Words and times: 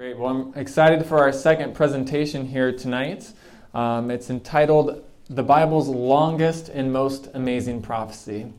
Great. 0.00 0.16
Well, 0.16 0.30
I'm 0.30 0.54
excited 0.58 1.04
for 1.04 1.18
our 1.18 1.30
second 1.30 1.74
presentation 1.74 2.46
here 2.46 2.72
tonight. 2.72 3.30
Um, 3.74 4.10
it's 4.10 4.30
entitled 4.30 5.04
The 5.28 5.42
Bible's 5.42 5.88
Longest 5.88 6.70
and 6.70 6.90
Most 6.90 7.28
Amazing 7.34 7.82
Prophecy. 7.82 8.50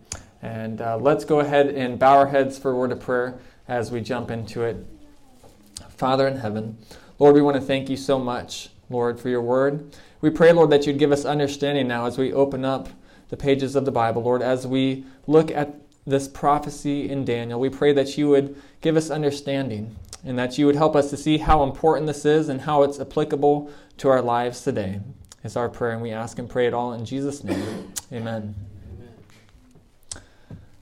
And 0.44 0.82
uh, 0.82 0.98
let's 0.98 1.26
go 1.26 1.40
ahead 1.40 1.70
and 1.70 1.98
bow 1.98 2.16
our 2.16 2.28
heads 2.28 2.60
for 2.60 2.70
a 2.70 2.76
word 2.76 2.92
of 2.92 3.00
prayer 3.00 3.40
as 3.68 3.90
we 3.90 4.02
jump 4.02 4.30
into 4.30 4.62
it. 4.62 4.86
Father 5.90 6.28
in 6.28 6.38
heaven, 6.38 6.78
Lord, 7.18 7.34
we 7.34 7.42
want 7.42 7.56
to 7.56 7.62
thank 7.64 7.90
you 7.90 7.98
so 7.98 8.20
much, 8.20 8.70
Lord, 8.92 9.20
for 9.20 9.30
your 9.30 9.42
word. 9.42 9.96
We 10.22 10.30
pray, 10.30 10.52
Lord, 10.52 10.70
that 10.70 10.86
you'd 10.86 11.00
give 11.00 11.12
us 11.12 11.26
understanding 11.26 11.88
now 11.88 12.06
as 12.06 12.20
we 12.20 12.32
open 12.32 12.64
up 12.64 12.88
the 13.30 13.36
pages 13.36 13.76
of 13.76 13.86
the 13.86 13.92
Bible, 13.92 14.22
Lord, 14.22 14.44
as 14.44 14.68
we 14.68 15.06
look 15.26 15.50
at 15.50 15.74
this 16.06 16.28
prophecy 16.28 17.10
in 17.10 17.26
Daniel. 17.26 17.60
We 17.60 17.70
pray 17.70 17.94
that 17.94 18.16
you 18.16 18.30
would 18.30 18.62
give 18.82 18.96
us 18.96 19.10
understanding 19.10 19.96
and 20.24 20.38
that 20.38 20.58
you 20.58 20.66
would 20.66 20.76
help 20.76 20.96
us 20.96 21.10
to 21.10 21.18
see 21.18 21.38
how 21.38 21.64
important 21.64 22.08
this 22.08 22.26
is 22.26 22.50
and 22.50 22.62
how 22.62 22.84
it's 22.84 23.00
applicable 23.00 23.72
to 23.98 24.10
our 24.10 24.22
lives 24.22 24.62
today. 24.62 25.00
It's 25.44 25.56
our 25.56 25.70
prayer, 25.70 25.94
and 25.94 26.02
we 26.02 26.12
ask 26.12 26.38
and 26.38 26.50
pray 26.50 26.68
it 26.68 26.74
all 26.74 26.94
in 26.94 27.06
Jesus' 27.06 27.44
name. 27.44 27.92
Amen. 28.14 28.56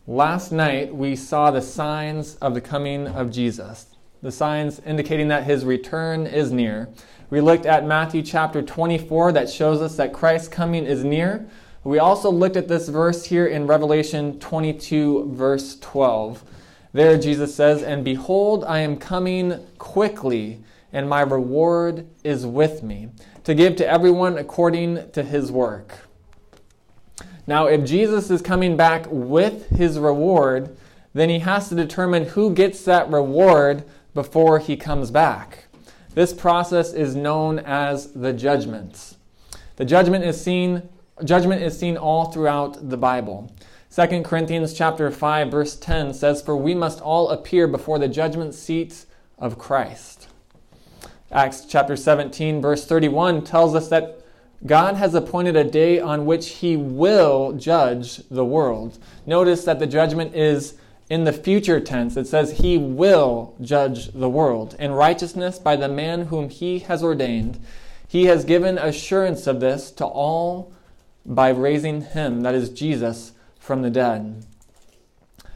Last 0.05 0.52
night, 0.52 0.94
we 0.94 1.16
saw 1.16 1.52
the 1.52 1.61
signs 1.61 2.35
of 2.38 2.53
the 2.53 2.61
coming 2.61 3.07
of 3.07 3.31
Jesus, 3.31 3.95
the 4.21 4.31
signs 4.31 4.81
indicating 4.85 5.27
that 5.30 5.44
his 5.44 5.63
return 5.63 6.25
is 6.27 6.52
near. 6.52 6.89
We 7.30 7.41
looked 7.41 7.66
at 7.66 7.85
Matthew 7.85 8.23
chapter 8.23 8.61
24 8.61 9.33
that 9.33 9.49
shows 9.49 9.81
us 9.81 9.95
that 9.97 10.11
Christ's 10.11 10.47
coming 10.47 10.85
is 10.85 11.03
near. 11.03 11.47
We 11.83 11.99
also 11.99 12.31
looked 12.31 12.58
at 12.58 12.67
this 12.67 12.89
verse 12.89 13.25
here 13.25 13.47
in 13.47 13.67
Revelation 13.67 14.39
22, 14.39 15.31
verse 15.33 15.80
12 15.80 16.44
there 16.91 17.17
Jesus 17.17 17.53
says, 17.53 17.84
And 17.84 18.03
behold, 18.03 18.63
I 18.63 18.79
am 18.79 18.97
coming 18.97 19.59
quickly, 19.77 20.63
and 20.91 21.07
my 21.07 21.21
reward 21.21 22.07
is 22.23 22.45
with 22.45 22.81
me, 22.84 23.09
to 23.43 23.53
give 23.53 23.75
to 23.77 23.88
everyone 23.88 24.38
according 24.38 25.11
to 25.11 25.23
his 25.23 25.52
work. 25.52 26.08
Now, 27.45 27.67
if 27.67 27.83
Jesus 27.86 28.30
is 28.30 28.41
coming 28.41 28.77
back 28.77 29.05
with 29.09 29.69
his 29.69 29.97
reward, 29.97 30.77
then 31.14 31.30
he 31.30 31.39
has 31.39 31.69
to 31.69 31.75
determine 31.75 32.25
who 32.25 32.53
gets 32.53 32.83
that 32.83 33.09
reward 33.09 33.83
before 34.14 34.59
he 34.59 34.77
comes 34.77 35.11
back. 35.11 35.66
This 36.14 36.33
process 36.33 36.94
is 36.94 37.16
known 37.16 37.59
as 37.59 38.14
the 38.14 38.33
judgment. 38.33 39.16
The 39.77 39.86
judgment 39.86 40.25
is 40.25 40.42
seen 40.42 40.89
judgment 41.23 41.61
is 41.61 41.77
seen 41.77 41.97
all 41.97 42.31
throughout 42.31 42.89
the 42.89 42.97
Bible. 42.97 43.52
2 43.94 44.22
Corinthians 44.22 44.73
chapter 44.73 45.09
5 45.09 45.50
verse 45.50 45.76
10 45.76 46.14
says 46.14 46.44
for 46.44 46.56
we 46.56 46.76
must 46.76 47.02
all 47.02 47.30
appear 47.30 47.68
before 47.68 47.98
the 47.98 48.08
judgment 48.08 48.54
seat 48.54 49.06
of 49.40 49.58
Christ. 49.58 50.28
Acts 51.32 51.66
chapter 51.66 51.95
17 51.95 52.62
verse 52.62 52.86
31 52.86 53.44
tells 53.44 53.73
us 53.73 53.90
that 53.90 54.22
God 54.64 54.95
has 54.95 55.16
appointed 55.16 55.56
a 55.56 55.64
day 55.64 56.00
on 56.00 56.28
which 56.28 56.50
he 56.50 56.78
will 56.78 57.54
judge 57.54 58.17
the 58.30 58.45
world. 58.45 59.00
Notice 59.26 59.64
that 59.64 59.80
the 59.80 59.88
judgment 59.88 60.36
is 60.36 60.76
in 61.10 61.23
the 61.23 61.34
future 61.34 61.80
tense. 61.80 62.16
It 62.16 62.28
says 62.28 62.60
he 62.60 62.78
will 62.78 63.56
judge 63.60 64.12
the 64.12 64.30
world 64.30 64.76
in 64.78 64.92
righteousness 64.92 65.58
by 65.58 65.76
the 65.76 65.90
man 65.90 66.28
whom 66.28 66.50
he 66.50 66.80
has 66.80 67.02
ordained. 67.02 67.60
He 68.08 68.26
has 68.26 68.45
given 68.45 68.78
assurance 68.78 69.48
of 69.48 69.60
this 69.60 69.90
to 69.92 70.06
all 70.06 70.72
by 71.26 71.50
raising 71.50 72.02
him, 72.02 72.42
that 72.42 72.54
is 72.54 72.70
Jesus, 72.70 73.32
from 73.70 73.84
the 73.84 73.89
dead. 73.92 74.44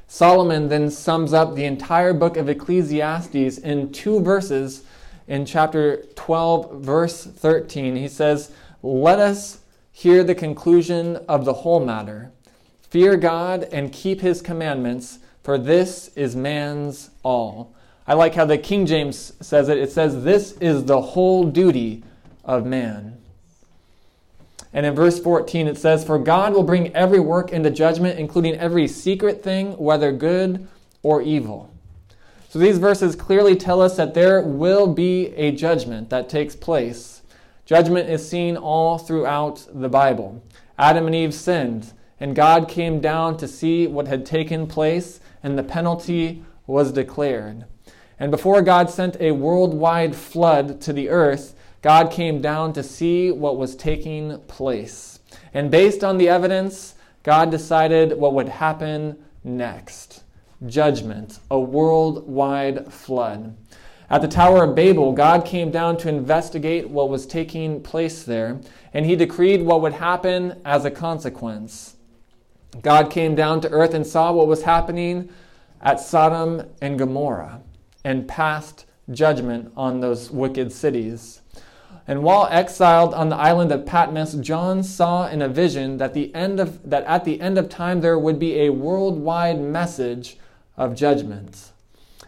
Solomon 0.06 0.70
then 0.70 0.92
sums 0.92 1.34
up 1.34 1.56
the 1.56 1.66
entire 1.66 2.14
book 2.14 2.38
of 2.38 2.48
Ecclesiastes 2.48 3.58
in 3.58 3.92
two 3.92 4.20
verses 4.20 4.84
in 5.28 5.48
chapter 5.48 6.06
12, 6.14 6.84
verse 6.84 7.24
13. 7.24 7.96
He 7.96 8.08
says, 8.08 8.52
Let 8.84 9.18
us 9.18 9.62
hear 9.92 10.24
the 10.24 10.36
conclusion 10.36 11.16
of 11.28 11.44
the 11.44 11.54
whole 11.54 11.84
matter. 11.84 12.32
Fear 12.88 13.18
God 13.18 13.68
and 13.72 13.92
keep 13.92 14.22
his 14.22 14.44
commandments, 14.44 15.18
for 15.42 15.58
this 15.58 16.10
is 16.10 16.36
man's 16.36 17.10
all. 17.24 17.74
I 18.06 18.14
like 18.14 18.36
how 18.36 18.46
the 18.46 18.60
King 18.60 18.86
James 18.86 19.34
says 19.42 19.70
it. 19.70 19.80
It 19.80 19.92
says, 19.92 20.24
This 20.24 20.52
is 20.62 20.86
the 20.86 21.02
whole 21.02 21.46
duty 21.46 22.04
of 22.46 22.64
man. 22.64 23.18
And 24.74 24.86
in 24.86 24.96
verse 24.96 25.20
14 25.20 25.68
it 25.68 25.78
says, 25.78 26.04
For 26.04 26.18
God 26.18 26.54
will 26.54 26.64
bring 26.64 26.96
every 26.96 27.20
work 27.20 27.52
into 27.52 27.70
judgment, 27.70 28.20
including 28.20 28.56
every 28.56 28.88
secret 28.88 29.44
thing, 29.44 29.78
whether 29.78 30.12
good 30.12 30.68
or 31.04 31.22
evil. 31.22 31.70
So 32.50 32.60
these 32.60 32.78
verses 32.78 33.16
clearly 33.16 33.56
tell 33.56 33.82
us 33.82 33.98
that 33.98 34.14
there 34.14 34.42
will 34.42 34.88
be 34.88 35.28
a 35.36 35.52
judgment 35.52 36.10
that 36.10 36.30
takes 36.30 36.56
place. 36.56 37.22
Judgment 37.66 38.10
is 38.10 38.28
seen 38.28 38.58
all 38.58 38.98
throughout 38.98 39.66
the 39.74 39.90
Bible. 39.90 40.44
Adam 40.78 41.06
and 41.06 41.16
Eve 41.16 41.34
sinned, 41.34 41.94
and 42.20 42.36
God 42.36 42.68
came 42.68 43.00
down 43.00 43.38
to 43.38 43.48
see 43.48 43.88
what 43.88 44.08
had 44.08 44.26
taken 44.26 44.68
place, 44.68 45.20
and 45.42 45.58
the 45.58 45.64
penalty 45.64 46.44
was 46.68 46.92
declared. 46.92 47.66
And 48.20 48.32
before 48.32 48.62
God 48.62 48.90
sent 48.90 49.20
a 49.20 49.32
worldwide 49.32 50.16
flood 50.16 50.80
to 50.82 50.94
the 50.94 51.10
earth, 51.10 51.56
God 51.84 52.12
came 52.12 52.42
down 52.42 52.74
to 52.74 52.82
see 52.82 53.30
what 53.30 53.58
was 53.58 53.76
taking 53.76 54.40
place. 54.48 55.20
And 55.54 55.70
based 55.70 56.04
on 56.04 56.18
the 56.18 56.30
evidence, 56.30 56.96
God 57.22 57.52
decided 57.52 58.18
what 58.18 58.34
would 58.34 58.50
happen 58.50 59.18
next 59.44 60.24
judgment, 60.66 61.40
a 61.52 61.60
worldwide 61.60 62.92
flood. 62.92 63.56
At 64.10 64.22
the 64.22 64.30
Tower 64.30 64.64
of 64.64 64.76
Babel, 64.76 65.12
God 65.12 65.46
came 65.46 65.72
down 65.72 65.98
to 65.98 66.10
investigate 66.10 66.90
what 66.90 67.10
was 67.10 67.26
taking 67.26 67.82
place 67.82 68.24
there, 68.24 68.62
and 68.94 69.06
he 69.06 69.18
decreed 69.18 69.62
what 69.62 69.82
would 69.82 69.94
happen 69.94 70.62
as 70.64 70.86
a 70.86 70.92
consequence. 70.92 71.98
God 72.82 73.12
came 73.12 73.36
down 73.36 73.60
to 73.62 73.70
earth 73.70 73.94
and 73.94 74.08
saw 74.08 74.32
what 74.32 74.48
was 74.48 74.64
happening 74.64 75.30
at 75.82 76.00
Sodom 76.00 76.70
and 76.82 76.98
Gomorrah 76.98 77.62
and 78.06 78.28
passed 78.28 78.86
judgment 79.12 79.74
on 79.76 80.00
those 80.00 80.32
wicked 80.32 80.72
cities. 80.72 81.42
And 82.08 82.24
while 82.24 82.50
exiled 82.52 83.14
on 83.14 83.30
the 83.30 83.38
island 83.38 83.72
of 83.72 83.86
Patmos, 83.86 84.34
John 84.36 84.84
saw 84.84 85.28
in 85.28 85.42
a 85.42 85.48
vision 85.48 85.98
that, 85.98 86.14
the 86.14 86.34
end 86.36 86.60
of, 86.60 86.90
that 86.90 87.06
at 87.06 87.24
the 87.24 87.40
end 87.40 87.58
of 87.58 87.70
time 87.70 88.02
there 88.02 88.20
would 88.20 88.40
be 88.40 88.60
a 88.60 88.72
worldwide 88.72 89.62
message 89.62 90.38
of 90.76 90.96
judgment. 90.96 91.72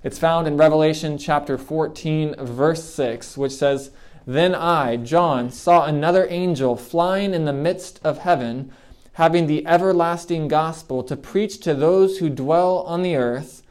It's 0.02 0.19
found 0.19 0.47
in 0.47 0.56
Revelation 0.56 1.18
chapter 1.18 1.58
14, 1.58 2.35
verse 2.40 2.84
6, 2.84 3.38
which 3.38 3.52
says, 3.52 3.91
Then 4.25 4.56
I, 4.56 4.96
John, 4.97 5.50
saw 5.50 5.85
another 5.85 6.28
angel 6.30 6.78
flying 6.78 7.34
in 7.34 7.46
the 7.46 7.52
midst 7.52 8.00
of 8.03 8.19
heaven, 8.19 8.72
having 9.14 9.47
the 9.47 9.66
everlasting 9.68 10.47
gospel 10.47 11.03
to 11.03 11.18
preach 11.18 11.59
to 11.62 11.74
those 11.74 12.19
who 12.19 12.30
dwell 12.30 12.80
on 12.81 13.02
the 13.02 13.16
earth, 13.16 13.64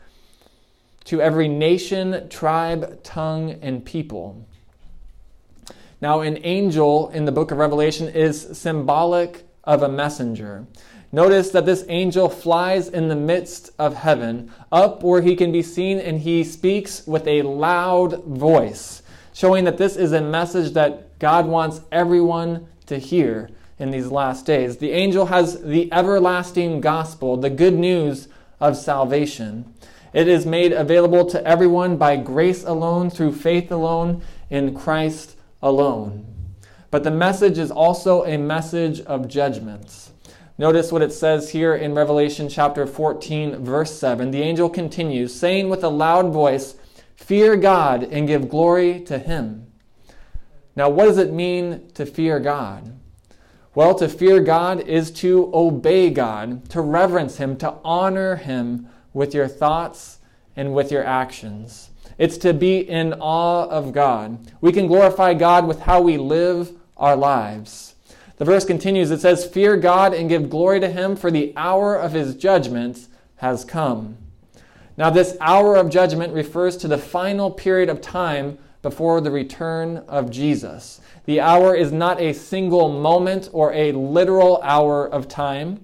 to 1.04 1.20
every 1.20 1.48
nation, 1.48 2.28
tribe, 2.28 3.02
tongue, 3.02 3.52
and 3.62 3.84
people. 3.84 4.44
Now, 6.04 6.20
an 6.20 6.38
angel 6.44 7.08
in 7.14 7.24
the 7.24 7.32
book 7.32 7.50
of 7.50 7.56
Revelation 7.56 8.10
is 8.10 8.58
symbolic 8.58 9.48
of 9.64 9.82
a 9.82 9.88
messenger. 9.88 10.66
Notice 11.12 11.48
that 11.52 11.64
this 11.64 11.86
angel 11.88 12.28
flies 12.28 12.88
in 12.88 13.08
the 13.08 13.16
midst 13.16 13.70
of 13.78 13.94
heaven, 13.94 14.52
up 14.70 15.02
where 15.02 15.22
he 15.22 15.34
can 15.34 15.50
be 15.50 15.62
seen, 15.62 15.98
and 15.98 16.20
he 16.20 16.44
speaks 16.44 17.06
with 17.06 17.26
a 17.26 17.40
loud 17.40 18.22
voice, 18.24 19.00
showing 19.32 19.64
that 19.64 19.78
this 19.78 19.96
is 19.96 20.12
a 20.12 20.20
message 20.20 20.74
that 20.74 21.18
God 21.20 21.46
wants 21.46 21.80
everyone 21.90 22.66
to 22.84 22.98
hear 22.98 23.48
in 23.78 23.90
these 23.90 24.08
last 24.08 24.44
days. 24.44 24.76
The 24.76 24.92
angel 24.92 25.24
has 25.24 25.62
the 25.62 25.90
everlasting 25.90 26.82
gospel, 26.82 27.38
the 27.38 27.48
good 27.48 27.78
news 27.78 28.28
of 28.60 28.76
salvation. 28.76 29.72
It 30.12 30.28
is 30.28 30.44
made 30.44 30.74
available 30.74 31.24
to 31.30 31.42
everyone 31.48 31.96
by 31.96 32.16
grace 32.16 32.62
alone, 32.62 33.08
through 33.08 33.32
faith 33.32 33.72
alone, 33.72 34.20
in 34.50 34.74
Christ 34.74 35.33
alone. 35.64 36.24
But 36.92 37.02
the 37.02 37.10
message 37.10 37.58
is 37.58 37.72
also 37.72 38.24
a 38.24 38.36
message 38.36 39.00
of 39.00 39.26
judgments. 39.26 40.12
Notice 40.56 40.92
what 40.92 41.02
it 41.02 41.12
says 41.12 41.50
here 41.50 41.74
in 41.74 41.94
Revelation 41.94 42.48
chapter 42.48 42.86
14, 42.86 43.64
verse 43.64 43.98
7. 43.98 44.30
The 44.30 44.42
angel 44.42 44.70
continues, 44.70 45.34
saying 45.34 45.68
with 45.68 45.82
a 45.82 45.88
loud 45.88 46.32
voice, 46.32 46.76
Fear 47.16 47.56
God 47.56 48.04
and 48.04 48.28
give 48.28 48.48
glory 48.48 49.00
to 49.00 49.18
him. 49.18 49.66
Now, 50.76 50.88
what 50.88 51.06
does 51.06 51.18
it 51.18 51.32
mean 51.32 51.90
to 51.94 52.06
fear 52.06 52.38
God? 52.38 52.96
Well, 53.74 53.96
to 53.96 54.08
fear 54.08 54.38
God 54.40 54.80
is 54.82 55.10
to 55.12 55.50
obey 55.52 56.10
God, 56.10 56.68
to 56.70 56.80
reverence 56.80 57.38
Him, 57.38 57.56
to 57.56 57.74
honor 57.84 58.36
Him 58.36 58.88
with 59.12 59.34
your 59.34 59.48
thoughts 59.48 60.18
and 60.54 60.74
with 60.74 60.92
your 60.92 61.04
actions. 61.04 61.90
It's 62.18 62.38
to 62.38 62.52
be 62.52 62.78
in 62.78 63.14
awe 63.14 63.66
of 63.68 63.92
God. 63.92 64.52
We 64.60 64.72
can 64.72 64.86
glorify 64.86 65.34
God 65.34 65.66
with 65.66 65.80
how 65.80 66.00
we 66.00 66.16
live 66.16 66.72
our 66.96 67.16
lives. 67.16 67.94
The 68.36 68.44
verse 68.44 68.64
continues 68.64 69.10
it 69.10 69.20
says, 69.20 69.46
Fear 69.46 69.76
God 69.78 70.14
and 70.14 70.28
give 70.28 70.50
glory 70.50 70.80
to 70.80 70.88
Him, 70.88 71.16
for 71.16 71.30
the 71.30 71.52
hour 71.56 71.96
of 71.96 72.12
His 72.12 72.34
judgment 72.34 73.06
has 73.36 73.64
come. 73.64 74.16
Now, 74.96 75.10
this 75.10 75.36
hour 75.40 75.76
of 75.76 75.90
judgment 75.90 76.32
refers 76.32 76.76
to 76.78 76.88
the 76.88 76.98
final 76.98 77.50
period 77.50 77.88
of 77.88 78.00
time 78.00 78.58
before 78.82 79.20
the 79.20 79.30
return 79.30 79.98
of 80.08 80.30
Jesus. 80.30 81.00
The 81.24 81.40
hour 81.40 81.74
is 81.74 81.90
not 81.90 82.20
a 82.20 82.32
single 82.32 82.88
moment 82.88 83.48
or 83.52 83.72
a 83.72 83.92
literal 83.92 84.60
hour 84.62 85.08
of 85.08 85.26
time. 85.26 85.80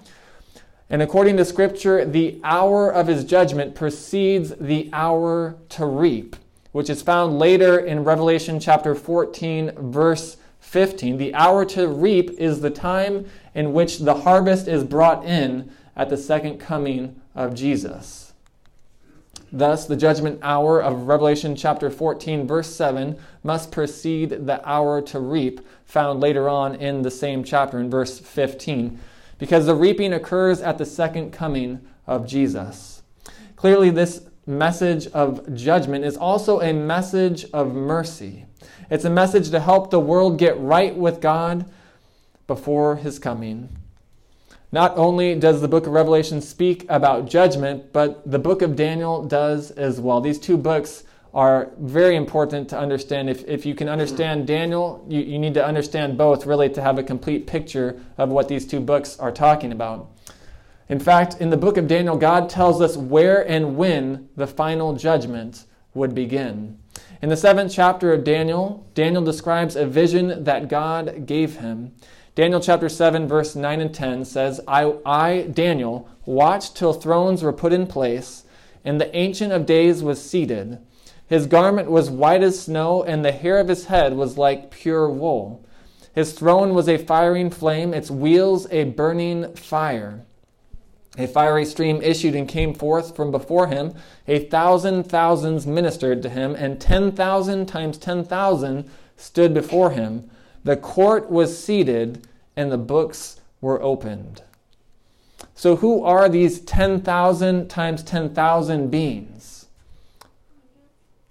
And 0.91 1.03
according 1.03 1.37
to 1.37 1.45
Scripture, 1.45 2.05
the 2.05 2.41
hour 2.43 2.91
of 2.93 3.07
his 3.07 3.25
judgment 3.25 3.77
precedes 3.77 4.53
the 4.57 4.91
hour 4.93 5.57
to 5.71 5.87
reap, 5.87 6.35
which 6.73 6.91
is 6.91 7.01
found 7.01 7.39
later 7.39 7.79
in 7.79 8.03
Revelation 8.03 8.59
chapter 8.59 8.97
14, 8.97 9.71
verse 9.79 10.37
15. 10.59 11.17
The 11.17 11.33
hour 11.33 11.65
to 11.67 11.87
reap 11.87 12.31
is 12.33 12.61
the 12.61 12.71
time 12.71 13.27
in 13.55 13.73
which 13.73 14.01
the 14.01 14.23
harvest 14.23 14.67
is 14.67 14.83
brought 14.83 15.25
in 15.25 15.71
at 15.95 16.11
the 16.11 16.17
second 16.17 16.59
coming 16.59 17.21
of 17.37 17.55
Jesus. 17.55 18.33
Thus, 19.53 19.87
the 19.87 19.97
judgment 19.97 20.41
hour 20.43 20.81
of 20.83 21.07
Revelation 21.09 21.55
chapter 21.55 21.91
14, 21.91 22.47
verse 22.47 22.69
7, 22.69 23.17
must 23.45 23.71
precede 23.71 24.47
the 24.47 24.69
hour 24.69 25.01
to 25.03 25.21
reap, 25.21 25.61
found 25.85 26.21
later 26.21 26.49
on 26.49 26.75
in 26.77 27.03
the 27.03 27.11
same 27.11 27.43
chapter 27.43 27.79
in 27.79 27.91
verse 27.91 28.19
15, 28.19 28.99
because 29.41 29.67
the 29.67 29.75
reaping 29.75 30.13
occurs 30.13 30.61
at 30.61 30.79
the 30.79 30.87
second 30.87 31.33
coming 31.33 31.81
of 32.07 32.29
Jesus. 32.29 33.03
Clearly, 33.57 33.91
this 33.91 34.23
message 34.47 35.07
of 35.09 35.55
judgment 35.55 36.05
is 36.05 36.17
also 36.17 36.61
a 36.61 36.73
message 36.73 37.47
of 37.53 37.75
mercy. 37.75 38.45
It's 38.91 39.05
a 39.05 39.11
message 39.11 39.51
to 39.51 39.61
help 39.61 39.91
the 39.91 39.99
world 39.99 40.39
get 40.39 40.61
right 40.61 40.95
with 40.95 41.21
God 41.21 41.65
before 42.47 42.97
his 42.97 43.19
coming. 43.19 43.77
Not 44.73 44.97
only 44.97 45.35
does 45.35 45.61
the 45.61 45.69
book 45.69 45.87
of 45.87 45.93
Revelation 45.93 46.41
speak 46.41 46.85
about 46.89 47.29
judgment, 47.29 47.93
but 47.93 48.31
the 48.31 48.39
book 48.39 48.63
of 48.63 48.77
Daniel 48.77 49.25
does 49.25 49.71
as 49.73 50.01
well. 50.01 50.21
These 50.21 50.39
two 50.39 50.57
books 50.57 51.05
are 51.33 51.71
very 51.79 52.17
important 52.17 52.69
to 52.71 52.79
understand. 52.79 53.31
If, 53.31 53.45
if 53.47 53.65
you 53.65 53.75
can 53.75 53.87
hmm. 53.87 53.93
understand 53.93 54.47
Daniel, 54.47 55.05
you, 55.09 55.21
you 55.21 55.39
need 55.39 55.55
to 55.55 55.65
understand 55.65 56.19
both, 56.19 56.47
really, 56.47 56.69
to 56.71 56.83
have 56.83 56.99
a 56.99 57.03
complete 57.03 57.47
picture 57.47 58.01
of 58.19 58.31
what 58.31 58.49
these 58.49 58.67
two 58.67 58.81
books 58.81 59.19
are 59.19 59.33
talking 59.33 59.73
about. 59.73 60.11
In 60.89 60.99
fact, 60.99 61.41
in 61.41 61.51
the 61.51 61.57
book 61.57 61.77
of 61.77 61.87
Daniel, 61.87 62.17
God 62.17 62.51
tells 62.51 62.81
us 62.81 62.97
where 62.97 63.49
and 63.49 63.77
when 63.77 64.29
the 64.35 64.47
final 64.47 64.95
judgment 64.95 65.65
would 65.95 66.15
begin. 66.15 66.79
In 67.23 67.29
the 67.29 67.37
seventh 67.37 67.73
chapter 67.73 68.13
of 68.13 68.25
Daniel, 68.25 68.87
Daniel 68.95 69.23
describes 69.23 69.77
a 69.77 69.87
vision 69.87 70.43
that 70.45 70.69
God 70.69 71.27
gave 71.27 71.59
him. 71.59 71.93
Daniel 72.35 72.61
chapter 72.61 72.89
7, 72.89 73.29
verse 73.29 73.55
9 73.55 73.81
and 73.81 73.95
10 73.95 74.25
says, 74.25 74.61
I, 74.67 74.95
I, 75.05 75.43
Daniel, 75.43 76.09
watched 76.25 76.77
till 76.77 76.93
thrones 76.93 77.43
were 77.43 77.53
put 77.53 77.73
in 77.73 77.87
place, 77.87 78.45
and 78.85 79.01
the 79.01 79.15
Ancient 79.15 79.53
of 79.53 79.67
Days 79.67 80.03
was 80.03 80.23
seated. 80.23 80.79
His 81.31 81.47
garment 81.47 81.89
was 81.89 82.11
white 82.11 82.43
as 82.43 82.59
snow, 82.59 83.05
and 83.05 83.25
the 83.25 83.31
hair 83.31 83.59
of 83.61 83.69
his 83.69 83.85
head 83.85 84.15
was 84.15 84.37
like 84.37 84.73
pure 84.73 85.09
wool. 85.09 85.65
His 86.13 86.33
throne 86.33 86.75
was 86.75 86.89
a 86.89 86.99
firing 86.99 87.51
flame, 87.51 87.95
its 87.95 88.11
wheels 88.11 88.67
a 88.73 88.83
burning 88.83 89.55
fire. 89.55 90.25
A 91.17 91.29
fiery 91.29 91.65
stream 91.65 92.03
issued 92.03 92.35
and 92.35 92.49
came 92.49 92.75
forth 92.75 93.15
from 93.15 93.31
before 93.31 93.69
him. 93.69 93.95
A 94.27 94.41
thousand 94.41 95.05
thousands 95.05 95.69
ministered 95.69 96.21
to 96.23 96.29
him, 96.29 96.57
and 96.57 96.81
ten 96.81 97.13
thousand 97.13 97.67
times 97.67 97.97
ten 97.97 98.25
thousand 98.25 98.91
stood 99.17 99.55
before 99.55 99.91
him. 99.91 100.29
The 100.65 100.77
court 100.77 101.31
was 101.31 101.57
seated, 101.57 102.27
and 102.57 102.73
the 102.73 102.79
books 102.79 103.41
were 103.61 103.81
opened. 103.81 104.43
So, 105.55 105.77
who 105.77 106.03
are 106.03 106.29
these 106.29 106.61
10,000 106.61 107.69
times 107.69 108.03
10,000 108.03 108.91
beings? 108.91 109.40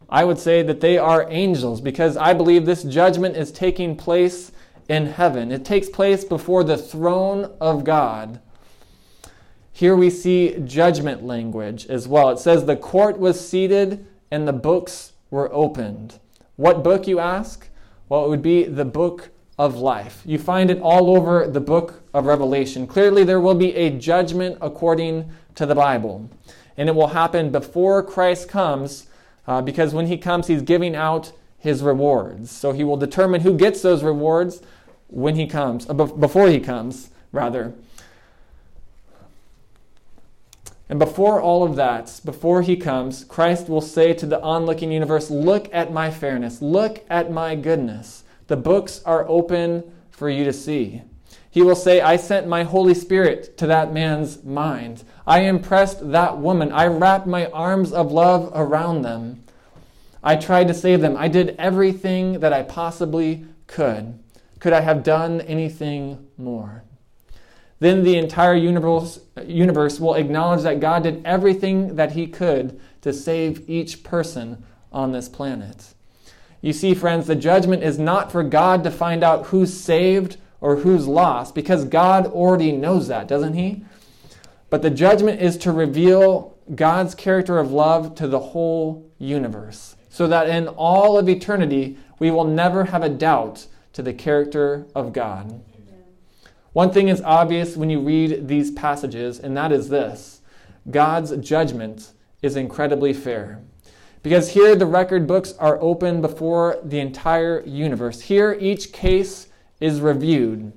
I 0.09 0.23
would 0.23 0.39
say 0.39 0.61
that 0.63 0.81
they 0.81 0.97
are 0.97 1.27
angels 1.29 1.81
because 1.81 2.17
I 2.17 2.33
believe 2.33 2.65
this 2.65 2.83
judgment 2.83 3.35
is 3.35 3.51
taking 3.51 3.95
place 3.95 4.51
in 4.87 5.05
heaven. 5.05 5.51
It 5.51 5.63
takes 5.63 5.87
place 5.89 6.23
before 6.23 6.63
the 6.63 6.77
throne 6.77 7.53
of 7.61 7.83
God 7.83 8.39
here 9.79 9.95
we 9.95 10.09
see 10.09 10.59
judgment 10.65 11.23
language 11.23 11.85
as 11.85 12.05
well. 12.05 12.31
It 12.31 12.39
says, 12.39 12.65
The 12.65 12.75
court 12.75 13.17
was 13.17 13.39
seated 13.39 14.05
and 14.29 14.45
the 14.45 14.51
books 14.51 15.13
were 15.31 15.49
opened. 15.53 16.19
What 16.57 16.83
book, 16.83 17.07
you 17.07 17.19
ask? 17.19 17.69
Well, 18.09 18.25
it 18.25 18.27
would 18.27 18.41
be 18.41 18.65
the 18.65 18.83
book 18.83 19.29
of 19.57 19.77
life. 19.77 20.21
You 20.25 20.37
find 20.37 20.69
it 20.69 20.81
all 20.81 21.15
over 21.15 21.47
the 21.47 21.61
book 21.61 22.03
of 22.13 22.25
Revelation. 22.25 22.87
Clearly, 22.87 23.23
there 23.23 23.39
will 23.39 23.55
be 23.55 23.73
a 23.73 23.89
judgment 23.89 24.57
according 24.59 25.31
to 25.55 25.65
the 25.65 25.75
Bible. 25.75 26.29
And 26.75 26.89
it 26.89 26.95
will 26.95 27.07
happen 27.07 27.49
before 27.49 28.03
Christ 28.03 28.49
comes, 28.49 29.07
uh, 29.47 29.61
because 29.61 29.93
when 29.93 30.07
he 30.07 30.17
comes, 30.17 30.47
he's 30.47 30.61
giving 30.61 30.95
out 30.95 31.31
his 31.57 31.83
rewards. 31.83 32.51
So 32.51 32.71
he 32.71 32.83
will 32.83 32.97
determine 32.97 33.41
who 33.41 33.55
gets 33.55 33.81
those 33.81 34.03
rewards 34.03 34.61
when 35.07 35.35
he 35.35 35.47
comes, 35.47 35.89
uh, 35.89 35.93
before 35.93 36.49
he 36.49 36.59
comes, 36.59 37.09
rather. 37.31 37.73
And 40.87 40.97
before 40.97 41.39
all 41.39 41.63
of 41.63 41.75
that, 41.75 42.19
before 42.25 42.63
he 42.63 42.75
comes, 42.75 43.23
Christ 43.23 43.69
will 43.69 43.81
say 43.81 44.13
to 44.13 44.25
the 44.25 44.41
onlooking 44.41 44.91
universe, 44.91 45.29
Look 45.29 45.69
at 45.71 45.93
my 45.93 46.09
fairness, 46.09 46.61
look 46.61 47.03
at 47.09 47.31
my 47.31 47.55
goodness. 47.55 48.23
The 48.47 48.57
books 48.57 49.03
are 49.05 49.27
open 49.27 49.83
for 50.09 50.29
you 50.29 50.43
to 50.45 50.53
see. 50.53 51.03
He 51.51 51.61
will 51.61 51.75
say, 51.75 52.01
I 52.01 52.15
sent 52.15 52.47
my 52.47 52.63
Holy 52.63 52.93
Spirit 52.93 53.57
to 53.57 53.67
that 53.67 53.91
man's 53.91 54.43
mind. 54.43 55.03
I 55.25 55.41
impressed 55.41 56.11
that 56.11 56.37
woman. 56.37 56.71
I 56.71 56.85
wrapped 56.85 57.27
my 57.27 57.47
arms 57.47 57.91
of 57.91 58.11
love 58.11 58.51
around 58.53 59.01
them. 59.01 59.43
I 60.23 60.35
tried 60.35 60.67
to 60.67 60.73
save 60.73 61.01
them. 61.01 61.17
I 61.17 61.27
did 61.27 61.55
everything 61.57 62.39
that 62.41 62.53
I 62.53 62.63
possibly 62.63 63.45
could. 63.67 64.19
Could 64.59 64.73
I 64.73 64.81
have 64.81 65.03
done 65.03 65.41
anything 65.41 66.27
more? 66.37 66.83
then 67.79 68.03
the 68.03 68.17
entire 68.17 68.55
universe, 68.55 69.19
universe 69.45 69.99
will 69.99 70.15
acknowledge 70.15 70.63
that 70.63 70.79
God 70.79 71.03
did 71.03 71.21
everything 71.25 71.95
that 71.95 72.11
he 72.11 72.27
could 72.27 72.79
to 73.01 73.13
save 73.13 73.69
each 73.69 74.03
person 74.03 74.63
on 74.91 75.11
this 75.11 75.29
planet. 75.29 75.93
You 76.61 76.73
see, 76.73 76.93
friends, 76.93 77.27
the 77.27 77.37
judgment 77.37 77.83
is 77.83 77.97
not 77.97 78.31
for 78.31 78.43
God 78.43 78.83
to 78.83 78.91
find 78.91 79.23
out 79.23 79.47
who's 79.47 79.73
saved 79.73 80.37
or 80.61 80.77
who's 80.77 81.07
lost, 81.07 81.55
because 81.55 81.85
God 81.85 82.27
already 82.27 82.71
knows 82.71 83.07
that, 83.07 83.27
doesn't 83.27 83.53
he? 83.53 83.83
But 84.69 84.81
the 84.81 84.89
judgment 84.89 85.41
is 85.41 85.57
to 85.57 85.71
reveal 85.71 86.57
God's 86.75 87.15
character 87.15 87.57
of 87.57 87.71
love 87.71 88.15
to 88.15 88.27
the 88.27 88.39
whole 88.39 89.09
universe, 89.17 89.95
so 90.09 90.27
that 90.27 90.49
in 90.49 90.67
all 90.67 91.17
of 91.17 91.27
eternity 91.27 91.97
we 92.19 92.29
will 92.29 92.43
never 92.43 92.85
have 92.85 93.03
a 93.03 93.09
doubt 93.09 93.67
to 93.93 94.01
the 94.01 94.13
character 94.13 94.85
of 94.93 95.13
God. 95.13 95.63
One 96.73 96.91
thing 96.91 97.07
is 97.07 97.21
obvious 97.21 97.75
when 97.75 97.89
you 97.89 97.99
read 97.99 98.47
these 98.47 98.71
passages, 98.71 99.39
and 99.39 99.57
that 99.57 99.71
is 99.71 99.89
this 99.89 100.41
God's 100.89 101.35
judgment 101.37 102.11
is 102.41 102.55
incredibly 102.55 103.13
fair. 103.13 103.61
Because 104.21 104.49
here 104.49 104.75
the 104.75 104.85
record 104.85 105.25
books 105.27 105.53
are 105.59 105.81
open 105.81 106.21
before 106.21 106.77
the 106.83 106.99
entire 106.99 107.61
universe. 107.65 108.21
Here 108.21 108.55
each 108.59 108.91
case 108.91 109.47
is 109.79 110.01
reviewed. 110.01 110.71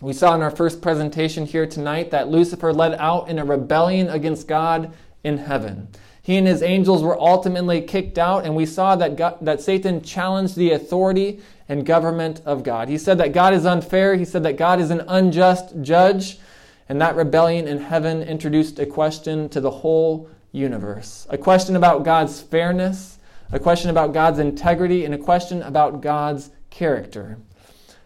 We 0.00 0.12
saw 0.12 0.34
in 0.34 0.42
our 0.42 0.50
first 0.50 0.80
presentation 0.80 1.46
here 1.46 1.66
tonight 1.66 2.10
that 2.10 2.28
Lucifer 2.28 2.72
led 2.72 2.94
out 2.94 3.28
in 3.28 3.38
a 3.38 3.44
rebellion 3.44 4.08
against 4.08 4.48
God 4.48 4.92
in 5.22 5.38
heaven. 5.38 5.88
He 6.22 6.36
and 6.36 6.46
his 6.46 6.62
angels 6.62 7.02
were 7.02 7.20
ultimately 7.20 7.80
kicked 7.82 8.18
out, 8.18 8.44
and 8.44 8.54
we 8.54 8.66
saw 8.66 8.96
that, 8.96 9.16
God, 9.16 9.38
that 9.42 9.60
Satan 9.60 10.02
challenged 10.02 10.56
the 10.56 10.72
authority 10.72 11.40
and 11.68 11.84
government 11.84 12.40
of 12.44 12.62
God. 12.62 12.88
He 12.88 12.98
said 12.98 13.18
that 13.18 13.32
God 13.32 13.54
is 13.54 13.66
unfair, 13.66 14.16
he 14.16 14.24
said 14.24 14.42
that 14.44 14.56
God 14.56 14.80
is 14.80 14.90
an 14.90 15.02
unjust 15.06 15.80
judge, 15.82 16.38
and 16.88 17.00
that 17.00 17.16
rebellion 17.16 17.68
in 17.68 17.78
heaven 17.78 18.22
introduced 18.22 18.78
a 18.78 18.86
question 18.86 19.48
to 19.50 19.60
the 19.60 19.70
whole 19.70 20.28
universe 20.52 21.26
a 21.30 21.38
question 21.38 21.76
about 21.76 22.04
God's 22.04 22.40
fairness, 22.40 23.18
a 23.52 23.58
question 23.60 23.90
about 23.90 24.12
God's 24.12 24.38
integrity, 24.38 25.04
and 25.04 25.14
a 25.14 25.18
question 25.18 25.62
about 25.62 26.00
God's 26.00 26.50
character. 26.70 27.38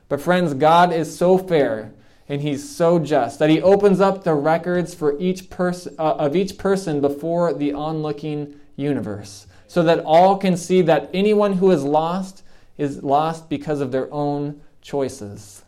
But, 0.08 0.20
friends, 0.20 0.54
God 0.54 0.92
is 0.92 1.16
so 1.16 1.38
fair 1.38 1.92
and 2.28 2.40
he's 2.40 2.68
so 2.68 2.98
just 2.98 3.38
that 3.38 3.50
he 3.50 3.60
opens 3.60 4.00
up 4.00 4.24
the 4.24 4.34
records 4.34 4.94
for 4.94 5.18
each 5.18 5.50
person 5.50 5.94
uh, 5.98 6.14
of 6.14 6.34
each 6.34 6.56
person 6.56 7.00
before 7.00 7.52
the 7.52 7.72
onlooking 7.72 8.58
universe 8.76 9.46
so 9.66 9.82
that 9.82 10.00
all 10.00 10.36
can 10.36 10.56
see 10.56 10.82
that 10.82 11.10
anyone 11.12 11.54
who 11.54 11.70
is 11.70 11.84
lost 11.84 12.42
is 12.78 13.02
lost 13.02 13.48
because 13.48 13.80
of 13.80 13.92
their 13.92 14.12
own 14.12 14.60
choices. 14.80 15.62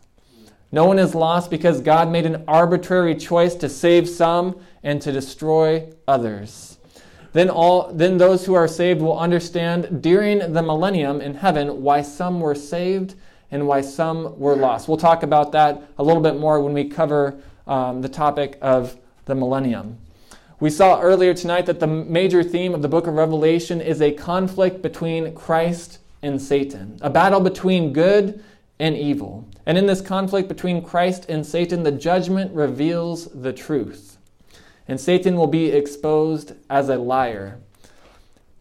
No 0.71 0.85
one 0.85 0.99
is 0.99 1.15
lost 1.15 1.49
because 1.49 1.79
god 1.79 2.09
made 2.09 2.25
an 2.25 2.43
arbitrary 2.47 3.15
choice 3.15 3.55
to 3.55 3.69
save 3.69 4.09
some 4.09 4.59
and 4.83 5.01
to 5.01 5.11
destroy 5.11 5.89
others. 6.07 6.79
Then 7.33 7.49
all 7.49 7.93
then 7.93 8.17
those 8.17 8.45
who 8.45 8.55
are 8.55 8.67
saved 8.67 9.01
will 9.01 9.17
understand 9.17 10.01
during 10.01 10.53
the 10.53 10.63
millennium 10.63 11.21
in 11.21 11.35
heaven 11.35 11.83
why 11.83 12.01
some 12.01 12.39
were 12.39 12.55
saved 12.55 13.15
and 13.51 13.67
why 13.67 13.81
some 13.81 14.37
were 14.39 14.55
lost. 14.55 14.87
We'll 14.87 14.97
talk 14.97 15.23
about 15.23 15.51
that 15.53 15.81
a 15.97 16.03
little 16.03 16.21
bit 16.21 16.37
more 16.37 16.61
when 16.61 16.73
we 16.73 16.85
cover 16.85 17.39
um, 17.65 18.01
the 18.01 18.09
topic 18.09 18.57
of 18.61 18.97
the 19.25 19.35
millennium. 19.35 19.97
We 20.59 20.69
saw 20.69 20.99
earlier 20.99 21.33
tonight 21.33 21.67
that 21.67 21.79
the 21.79 21.87
major 21.87 22.43
theme 22.43 22.73
of 22.73 22.81
the 22.81 22.87
book 22.87 23.05
of 23.05 23.13
Revelation 23.13 23.79
is 23.79 24.01
a 24.01 24.11
conflict 24.11 24.81
between 24.81 25.35
Christ 25.35 25.99
and 26.23 26.41
Satan, 26.41 26.97
a 27.01 27.09
battle 27.09 27.39
between 27.39 27.93
good 27.93 28.43
and 28.79 28.97
evil. 28.97 29.47
And 29.65 29.77
in 29.77 29.85
this 29.85 30.01
conflict 30.01 30.47
between 30.47 30.81
Christ 30.81 31.29
and 31.29 31.45
Satan, 31.45 31.83
the 31.83 31.91
judgment 31.91 32.53
reveals 32.53 33.25
the 33.27 33.53
truth. 33.53 34.17
And 34.87 34.99
Satan 34.99 35.35
will 35.35 35.47
be 35.47 35.67
exposed 35.67 36.53
as 36.69 36.89
a 36.89 36.97
liar 36.97 37.59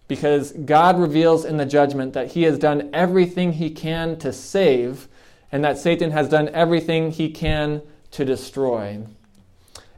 because 0.09 0.53
God 0.53 0.99
reveals 0.99 1.45
in 1.45 1.57
the 1.57 1.67
judgment 1.67 2.13
that 2.13 2.33
he 2.33 2.45
has 2.45 2.59
done 2.59 2.91
everything 2.93 3.53
he 3.53 3.71
can 3.71 4.19
to 4.19 4.33
save 4.33 5.09
and 5.51 5.65
that 5.65 5.79
Satan 5.79 6.11
has 6.11 6.29
done 6.29 6.49
everything 6.51 7.11
he 7.11 7.31
can 7.31 7.83
to 8.13 8.25
destroy. 8.25 9.05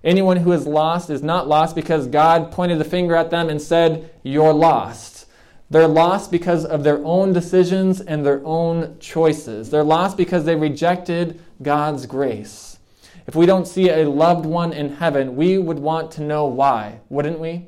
Anyone 0.05 0.39
who 0.39 0.53
is 0.53 0.67
lost 0.67 1.11
is 1.11 1.23
not 1.23 1.49
lost 1.49 1.75
because 1.75 2.07
God 2.07 2.53
pointed 2.53 2.79
the 2.79 2.85
finger 2.85 3.15
at 3.17 3.31
them 3.31 3.49
and 3.49 3.61
said, 3.61 4.11
You're 4.23 4.53
lost. 4.53 5.27
They're 5.71 5.89
lost 5.89 6.31
because 6.31 6.65
of 6.65 6.83
their 6.83 7.05
own 7.05 7.33
decisions 7.33 8.01
and 8.01 8.25
their 8.25 8.41
own 8.45 8.99
choices. 9.01 9.69
They're 9.69 9.85
lost 9.85 10.17
because 10.17 10.45
they 10.45 10.57
rejected 10.57 11.41
God's 11.61 12.07
grace. 12.07 12.79
If 13.27 13.35
we 13.35 13.45
don't 13.45 13.69
see 13.69 13.91
a 13.91 14.09
loved 14.09 14.47
one 14.47 14.73
in 14.73 14.97
heaven, 14.97 15.37
we 15.37 15.59
would 15.59 15.79
want 15.79 16.11
to 16.13 16.23
know 16.23 16.47
why, 16.47 17.01
wouldn't 17.11 17.39
we? 17.39 17.67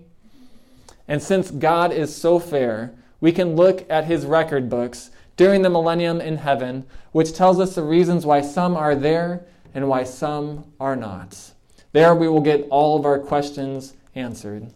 And 1.11 1.21
since 1.21 1.51
God 1.51 1.93
is 1.93 2.15
so 2.15 2.39
fair, 2.39 2.95
we 3.21 3.33
can 3.33 3.57
look 3.57 3.85
at 3.91 4.05
his 4.05 4.25
record 4.25 4.71
books 4.71 5.11
during 5.37 5.63
the 5.63 5.69
millennium 5.69 6.21
in 6.21 6.37
heaven, 6.37 6.87
which 7.11 7.35
tells 7.35 7.59
us 7.59 7.75
the 7.75 7.83
reasons 7.83 8.25
why 8.25 8.43
some 8.43 8.77
are 8.77 8.95
there 8.95 9.45
and 9.75 9.89
why 9.89 10.05
some 10.05 10.71
are 10.79 10.95
not. 10.95 11.51
There 11.91 12.15
we 12.15 12.29
will 12.29 12.41
get 12.41 12.69
all 12.71 12.97
of 12.97 13.05
our 13.05 13.19
questions 13.19 13.95
answered. 14.15 14.69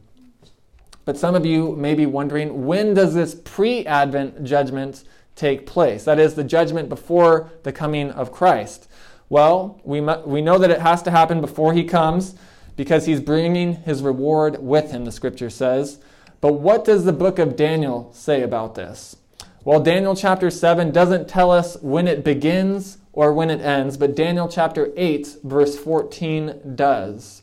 But 1.05 1.17
some 1.17 1.37
of 1.37 1.47
you 1.47 1.77
may 1.77 1.95
be 1.95 2.05
wondering 2.05 2.67
when 2.67 2.95
does 2.95 3.15
this 3.15 3.37
pre 3.37 3.87
Advent 3.87 4.43
judgment 4.43 5.05
take 5.37 5.67
place? 5.67 6.03
That 6.03 6.19
is, 6.19 6.35
the 6.35 6.43
judgment 6.43 6.89
before 6.89 7.53
the 7.63 7.73
coming 7.73 8.11
of 8.11 8.33
Christ. 8.33 8.89
Well, 9.29 9.81
we, 9.85 10.01
we 10.01 10.43
know 10.43 10.59
that 10.59 10.73
it 10.73 10.81
has 10.81 11.01
to 11.05 11.13
happen 11.13 11.41
before 11.41 11.75
he 11.75 11.85
comes 11.85 12.35
because 12.75 13.07
he's 13.07 13.21
bringing 13.21 13.77
his 13.77 14.03
reward 14.03 14.61
with 14.61 14.91
him, 14.91 15.05
the 15.05 15.13
scripture 15.13 15.51
says. 15.51 16.01
But 16.45 16.61
what 16.61 16.85
does 16.85 17.07
the 17.07 17.13
book 17.15 17.39
of 17.39 17.57
Daniel 17.57 18.11
say 18.13 18.43
about 18.43 18.75
this? 18.75 19.17
Well, 19.65 19.81
Daniel 19.81 20.15
chapter 20.15 20.51
7 20.51 20.91
doesn't 20.91 21.27
tell 21.27 21.51
us 21.51 21.79
when 21.81 22.07
it 22.07 22.23
begins 22.23 22.99
or 23.15 23.33
when 23.33 23.49
it 23.49 23.63
ends, 23.63 23.97
but 23.97 24.15
Daniel 24.15 24.47
chapter 24.47 24.93
8 24.95 25.39
verse 25.43 25.79
14 25.79 26.75
does. 26.75 27.41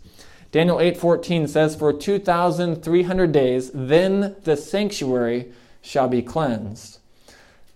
Daniel 0.51 0.77
8:14 0.77 1.49
says 1.49 1.75
for 1.75 1.91
2300 1.91 3.31
days 3.31 3.71
then 3.73 4.35
the 4.43 4.55
sanctuary 4.55 5.51
shall 5.81 6.07
be 6.07 6.21
cleansed. 6.21 6.99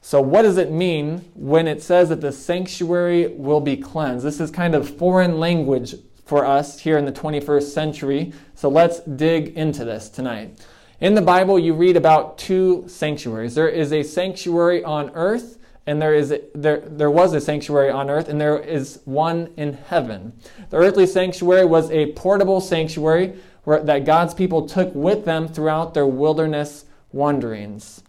So 0.02 0.22
what 0.22 0.44
does 0.44 0.60
it 0.60 0.70
mean 0.70 1.26
when 1.34 1.68
it 1.68 1.82
says 1.82 2.10
that 2.10 2.22
the 2.22 2.32
sanctuary 2.32 3.30
will 3.30 3.62
be 3.62 3.78
cleansed? 3.78 4.24
This 4.24 4.40
is 4.40 4.52
kind 4.52 4.76
of 4.76 4.96
foreign 4.96 5.40
language 5.40 5.96
for 6.24 6.46
us 6.46 6.82
here 6.82 7.00
in 7.00 7.06
the 7.06 7.12
21st 7.12 7.74
century. 7.74 8.32
So 8.54 8.70
let's 8.70 9.00
dig 9.00 9.58
into 9.58 9.84
this 9.86 10.08
tonight. 10.08 10.60
In 11.02 11.14
the 11.14 11.22
Bible, 11.22 11.60
you 11.60 11.74
read 11.74 11.98
about 11.98 12.38
two 12.38 12.86
sanctuaries. 12.88 13.54
There 13.54 13.68
is 13.68 13.92
a 13.92 14.02
sanctuary 14.02 14.82
on 14.82 15.12
earth, 15.14 15.58
and 15.86 16.02
there 16.02 16.14
is 16.14 16.32
a, 16.32 16.42
there 16.56 16.80
there 16.80 17.12
was 17.12 17.34
a 17.34 17.42
sanctuary 17.42 17.90
on 17.90 18.10
earth, 18.10 18.30
and 18.30 18.40
there 18.40 18.58
is 18.58 19.02
one 19.04 19.50
in 19.58 19.74
heaven. 19.74 20.32
The 20.70 20.78
earthly 20.78 21.06
sanctuary 21.06 21.66
was 21.66 21.92
a 21.92 22.14
portable 22.14 22.62
sanctuary 22.62 23.34
where, 23.66 23.84
that 23.84 24.06
God's 24.06 24.34
people 24.34 24.68
took 24.68 24.96
with 24.96 25.26
them 25.26 25.50
throughout 25.50 25.94
their 25.94 26.08
wilderness 26.08 26.86
wanderings. 27.12 28.02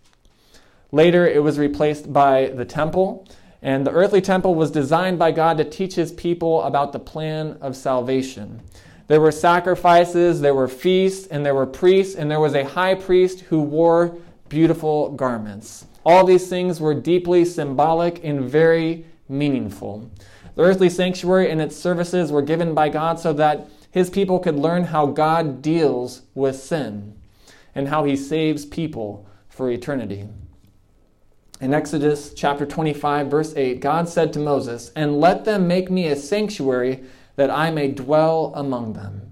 Later, 0.93 1.27
it 1.27 1.43
was 1.43 1.59
replaced 1.59 2.13
by 2.13 2.53
the 2.55 2.65
temple, 2.65 3.27
and 3.63 3.85
the 3.85 3.91
earthly 3.91 4.21
temple 4.21 4.55
was 4.55 4.71
designed 4.71 5.19
by 5.19 5.33
God 5.33 5.59
to 5.59 5.65
teach 5.65 5.97
His 5.97 6.13
people 6.13 6.63
about 6.63 6.93
the 6.93 7.01
plan 7.01 7.59
of 7.61 7.75
salvation. 7.75 8.61
There 9.09 9.21
were 9.21 9.33
sacrifices, 9.33 10.41
there 10.41 10.55
were 10.55 10.69
feasts, 10.69 11.27
and 11.29 11.47
there 11.47 11.55
were 11.55 11.67
priests, 11.67 12.17
and 12.17 12.31
there 12.31 12.41
was 12.41 12.55
a 12.55 12.65
high 12.65 12.95
priest 12.95 13.41
who 13.41 13.61
wore 13.61 14.17
beautiful 14.49 15.11
garments. 15.11 15.87
All 16.05 16.25
these 16.25 16.49
things 16.49 16.81
were 16.81 16.95
deeply 16.95 17.45
symbolic 17.45 18.25
and 18.25 18.49
very 18.49 19.07
meaningful. 19.29 20.11
The 20.55 20.63
earthly 20.63 20.89
sanctuary 20.89 21.51
and 21.51 21.61
its 21.61 21.77
services 21.77 22.33
were 22.33 22.43
given 22.43 22.75
by 22.75 22.89
God 22.89 23.21
so 23.21 23.33
that 23.35 23.69
his 23.91 24.11
people 24.11 24.39
could 24.39 24.57
learn 24.57 24.85
how 24.85 25.07
God 25.07 25.63
deals 25.63 26.23
with 26.35 26.57
sin 26.57 27.15
and 27.75 27.89
how 27.89 28.05
he 28.05 28.17
saves 28.17 28.65
people 28.65 29.27
for 29.49 29.71
eternity. 29.71 30.29
In 31.61 31.73
Exodus 31.73 32.35
chapter 32.35 32.67
25, 32.67 33.29
verse 33.29 33.55
8, 33.57 33.81
God 33.81 34.09
said 34.09 34.33
to 34.35 34.39
Moses, 34.39 34.93
And 34.95 35.21
let 35.21 35.45
them 35.45 35.67
make 35.67 35.91
me 35.91 36.09
a 36.09 36.17
sanctuary 36.17 37.05
that 37.37 37.51
I 37.51 37.71
may 37.71 37.89
dwell 37.89 38.53
among 38.55 38.95
them. 38.95 39.27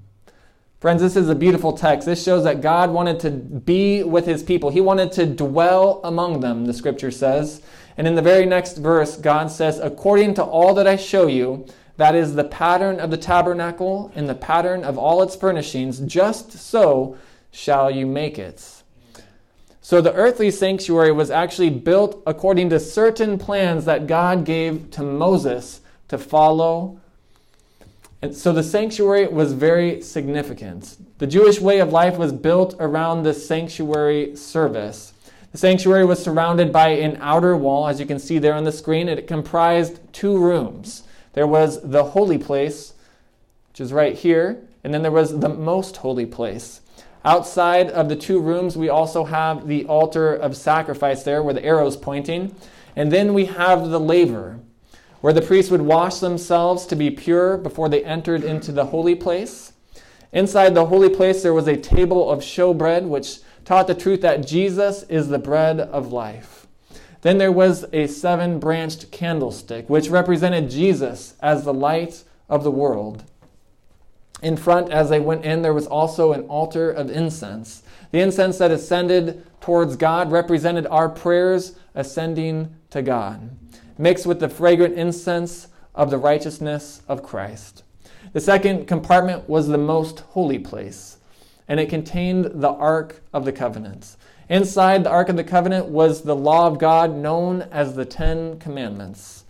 Friends, 0.80 1.00
this 1.00 1.16
is 1.16 1.30
a 1.30 1.34
beautiful 1.34 1.73
text. 1.73 2.04
This 2.04 2.23
shows 2.23 2.44
that 2.44 2.61
God 2.61 2.90
wanted 2.90 3.18
to 3.20 3.30
be 3.30 4.02
with 4.02 4.26
his 4.26 4.42
people. 4.42 4.68
He 4.68 4.82
wanted 4.82 5.12
to 5.12 5.25
dwell 5.25 6.00
among 6.04 6.40
them, 6.40 6.66
the 6.66 6.75
scripture 6.75 7.11
says. 7.11 7.62
And 7.96 8.06
in 8.06 8.14
the 8.14 8.23
very 8.23 8.44
next 8.44 8.76
verse, 8.76 9.16
God 9.16 9.50
says, 9.50 9.78
According 9.78 10.34
to 10.34 10.44
all 10.44 10.75
that 10.75 10.87
I 10.87 10.96
show 10.96 11.26
you, 11.26 11.66
that 11.96 12.14
is 12.14 12.34
the 12.34 12.44
pattern 12.44 13.00
of 13.00 13.11
the 13.11 13.16
tabernacle 13.16 14.12
and 14.14 14.28
the 14.28 14.34
pattern 14.34 14.84
of 14.84 14.99
all 14.99 15.23
its 15.23 15.37
furnishings, 15.37 16.00
just 16.00 16.52
so 16.52 17.16
shall 17.50 17.90
you 17.90 18.04
make 18.04 18.38
it. 18.38 18.82
So 19.80 20.00
the 20.00 20.12
earthly 20.12 20.50
sanctuary 20.50 21.12
was 21.12 21.30
actually 21.30 21.70
built 21.70 22.23
according 22.26 22.70
to 22.70 22.80
certain 22.80 23.38
plans 23.38 23.84
that 23.84 24.06
God 24.06 24.44
gave 24.44 24.90
to 24.90 25.02
Moses 25.02 25.80
to 26.08 26.18
follow 26.18 27.00
and 28.25 28.35
so 28.35 28.54
the 28.54 28.62
sanctuary 28.62 29.26
was 29.26 29.52
very 29.52 30.00
significant. 30.00 30.97
The 31.19 31.26
Jewish 31.26 31.61
way 31.61 31.81
of 31.81 31.93
life 31.93 32.16
was 32.16 32.33
built 32.33 32.75
around 32.81 33.23
the 33.23 33.35
sanctuary 33.35 34.35
service. 34.35 35.12
The 35.52 35.59
sanctuary 35.59 36.07
was 36.07 36.23
surrounded 36.23 36.73
by 36.73 36.88
an 36.88 37.19
outer 37.21 37.54
wall, 37.54 37.87
as 37.87 38.00
you 38.00 38.07
can 38.07 38.19
see 38.19 38.38
there 38.38 38.54
on 38.54 38.64
the 38.64 38.73
screen. 38.73 39.11
And 39.11 39.19
it 39.19 39.26
comprised 39.26 40.00
two 40.14 40.38
rooms. 40.38 41.02
There 41.35 41.47
was 41.47 41.83
the 41.83 42.02
holy 42.02 42.38
place, 42.38 42.95
which 43.69 43.83
is 43.83 43.93
right 43.93 44.14
here, 44.14 44.62
and 44.83 44.95
then 44.95 45.02
there 45.02 45.12
was 45.12 45.40
the 45.40 45.50
most 45.50 45.99
holy 45.99 46.25
place. 46.25 46.81
Outside 47.26 47.90
of 47.90 48.09
the 48.09 48.16
two 48.16 48.40
rooms, 48.40 48.75
we 48.75 48.88
also 48.88 49.25
have 49.25 49.69
the 49.69 49.85
altar 49.85 50.33
of 50.33 50.57
sacrifice 50.57 51.25
there 51.25 51.43
where 51.43 51.52
the 51.52 51.62
arrow's 51.62 51.99
pointing. 51.99 52.57
And 52.97 53.12
then 53.12 53.35
we 53.35 53.45
have 53.45 53.90
the 53.90 54.00
laver 54.00 54.61
where 55.25 55.33
the 55.33 55.40
priests 55.40 55.71
would 55.71 55.81
wash 55.81 56.19
themselves 56.19 56.85
to 56.85 56.95
be 56.95 57.11
pure 57.11 57.57
before 57.57 57.88
they 57.88 58.04
entered 58.04 58.45
into 58.45 58.71
the 58.71 58.85
holy 58.85 59.14
place. 59.14 59.73
Inside 60.35 60.75
the 60.75 60.85
holy 60.85 61.09
place, 61.09 61.43
there 61.43 61.54
was 61.54 61.66
a 61.66 61.78
table 61.78 62.31
of 62.31 62.40
showbread, 62.40 63.09
which 63.09 63.38
taught 63.64 63.87
the 63.87 63.95
truth 63.95 64.21
that 64.21 64.47
Jesus 64.47 65.02
is 65.04 65.28
the 65.28 65.38
bread 65.38 65.81
of 65.81 66.12
life. 66.12 66.66
Then 67.23 67.38
there 67.38 67.50
was 67.50 67.87
a 67.90 68.07
seven 68.07 68.59
branched 68.59 69.11
candlestick, 69.12 69.88
which 69.88 70.11
represented 70.11 70.69
Jesus 70.69 71.37
as 71.40 71.64
the 71.64 71.73
light 71.73 72.23
of 72.50 72.62
the 72.62 72.71
world. 72.71 73.25
In 74.43 74.59
front, 74.59 74.93
as 74.93 75.09
they 75.09 75.21
went 75.21 75.47
in, 75.47 75.62
there 75.62 75.73
was 75.73 75.87
also 75.87 76.35
an 76.35 76.43
altar 76.49 76.90
of 76.90 77.11
incense. 77.11 77.83
The 78.11 78.21
incense 78.21 78.59
that 78.59 78.71
ascended 78.71 79.47
towards 79.62 79.97
God 79.97 80.31
represented 80.31 80.87
our 80.88 81.09
prayers 81.09 81.76
ascending 81.95 82.76
to 82.90 83.00
God 83.00 83.57
mixed 83.99 84.27
with 84.27 84.41
the 84.41 84.49
fragrant 84.49 84.95
incense 84.95 85.69
of 85.95 86.11
the 86.11 86.19
righteousness 86.19 87.03
of 87.09 87.23
Christ. 87.23 87.83
The 88.33 88.41
second 88.41 88.87
compartment 88.87 89.49
was 89.49 89.69
the 89.69 89.79
most 89.79 90.21
holy 90.21 90.59
place, 90.59 91.19
and 91.69 91.79
it 91.79 91.89
contained 91.89 92.47
the 92.55 92.73
Ark 92.73 93.23
of 93.33 93.45
the 93.45 93.53
Covenant. 93.53 94.17
Inside 94.49 95.05
the 95.05 95.11
Ark 95.11 95.29
of 95.29 95.37
the 95.37 95.45
Covenant 95.45 95.87
was 95.87 96.23
the 96.23 96.37
law 96.37 96.67
of 96.67 96.79
God 96.79 97.15
known 97.15 97.63
as 97.71 97.95
the 97.95 98.05
Ten 98.05 98.59
Commandments, 98.59 99.45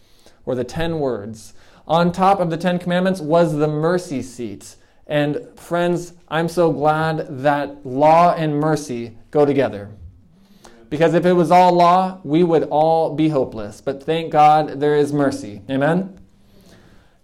or 0.44 0.54
the 0.54 0.64
Ten 0.64 0.98
Words. 0.98 1.54
On 1.88 2.12
top 2.12 2.40
of 2.40 2.50
the 2.50 2.56
Ten 2.56 2.78
Commandments 2.78 3.20
was 3.20 3.54
the 3.54 3.68
mercy 3.68 4.22
seat. 4.22 4.76
And 5.06 5.48
friends, 5.56 6.14
I'm 6.28 6.48
so 6.48 6.72
glad 6.72 7.42
that 7.42 7.84
law 7.84 8.34
and 8.34 8.58
mercy 8.58 9.18
go 9.30 9.44
together. 9.44 9.90
Because 10.90 11.14
if 11.14 11.26
it 11.26 11.32
was 11.32 11.50
all 11.50 11.72
law, 11.72 12.20
we 12.24 12.44
would 12.44 12.64
all 12.64 13.14
be 13.14 13.28
hopeless. 13.28 13.80
But 13.80 14.02
thank 14.02 14.30
God 14.30 14.80
there 14.80 14.96
is 14.96 15.12
mercy. 15.12 15.62
Amen? 15.68 16.18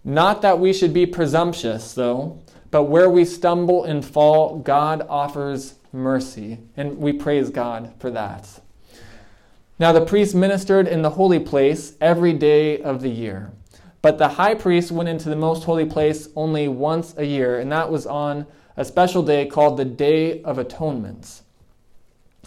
Not 0.03 0.41
that 0.41 0.59
we 0.59 0.73
should 0.73 0.93
be 0.93 1.05
presumptuous, 1.05 1.93
though, 1.93 2.41
but 2.71 2.83
where 2.83 3.09
we 3.09 3.23
stumble 3.25 3.83
and 3.83 4.03
fall, 4.03 4.59
God 4.59 5.05
offers 5.07 5.75
mercy. 5.93 6.59
And 6.75 6.97
we 6.97 7.13
praise 7.13 7.49
God 7.49 7.93
for 7.99 8.09
that. 8.11 8.61
Now, 9.77 9.91
the 9.91 10.05
priest 10.05 10.35
ministered 10.35 10.87
in 10.87 11.01
the 11.01 11.09
holy 11.11 11.39
place 11.39 11.95
every 11.99 12.33
day 12.33 12.81
of 12.81 13.01
the 13.01 13.09
year. 13.09 13.51
But 14.01 14.17
the 14.17 14.27
high 14.27 14.55
priest 14.55 14.91
went 14.91 15.09
into 15.09 15.29
the 15.29 15.35
most 15.35 15.63
holy 15.63 15.85
place 15.85 16.29
only 16.35 16.67
once 16.67 17.13
a 17.17 17.25
year, 17.25 17.59
and 17.59 17.71
that 17.71 17.91
was 17.91 18.05
on 18.05 18.47
a 18.77 18.85
special 18.85 19.21
day 19.21 19.45
called 19.45 19.77
the 19.77 19.85
Day 19.85 20.41
of 20.43 20.57
Atonement. 20.57 21.41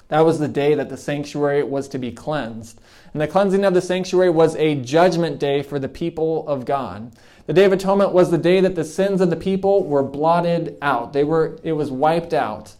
That 0.08 0.20
was 0.20 0.38
the 0.38 0.48
day 0.48 0.74
that 0.74 0.88
the 0.88 0.96
sanctuary 0.96 1.62
was 1.62 1.88
to 1.88 1.98
be 1.98 2.12
cleansed. 2.12 2.80
And 3.12 3.22
the 3.22 3.28
cleansing 3.28 3.64
of 3.64 3.74
the 3.74 3.80
sanctuary 3.80 4.30
was 4.30 4.54
a 4.56 4.74
judgment 4.74 5.38
day 5.38 5.62
for 5.62 5.78
the 5.78 5.88
people 5.88 6.46
of 6.46 6.64
God. 6.64 7.12
The 7.46 7.52
Day 7.52 7.64
of 7.64 7.72
Atonement 7.72 8.12
was 8.12 8.30
the 8.30 8.38
day 8.38 8.60
that 8.60 8.74
the 8.74 8.84
sins 8.84 9.20
of 9.20 9.30
the 9.30 9.36
people 9.36 9.84
were 9.84 10.02
blotted 10.02 10.78
out. 10.80 11.12
They 11.12 11.24
were, 11.24 11.58
it 11.62 11.72
was 11.72 11.90
wiped 11.90 12.32
out. 12.32 12.74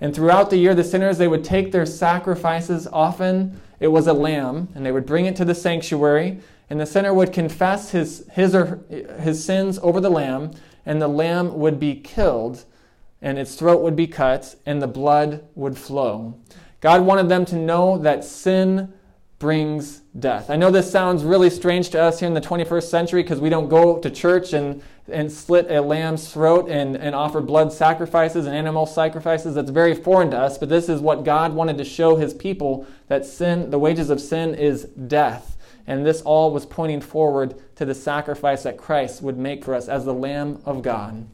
And 0.00 0.14
throughout 0.14 0.50
the 0.50 0.56
year, 0.56 0.74
the 0.74 0.82
sinners, 0.82 1.18
they 1.18 1.28
would 1.28 1.44
take 1.44 1.70
their 1.70 1.86
sacrifices. 1.86 2.88
Often 2.92 3.60
it 3.78 3.88
was 3.88 4.06
a 4.06 4.12
lamb, 4.12 4.68
and 4.74 4.84
they 4.84 4.92
would 4.92 5.06
bring 5.06 5.26
it 5.26 5.36
to 5.36 5.44
the 5.44 5.54
sanctuary. 5.54 6.40
And 6.70 6.80
the 6.80 6.86
sinner 6.86 7.12
would 7.12 7.32
confess 7.32 7.90
his, 7.90 8.26
his, 8.32 8.54
or 8.54 8.80
his 9.20 9.44
sins 9.44 9.78
over 9.82 10.00
the 10.00 10.10
lamb, 10.10 10.52
and 10.86 11.00
the 11.00 11.08
lamb 11.08 11.58
would 11.58 11.78
be 11.78 11.94
killed, 11.94 12.64
and 13.22 13.38
its 13.38 13.54
throat 13.54 13.82
would 13.82 13.96
be 13.96 14.06
cut, 14.06 14.56
and 14.66 14.80
the 14.80 14.86
blood 14.86 15.44
would 15.54 15.76
flow. 15.76 16.38
God 16.80 17.02
wanted 17.02 17.28
them 17.28 17.44
to 17.46 17.56
know 17.56 17.98
that 17.98 18.24
sin 18.24 18.92
brings 19.40 20.00
death. 20.18 20.50
I 20.50 20.56
know 20.56 20.70
this 20.70 20.90
sounds 20.90 21.24
really 21.24 21.48
strange 21.48 21.88
to 21.90 22.00
us 22.00 22.20
here 22.20 22.28
in 22.28 22.34
the 22.34 22.42
21st 22.42 22.84
century 22.84 23.22
because 23.22 23.40
we 23.40 23.48
don't 23.48 23.68
go 23.68 23.98
to 23.98 24.10
church 24.10 24.52
and, 24.52 24.82
and 25.08 25.32
slit 25.32 25.70
a 25.70 25.80
lamb's 25.80 26.30
throat 26.30 26.68
and, 26.68 26.94
and 26.94 27.14
offer 27.14 27.40
blood 27.40 27.72
sacrifices 27.72 28.46
and 28.46 28.54
animal 28.54 28.84
sacrifices. 28.84 29.54
That's 29.54 29.70
very 29.70 29.94
foreign 29.94 30.30
to 30.32 30.38
us, 30.38 30.58
but 30.58 30.68
this 30.68 30.90
is 30.90 31.00
what 31.00 31.24
God 31.24 31.54
wanted 31.54 31.78
to 31.78 31.84
show 31.84 32.16
his 32.16 32.34
people 32.34 32.86
that 33.08 33.24
sin, 33.24 33.70
the 33.70 33.78
wages 33.78 34.10
of 34.10 34.20
sin 34.20 34.54
is 34.54 34.84
death. 34.84 35.56
And 35.86 36.04
this 36.04 36.20
all 36.20 36.52
was 36.52 36.66
pointing 36.66 37.00
forward 37.00 37.54
to 37.76 37.86
the 37.86 37.94
sacrifice 37.94 38.62
that 38.64 38.76
Christ 38.76 39.22
would 39.22 39.38
make 39.38 39.64
for 39.64 39.74
us 39.74 39.88
as 39.88 40.04
the 40.04 40.14
Lamb 40.14 40.60
of 40.66 40.82
God. 40.82 41.26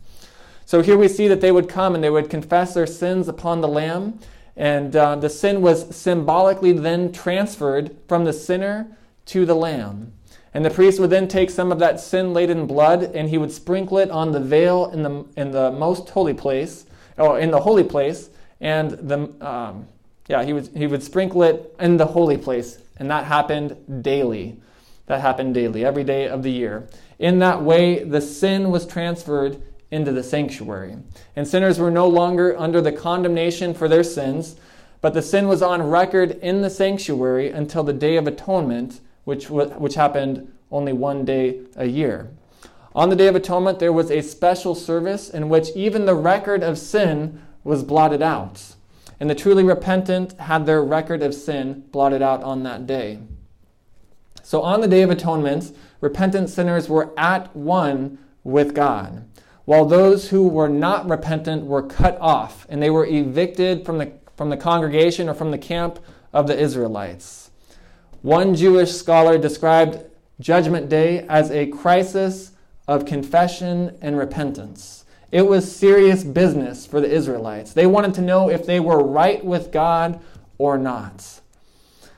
So 0.67 0.83
here 0.83 0.99
we 0.99 1.09
see 1.09 1.29
that 1.29 1.41
they 1.41 1.53
would 1.53 1.69
come 1.69 1.95
and 1.95 2.05
they 2.05 2.11
would 2.11 2.29
confess 2.29 2.75
their 2.75 2.87
sins 2.87 3.29
upon 3.29 3.63
the 3.63 3.69
Lamb 3.69 4.19
and 4.57 4.97
uh, 4.97 5.17
the 5.17 5.29
sin 5.29 5.61
was 5.61 5.95
symbolically 5.95 6.73
then 6.73 7.13
transferred 7.13 7.95
from 8.09 8.25
the 8.25 8.33
sinner 8.33 8.97
to 9.27 9.45
the 9.45 9.55
lamb. 9.55 10.13
And 10.55 10.65
the 10.65 10.71
priest 10.71 10.99
would 10.99 11.11
then 11.11 11.29
take 11.29 11.51
some 11.51 11.71
of 11.71 11.79
that 11.81 12.01
sin 12.01 12.33
laden 12.33 12.67
blood 12.67 13.03
and 13.03 13.29
he 13.29 13.37
would 13.37 13.53
sprinkle 13.53 13.99
it 13.99 14.11
on 14.11 14.33
the 14.33 14.41
veil 14.41 14.87
in 14.87 15.03
the, 15.03 15.27
in 15.37 15.51
the 15.51 15.71
most 15.71 16.09
holy 16.09 16.33
place, 16.33 16.87
or 17.19 17.39
in 17.39 17.51
the 17.51 17.61
holy 17.61 17.85
place. 17.85 18.31
And 18.63 18.93
the, 18.93 19.47
um, 19.47 19.87
yeah, 20.29 20.43
he 20.43 20.55
would, 20.55 20.69
he 20.69 20.87
would 20.87 21.03
sprinkle 21.03 21.43
it 21.43 21.75
in 21.79 21.99
the 21.99 22.07
holy 22.07 22.39
place. 22.39 22.79
And 22.97 23.11
that 23.11 23.25
happened 23.25 24.03
daily. 24.03 24.57
That 25.05 25.21
happened 25.21 25.53
daily, 25.53 25.85
every 25.85 26.05
day 26.05 26.27
of 26.27 26.43
the 26.43 26.51
year. 26.51 26.89
In 27.19 27.39
that 27.41 27.63
way, 27.63 28.03
the 28.03 28.23
sin 28.23 28.71
was 28.71 28.87
transferred 28.87 29.63
into 29.91 30.13
the 30.13 30.23
sanctuary. 30.23 30.97
And 31.35 31.47
sinners 31.47 31.79
were 31.79 31.91
no 31.91 32.09
longer 32.09 32.57
under 32.59 32.81
the 32.81 32.93
condemnation 32.93 33.75
for 33.75 33.89
their 33.89 34.03
sins, 34.03 34.57
but 35.01 35.15
the 35.15 35.23
sin 35.23 35.47
was 35.47 35.63
on 35.63 35.83
record 35.83 36.33
in 36.43 36.63
the 36.63 36.71
sanctuary 36.71 37.51
until 37.51 37.85
the 37.85 37.93
Day 37.93 38.17
of 38.17 38.27
Atonement, 38.27 39.01
which, 39.25 39.49
which 39.51 39.95
happened 39.95 40.53
only 40.71 40.93
one 40.93 41.25
day 41.25 41.61
a 41.77 41.87
year. 41.87 42.31
On 42.95 43.11
the 43.11 43.17
Day 43.17 43.29
of 43.29 43.37
Atonement, 43.37 43.79
there 43.79 43.93
was 43.93 44.11
a 44.11 44.23
special 44.23 44.75
service 44.75 45.29
in 45.29 45.49
which 45.49 45.69
even 45.77 46.07
the 46.07 46.15
record 46.15 46.63
of 46.63 46.79
sin 46.79 47.43
was 47.63 47.83
blotted 47.83 48.23
out. 48.23 48.75
And 49.21 49.31
the 49.31 49.35
truly 49.35 49.63
repentant 49.63 50.33
had 50.41 50.67
their 50.67 50.83
record 50.83 51.23
of 51.23 51.35
sin 51.35 51.85
blotted 51.93 52.23
out 52.23 52.43
on 52.43 52.63
that 52.65 52.87
day. 52.87 53.21
So 54.43 54.63
on 54.63 54.81
the 54.81 54.89
Day 54.89 55.03
of 55.03 55.11
Atonement, 55.11 55.77
repentant 56.01 56.49
sinners 56.51 56.89
were 56.89 57.13
at 57.19 57.55
one 57.55 58.19
with 58.45 58.75
God 58.75 59.25
while 59.67 59.85
those 59.85 60.31
who 60.31 60.49
were 60.49 60.69
not 60.69 61.09
repentant 61.09 61.67
were 61.67 61.83
cut 61.83 62.17
off 62.21 62.67
and 62.71 62.83
they 62.83 62.89
were 62.89 63.05
evicted 63.05 63.85
from 63.85 63.99
the, 63.99 64.13
from 64.37 64.49
the 64.49 64.57
congregation 64.57 65.29
or 65.29 65.35
from 65.35 65.51
the 65.51 65.59
camp 65.59 65.99
of 66.33 66.47
the 66.47 66.59
Israelites. 66.59 67.51
One 68.23 68.55
Jewish 68.55 68.93
scholar 68.93 69.37
described 69.37 69.99
Judgment 70.41 70.89
Day 70.89 71.27
as 71.29 71.51
a 71.51 71.67
crisis 71.67 72.53
of 72.87 73.05
confession 73.05 73.99
and 74.01 74.17
repentance. 74.17 75.05
It 75.33 75.43
was 75.43 75.75
serious 75.75 76.23
business 76.23 76.87
for 76.87 77.01
the 77.01 77.11
Israelites. 77.11 77.73
They 77.73 77.87
wanted 77.87 78.15
to 78.15 78.23
know 78.23 78.49
if 78.49 78.65
they 78.65 78.79
were 78.79 79.03
right 79.03 79.45
with 79.45 79.73
God 79.73 80.21
or 80.59 80.79
not. 80.79 81.41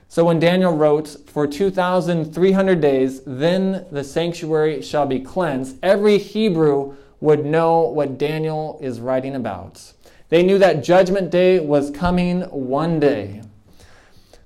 So 0.09 0.25
when 0.27 0.39
Daniel 0.39 0.77
wrote, 0.77 1.09
For 1.27 1.47
2,300 1.47 2.81
days, 2.81 3.23
then 3.27 3.87
the 3.91 4.05
sanctuary 4.05 4.83
shall 4.83 5.07
be 5.07 5.21
cleansed, 5.21 5.79
every 5.83 6.19
Hebrew 6.19 6.97
would 7.21 7.45
know 7.45 7.81
what 7.81 8.19
Daniel 8.19 8.79
is 8.81 9.01
writing 9.01 9.35
about. 9.35 9.93
They 10.29 10.43
knew 10.43 10.59
that 10.59 10.85
Judgment 10.85 11.31
Day 11.31 11.59
was 11.59 11.91
coming 11.91 12.43
one 12.43 13.01
day. 13.01 13.43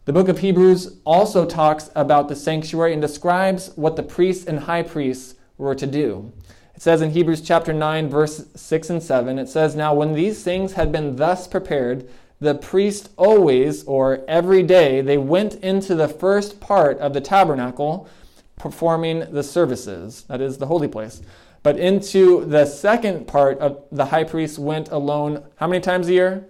The 0.04 0.12
book 0.12 0.28
of 0.28 0.38
Hebrews 0.38 0.96
also 1.04 1.44
talks 1.44 1.90
about 1.94 2.28
the 2.28 2.36
sanctuary 2.36 2.92
and 2.92 3.02
describes 3.02 3.72
what 3.76 3.96
the 3.96 4.02
priests 4.02 4.46
and 4.46 4.60
high 4.60 4.82
priests 4.82 5.36
were 5.58 5.74
to 5.74 5.86
do. 5.86 6.32
It 6.74 6.82
says 6.82 7.02
in 7.02 7.10
Hebrews 7.10 7.42
chapter 7.42 7.72
9, 7.72 8.08
verse 8.08 8.46
6 8.54 8.90
and 8.90 9.02
7, 9.02 9.38
it 9.38 9.48
says, 9.48 9.76
Now 9.76 9.94
when 9.94 10.14
these 10.14 10.42
things 10.42 10.72
had 10.72 10.90
been 10.90 11.16
thus 11.16 11.46
prepared, 11.46 12.08
the 12.40 12.56
priest 12.56 13.10
always, 13.16 13.84
or 13.84 14.24
every 14.26 14.64
day, 14.64 15.00
they 15.00 15.18
went 15.18 15.54
into 15.56 15.94
the 15.94 16.08
first 16.08 16.58
part 16.60 16.98
of 16.98 17.12
the 17.12 17.20
tabernacle 17.20 18.08
performing 18.56 19.32
the 19.32 19.44
services, 19.44 20.24
that 20.28 20.40
is, 20.40 20.58
the 20.58 20.66
holy 20.66 20.88
place. 20.88 21.22
But 21.62 21.78
into 21.78 22.44
the 22.44 22.66
second 22.66 23.28
part 23.28 23.58
of 23.58 23.84
the 23.92 24.06
high 24.06 24.24
priest 24.24 24.58
went 24.58 24.90
alone 24.90 25.44
how 25.56 25.68
many 25.68 25.80
times 25.80 26.08
a 26.08 26.12
year? 26.12 26.48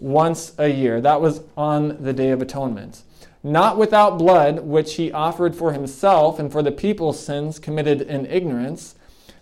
Once 0.00 0.52
a 0.58 0.68
year. 0.68 1.00
That 1.00 1.20
was 1.20 1.40
on 1.56 2.02
the 2.02 2.12
Day 2.12 2.30
of 2.30 2.42
Atonement. 2.42 3.02
Not 3.42 3.78
without 3.78 4.18
blood, 4.18 4.60
which 4.60 4.94
he 4.94 5.12
offered 5.12 5.54
for 5.54 5.72
himself 5.72 6.38
and 6.38 6.52
for 6.52 6.62
the 6.62 6.72
people's 6.72 7.24
sins 7.24 7.58
committed 7.58 8.02
in 8.02 8.26
ignorance. 8.26 8.96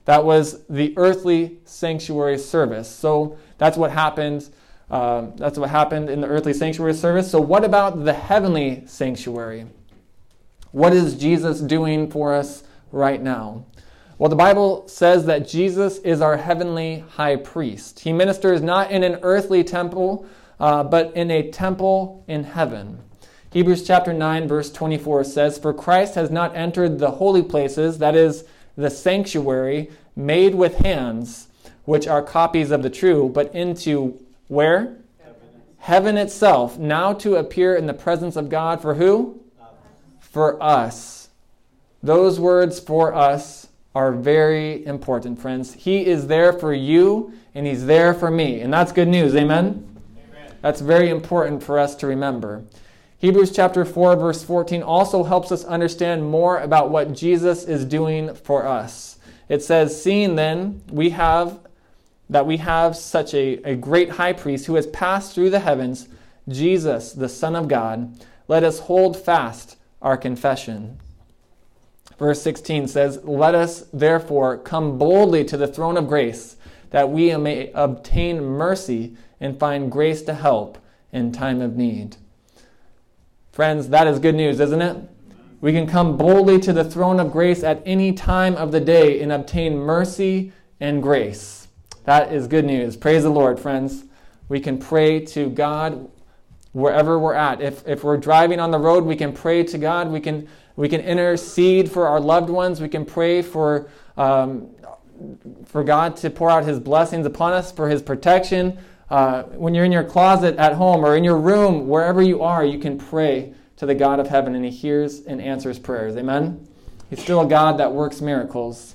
That 0.05 0.25
was 0.25 0.65
the 0.67 0.95
earthly 0.97 1.59
sanctuary 1.65 2.38
service. 2.38 2.88
So 2.88 3.38
that's 3.59 3.77
what 3.77 3.91
happened. 3.91 4.49
Uh, 4.91 5.29
that's 5.37 5.59
what 5.59 5.71
happened 5.71 6.11
in 6.11 6.21
the 6.21 6.27
earthly 6.27 6.53
sanctuary 6.53 6.95
service. 6.95 7.31
So, 7.31 7.41
what 7.41 7.65
about 7.65 8.05
the 8.05 8.12
heavenly 8.12 8.83
sanctuary? 8.87 9.67
What 10.73 10.93
is 10.93 11.15
Jesus 11.15 11.61
doing 11.61 12.11
for 12.11 12.35
us 12.35 12.65
right 12.91 13.23
now? 13.23 13.65
Well, 14.22 14.28
the 14.28 14.37
Bible 14.37 14.87
says 14.87 15.26
that 15.26 15.48
Jesus 15.48 15.98
is 15.98 16.20
our 16.20 16.37
heavenly 16.37 17.00
high 17.14 17.35
priest. 17.35 17.98
He 17.98 18.12
ministers 18.12 18.62
not 18.62 18.92
in 18.92 19.02
an 19.02 19.18
earthly 19.22 19.64
temple, 19.64 20.24
uh, 20.61 20.85
but 20.85 21.16
in 21.16 21.28
a 21.32 21.50
temple 21.50 22.22
in 22.28 22.44
heaven. 22.44 23.00
Hebrews 23.50 23.85
chapter 23.85 24.12
9, 24.12 24.46
verse 24.46 24.70
24 24.70 25.24
says, 25.24 25.58
For 25.58 25.74
Christ 25.74 26.14
has 26.14 26.30
not 26.30 26.54
entered 26.54 27.00
the 27.00 27.11
holy 27.11 27.42
places, 27.42 27.98
that 27.98 28.14
is, 28.14 28.44
the 28.76 28.90
sanctuary 28.90 29.90
made 30.14 30.54
with 30.54 30.76
hands, 30.76 31.48
which 31.85 32.06
are 32.06 32.22
copies 32.22 32.70
of 32.70 32.85
the 32.85 32.90
true, 32.90 33.28
but 33.28 33.52
into 33.52 34.20
where? 34.46 34.98
Heaven, 35.18 35.40
Heaven 35.78 36.16
itself, 36.16 36.78
now 36.78 37.12
to 37.14 37.35
appear 37.35 37.74
in 37.74 37.88
the 37.88 37.92
presence 37.92 38.37
of 38.37 38.50
God 38.50 38.80
for 38.80 38.94
who? 38.94 39.42
For 40.20 40.62
us. 40.62 41.28
Those 42.04 42.38
words 42.38 42.78
for 42.78 43.12
us 43.12 43.66
are 43.94 44.12
very 44.12 44.85
important, 44.87 45.38
friends. 45.38 45.74
He 45.74 46.07
is 46.07 46.26
there 46.26 46.52
for 46.52 46.72
you 46.72 47.33
and 47.55 47.66
He's 47.66 47.87
there 47.87 48.14
for 48.14 48.31
me. 48.31 48.61
And 48.61 48.72
that's 48.72 48.92
good 48.92 49.09
news. 49.09 49.35
Amen? 49.35 50.00
Amen? 50.16 50.57
That's 50.62 50.81
very 50.81 51.11
important 51.11 51.62
for 51.62 51.78
us 51.78 51.94
to 51.96 52.07
remember. 52.07 52.64
Hebrews 53.18 53.52
chapter 53.52 53.85
4, 53.85 54.16
verse 54.16 54.42
14 54.42 54.83
also 54.83 55.22
helps 55.22 55.52
us 55.52 55.64
understand 55.64 56.28
more 56.28 56.59
about 56.59 56.90
what 56.90 57.12
Jesus 57.12 57.64
is 57.64 57.85
doing 57.85 58.35
for 58.35 58.66
us. 58.66 59.18
It 59.48 59.62
says, 59.62 60.02
Seeing 60.02 60.35
then 60.35 60.83
we 60.90 61.11
have 61.11 61.61
that 62.31 62.46
we 62.46 62.57
have 62.57 62.96
such 62.96 63.35
a, 63.35 63.59
a 63.62 63.76
great 63.76 64.09
high 64.11 64.33
priest 64.33 64.66
who 64.66 64.74
has 64.74 64.87
passed 64.88 65.35
through 65.35 65.50
the 65.50 65.61
heavens, 65.61 66.09
Jesus, 66.48 67.12
the 67.12 67.28
Son 67.28 67.55
of 67.55 67.68
God, 67.68 68.18
let 68.48 68.64
us 68.64 68.81
hold 68.81 69.16
fast 69.16 69.76
our 70.00 70.16
confession. 70.16 70.98
Verse 72.18 72.42
16 72.42 72.88
says, 72.88 73.20
Let 73.25 73.55
us 73.55 73.85
therefore 73.92 74.59
come 74.59 74.98
boldly 74.98 75.44
to 75.44 75.57
the 75.57 75.66
throne 75.66 75.96
of 75.96 76.09
grace, 76.09 76.57
that 76.90 77.11
we 77.11 77.37
may 77.37 77.70
obtain 77.72 78.44
mercy 78.44 79.16
and 79.40 79.59
find 79.59 79.90
grace 79.90 80.22
to 80.22 80.35
help 80.35 80.79
in 81.12 81.33
time 81.33 81.61
of 81.61 81.77
need. 81.77 82.16
Friends, 83.53 83.88
that 83.88 84.07
is 84.07 84.18
good 84.18 84.35
news, 84.35 84.61
isn't 84.61 84.83
it? 84.83 84.96
We 85.61 85.72
can 85.72 85.87
come 85.87 86.16
boldly 86.16 86.59
to 86.61 86.72
the 86.72 86.85
throne 86.85 87.20
of 87.20 87.31
grace 87.31 87.62
at 87.62 87.83
any 87.87 88.12
time 88.12 88.57
of 88.57 88.72
the 88.72 88.81
day 88.81 89.20
and 89.20 89.31
obtain 89.31 89.77
mercy 89.77 90.53
and 90.81 91.03
grace. 91.03 91.68
That 92.05 92.33
is 92.33 92.48
good 92.48 92.64
news. 92.64 92.96
Praise 92.96 93.22
the 93.22 93.31
Lord, 93.31 93.61
friends. 93.61 94.05
We 94.48 94.59
can 94.59 94.79
pray 94.79 95.20
to 95.27 95.51
God 95.51 96.11
wherever 96.72 97.18
we're 97.18 97.35
at. 97.35 97.61
If, 97.61 97.87
if 97.87 98.03
we're 98.03 98.16
driving 98.16 98.59
on 98.59 98.70
the 98.70 98.79
road, 98.79 99.05
we 99.05 99.14
can 99.14 99.33
pray 99.33 99.62
to 99.64 99.79
God. 99.79 100.09
We 100.09 100.20
can 100.20 100.48
we 100.76 100.88
can 100.88 101.00
intercede 101.00 101.90
for 101.90 102.08
our 102.08 102.20
loved 102.20 102.50
ones. 102.50 102.80
We 102.80 102.88
can 102.88 103.04
pray 103.04 103.42
for, 103.42 103.88
um, 104.16 104.68
for 105.66 105.85
God 105.85 106.16
to 106.18 106.30
pour 106.30 106.50
out 106.50 106.64
His 106.64 106.80
blessings 106.80 107.26
upon 107.26 107.52
us, 107.52 107.70
for 107.72 107.88
His 107.88 108.02
protection. 108.02 108.78
Uh, 109.11 109.42
when 109.42 109.74
you're 109.74 109.85
in 109.85 109.92
your 109.92 110.04
closet 110.04 110.56
at 110.56 110.72
home 110.72 111.04
or 111.04 111.16
in 111.16 111.22
your 111.22 111.37
room, 111.37 111.87
wherever 111.87 112.22
you 112.22 112.42
are, 112.42 112.64
you 112.64 112.78
can 112.78 112.96
pray 112.96 113.52
to 113.76 113.87
the 113.87 113.94
God 113.94 114.20
of 114.20 114.28
heaven 114.28 114.54
and 114.54 114.64
he 114.64 114.70
hears 114.70 115.20
and 115.26 115.42
answers 115.42 115.78
prayers. 115.78 116.16
Amen? 116.16 116.66
He's 117.11 117.20
still 117.20 117.40
a 117.40 117.46
God 117.46 117.78
that 117.78 117.92
works 117.92 118.20
miracles. 118.20 118.94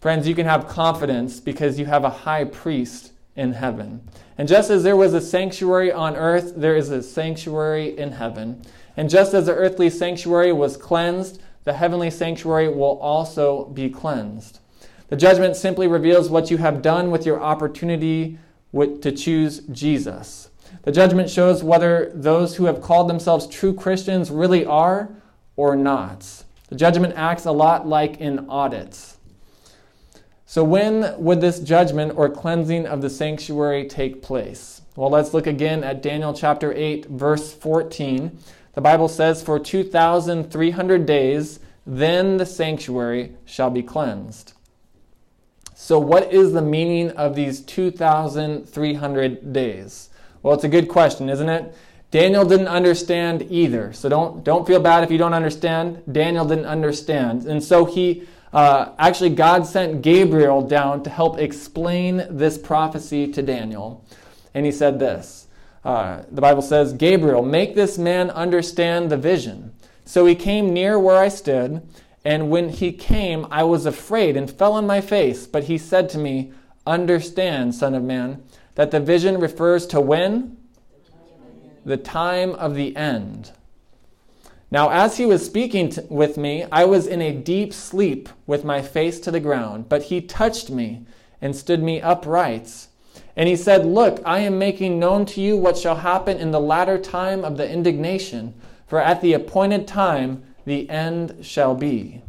Friends, 0.00 0.28
you 0.28 0.34
can 0.34 0.46
have 0.46 0.68
confidence 0.68 1.40
because 1.40 1.78
you 1.78 1.86
have 1.86 2.04
a 2.04 2.10
high 2.10 2.44
priest 2.44 3.12
in 3.34 3.52
heaven. 3.52 4.08
And 4.38 4.48
just 4.48 4.70
as 4.70 4.84
there 4.84 4.96
was 4.96 5.14
a 5.14 5.20
sanctuary 5.20 5.92
on 5.92 6.14
earth, 6.14 6.54
there 6.56 6.76
is 6.76 6.90
a 6.90 7.02
sanctuary 7.02 7.98
in 7.98 8.12
heaven. 8.12 8.62
And 8.98 9.08
just 9.08 9.32
as 9.32 9.46
the 9.46 9.54
earthly 9.54 9.90
sanctuary 9.90 10.52
was 10.52 10.76
cleansed, 10.76 11.40
the 11.62 11.74
heavenly 11.74 12.10
sanctuary 12.10 12.68
will 12.68 12.98
also 12.98 13.66
be 13.66 13.88
cleansed. 13.88 14.58
The 15.06 15.14
judgment 15.14 15.54
simply 15.54 15.86
reveals 15.86 16.28
what 16.28 16.50
you 16.50 16.56
have 16.56 16.82
done 16.82 17.12
with 17.12 17.24
your 17.24 17.40
opportunity 17.40 18.40
to 18.74 19.12
choose 19.12 19.60
Jesus. 19.70 20.50
The 20.82 20.90
judgment 20.90 21.30
shows 21.30 21.62
whether 21.62 22.10
those 22.12 22.56
who 22.56 22.64
have 22.64 22.82
called 22.82 23.08
themselves 23.08 23.46
true 23.46 23.72
Christians 23.72 24.32
really 24.32 24.64
are 24.66 25.10
or 25.54 25.76
not. 25.76 26.42
The 26.68 26.74
judgment 26.74 27.14
acts 27.16 27.44
a 27.44 27.52
lot 27.52 27.86
like 27.86 28.20
an 28.20 28.48
audit. 28.48 29.14
So, 30.44 30.64
when 30.64 31.14
would 31.22 31.40
this 31.40 31.60
judgment 31.60 32.14
or 32.16 32.28
cleansing 32.28 32.86
of 32.86 33.00
the 33.00 33.10
sanctuary 33.10 33.86
take 33.86 34.22
place? 34.22 34.82
Well, 34.96 35.10
let's 35.10 35.32
look 35.32 35.46
again 35.46 35.84
at 35.84 36.02
Daniel 36.02 36.34
chapter 36.34 36.72
8, 36.72 37.06
verse 37.06 37.52
14. 37.54 38.36
The 38.74 38.80
Bible 38.80 39.08
says, 39.08 39.42
For 39.42 39.58
2,300 39.58 41.06
days, 41.06 41.60
then 41.86 42.36
the 42.36 42.46
sanctuary 42.46 43.34
shall 43.44 43.70
be 43.70 43.82
cleansed. 43.82 44.52
So, 45.74 45.98
what 45.98 46.32
is 46.32 46.52
the 46.52 46.62
meaning 46.62 47.10
of 47.12 47.34
these 47.34 47.60
2,300 47.60 49.52
days? 49.52 50.10
Well, 50.42 50.54
it's 50.54 50.64
a 50.64 50.68
good 50.68 50.88
question, 50.88 51.28
isn't 51.28 51.48
it? 51.48 51.74
Daniel 52.10 52.44
didn't 52.44 52.68
understand 52.68 53.46
either. 53.50 53.92
So, 53.92 54.08
don't, 54.08 54.44
don't 54.44 54.66
feel 54.66 54.80
bad 54.80 55.04
if 55.04 55.10
you 55.10 55.18
don't 55.18 55.34
understand. 55.34 56.02
Daniel 56.10 56.44
didn't 56.44 56.66
understand. 56.66 57.46
And 57.46 57.62
so, 57.62 57.84
he 57.84 58.26
uh, 58.52 58.92
actually, 58.98 59.30
God 59.30 59.66
sent 59.66 60.02
Gabriel 60.02 60.62
down 60.62 61.02
to 61.02 61.10
help 61.10 61.38
explain 61.38 62.26
this 62.30 62.56
prophecy 62.56 63.30
to 63.32 63.42
Daniel. 63.42 64.04
And 64.54 64.64
he 64.64 64.72
said 64.72 64.98
this 64.98 65.47
uh, 65.84 66.22
The 66.30 66.40
Bible 66.40 66.62
says, 66.62 66.92
Gabriel, 66.92 67.42
make 67.42 67.74
this 67.74 67.98
man 67.98 68.30
understand 68.30 69.10
the 69.10 69.16
vision. 69.16 69.72
So 70.04 70.26
he 70.26 70.34
came 70.34 70.72
near 70.72 70.98
where 70.98 71.18
I 71.18 71.28
stood. 71.28 71.86
And 72.24 72.50
when 72.50 72.68
he 72.68 72.92
came, 72.92 73.46
I 73.50 73.62
was 73.62 73.86
afraid 73.86 74.36
and 74.36 74.50
fell 74.50 74.72
on 74.72 74.86
my 74.86 75.00
face. 75.00 75.46
But 75.46 75.64
he 75.64 75.78
said 75.78 76.08
to 76.10 76.18
me, 76.18 76.52
Understand, 76.86 77.74
Son 77.74 77.94
of 77.94 78.02
Man, 78.02 78.42
that 78.74 78.90
the 78.90 79.00
vision 79.00 79.38
refers 79.38 79.86
to 79.88 80.00
when? 80.00 80.56
The 81.84 81.96
time 81.96 82.52
of 82.52 82.74
the 82.74 82.96
end. 82.96 83.52
Now, 84.70 84.90
as 84.90 85.16
he 85.16 85.24
was 85.24 85.44
speaking 85.44 85.90
t- 85.90 86.02
with 86.10 86.36
me, 86.36 86.64
I 86.70 86.84
was 86.84 87.06
in 87.06 87.22
a 87.22 87.32
deep 87.32 87.72
sleep 87.72 88.28
with 88.46 88.64
my 88.64 88.82
face 88.82 89.20
to 89.20 89.30
the 89.30 89.40
ground. 89.40 89.88
But 89.88 90.04
he 90.04 90.20
touched 90.20 90.70
me 90.70 91.06
and 91.40 91.56
stood 91.56 91.82
me 91.82 92.00
upright. 92.00 92.86
And 93.38 93.48
he 93.48 93.54
said, 93.54 93.86
Look, 93.86 94.20
I 94.26 94.40
am 94.40 94.58
making 94.58 94.98
known 94.98 95.24
to 95.26 95.40
you 95.40 95.56
what 95.56 95.78
shall 95.78 95.94
happen 95.94 96.38
in 96.38 96.50
the 96.50 96.60
latter 96.60 96.98
time 96.98 97.44
of 97.44 97.56
the 97.56 97.70
indignation, 97.70 98.52
for 98.88 99.00
at 99.00 99.20
the 99.20 99.32
appointed 99.32 99.86
time 99.86 100.42
the 100.64 100.90
end 100.90 101.36
shall 101.40 101.76
be. 101.76 102.20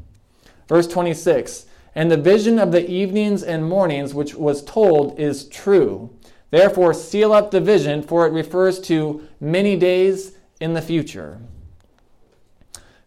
Verse 0.68 0.86
26 0.88 1.66
And 1.96 2.12
the 2.12 2.18
vision 2.18 2.60
of 2.60 2.72
the 2.72 2.88
evenings 2.88 3.42
and 3.42 3.68
mornings 3.68 4.14
which 4.14 4.36
was 4.36 4.64
told 4.64 5.20
is 5.20 5.46
true. 5.46 6.12
Therefore, 6.52 6.94
seal 6.94 7.34
up 7.34 7.50
the 7.50 7.60
vision, 7.60 8.04
for 8.04 8.28
it 8.28 8.32
refers 8.32 8.80
to 8.82 9.28
many 9.40 9.76
days 9.76 10.34
in 10.60 10.74
the 10.74 10.82
future. 10.82 11.40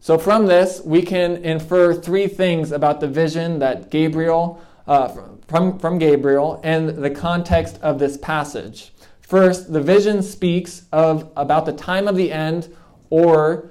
So, 0.01 0.19
from 0.19 0.47
this, 0.47 0.81
we 0.85 1.03
can 1.03 1.37
infer 1.45 1.95
three 1.95 2.27
things 2.27 2.73
about 2.73 2.99
the 2.99 3.07
vision 3.07 3.61
that 3.61 3.91
Gabriel, 3.91 4.61
uh, 4.88 5.17
from, 5.53 5.79
from 5.79 5.99
Gabriel, 5.99 6.59
and 6.65 6.88
the 6.88 7.11
context 7.11 7.79
of 7.83 7.99
this 7.99 8.17
passage. 8.17 8.91
First, 9.21 9.71
the 9.71 9.83
vision 9.83 10.23
speaks 10.23 10.87
of 10.91 11.31
about 11.37 11.67
the 11.67 11.75
time 11.75 12.09
of 12.09 12.17
the 12.17 12.33
end 12.33 12.75
or 13.11 13.71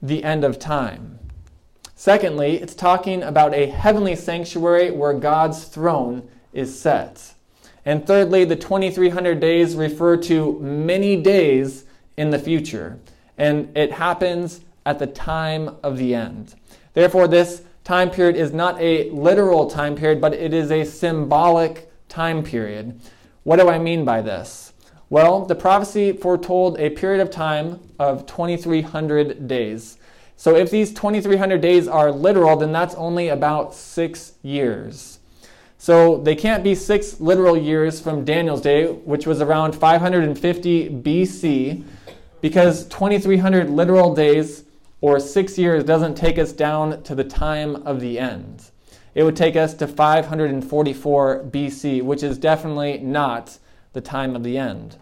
the 0.00 0.22
end 0.22 0.44
of 0.44 0.60
time. 0.60 1.18
Secondly, 1.96 2.62
it's 2.62 2.72
talking 2.72 3.24
about 3.24 3.52
a 3.52 3.66
heavenly 3.66 4.14
sanctuary 4.14 4.92
where 4.92 5.12
God's 5.12 5.64
throne 5.64 6.28
is 6.52 6.78
set. 6.78 7.34
And 7.84 8.06
thirdly, 8.06 8.44
the 8.44 8.54
2300 8.54 9.40
days 9.40 9.74
refer 9.74 10.16
to 10.18 10.60
many 10.60 11.20
days 11.20 11.84
in 12.16 12.30
the 12.30 12.38
future, 12.38 13.00
and 13.36 13.76
it 13.76 13.90
happens 13.90 14.60
at 14.86 15.00
the 15.00 15.08
time 15.08 15.78
of 15.82 15.98
the 15.98 16.14
end. 16.14 16.54
Therefore, 16.94 17.26
this 17.26 17.62
time 17.88 18.10
period 18.10 18.36
is 18.36 18.52
not 18.52 18.78
a 18.82 19.08
literal 19.12 19.66
time 19.66 19.96
period, 19.96 20.20
but 20.20 20.34
it 20.34 20.52
is 20.52 20.70
a 20.70 20.84
symbolic 20.84 21.90
time 22.06 22.42
period. 22.42 23.00
What 23.44 23.58
do 23.58 23.70
I 23.70 23.78
mean 23.78 24.04
by 24.04 24.20
this? 24.20 24.74
Well, 25.08 25.46
the 25.46 25.54
prophecy 25.54 26.12
foretold 26.12 26.78
a 26.78 26.90
period 26.90 27.22
of 27.22 27.30
time 27.30 27.80
of 27.98 28.26
2300 28.26 29.48
days. 29.48 29.96
So 30.36 30.54
if 30.54 30.70
these 30.70 30.92
2300 30.92 31.62
days 31.62 31.88
are 31.88 32.12
literal, 32.12 32.58
then 32.58 32.72
that's 32.72 32.94
only 32.94 33.28
about 33.28 33.74
six 33.74 34.34
years. 34.42 35.20
So 35.78 36.18
they 36.18 36.36
can't 36.36 36.62
be 36.62 36.74
six 36.74 37.22
literal 37.22 37.56
years 37.56 38.02
from 38.02 38.22
Daniel's 38.22 38.60
day, 38.60 38.88
which 38.88 39.26
was 39.26 39.40
around 39.40 39.74
550 39.74 40.90
BC, 40.90 41.84
because 42.42 42.86
2300 42.88 43.70
literal 43.70 44.14
days 44.14 44.64
or 45.00 45.20
six 45.20 45.58
years 45.58 45.84
doesn't 45.84 46.16
take 46.16 46.38
us 46.38 46.52
down 46.52 47.02
to 47.04 47.14
the 47.14 47.24
time 47.24 47.76
of 47.76 48.00
the 48.00 48.18
end. 48.18 48.70
It 49.14 49.22
would 49.22 49.36
take 49.36 49.56
us 49.56 49.74
to 49.74 49.86
544 49.86 51.44
BC, 51.50 52.02
which 52.02 52.22
is 52.22 52.38
definitely 52.38 52.98
not 52.98 53.58
the 53.92 54.00
time 54.00 54.36
of 54.36 54.42
the 54.42 54.58
end. 54.58 54.96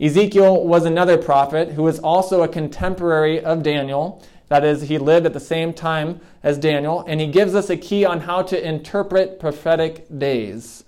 Ezekiel 0.00 0.64
was 0.64 0.84
another 0.84 1.18
prophet 1.18 1.72
who 1.72 1.82
was 1.82 1.98
also 1.98 2.42
a 2.42 2.48
contemporary 2.48 3.42
of 3.42 3.62
Daniel. 3.62 4.22
That 4.48 4.64
is, 4.64 4.82
he 4.82 4.98
lived 4.98 5.26
at 5.26 5.32
the 5.32 5.40
same 5.40 5.72
time 5.72 6.20
as 6.42 6.58
Daniel, 6.58 7.04
and 7.06 7.20
he 7.20 7.26
gives 7.26 7.54
us 7.54 7.68
a 7.68 7.76
key 7.76 8.04
on 8.04 8.20
how 8.20 8.42
to 8.42 8.68
interpret 8.68 9.40
prophetic 9.40 10.06
days. 10.18 10.84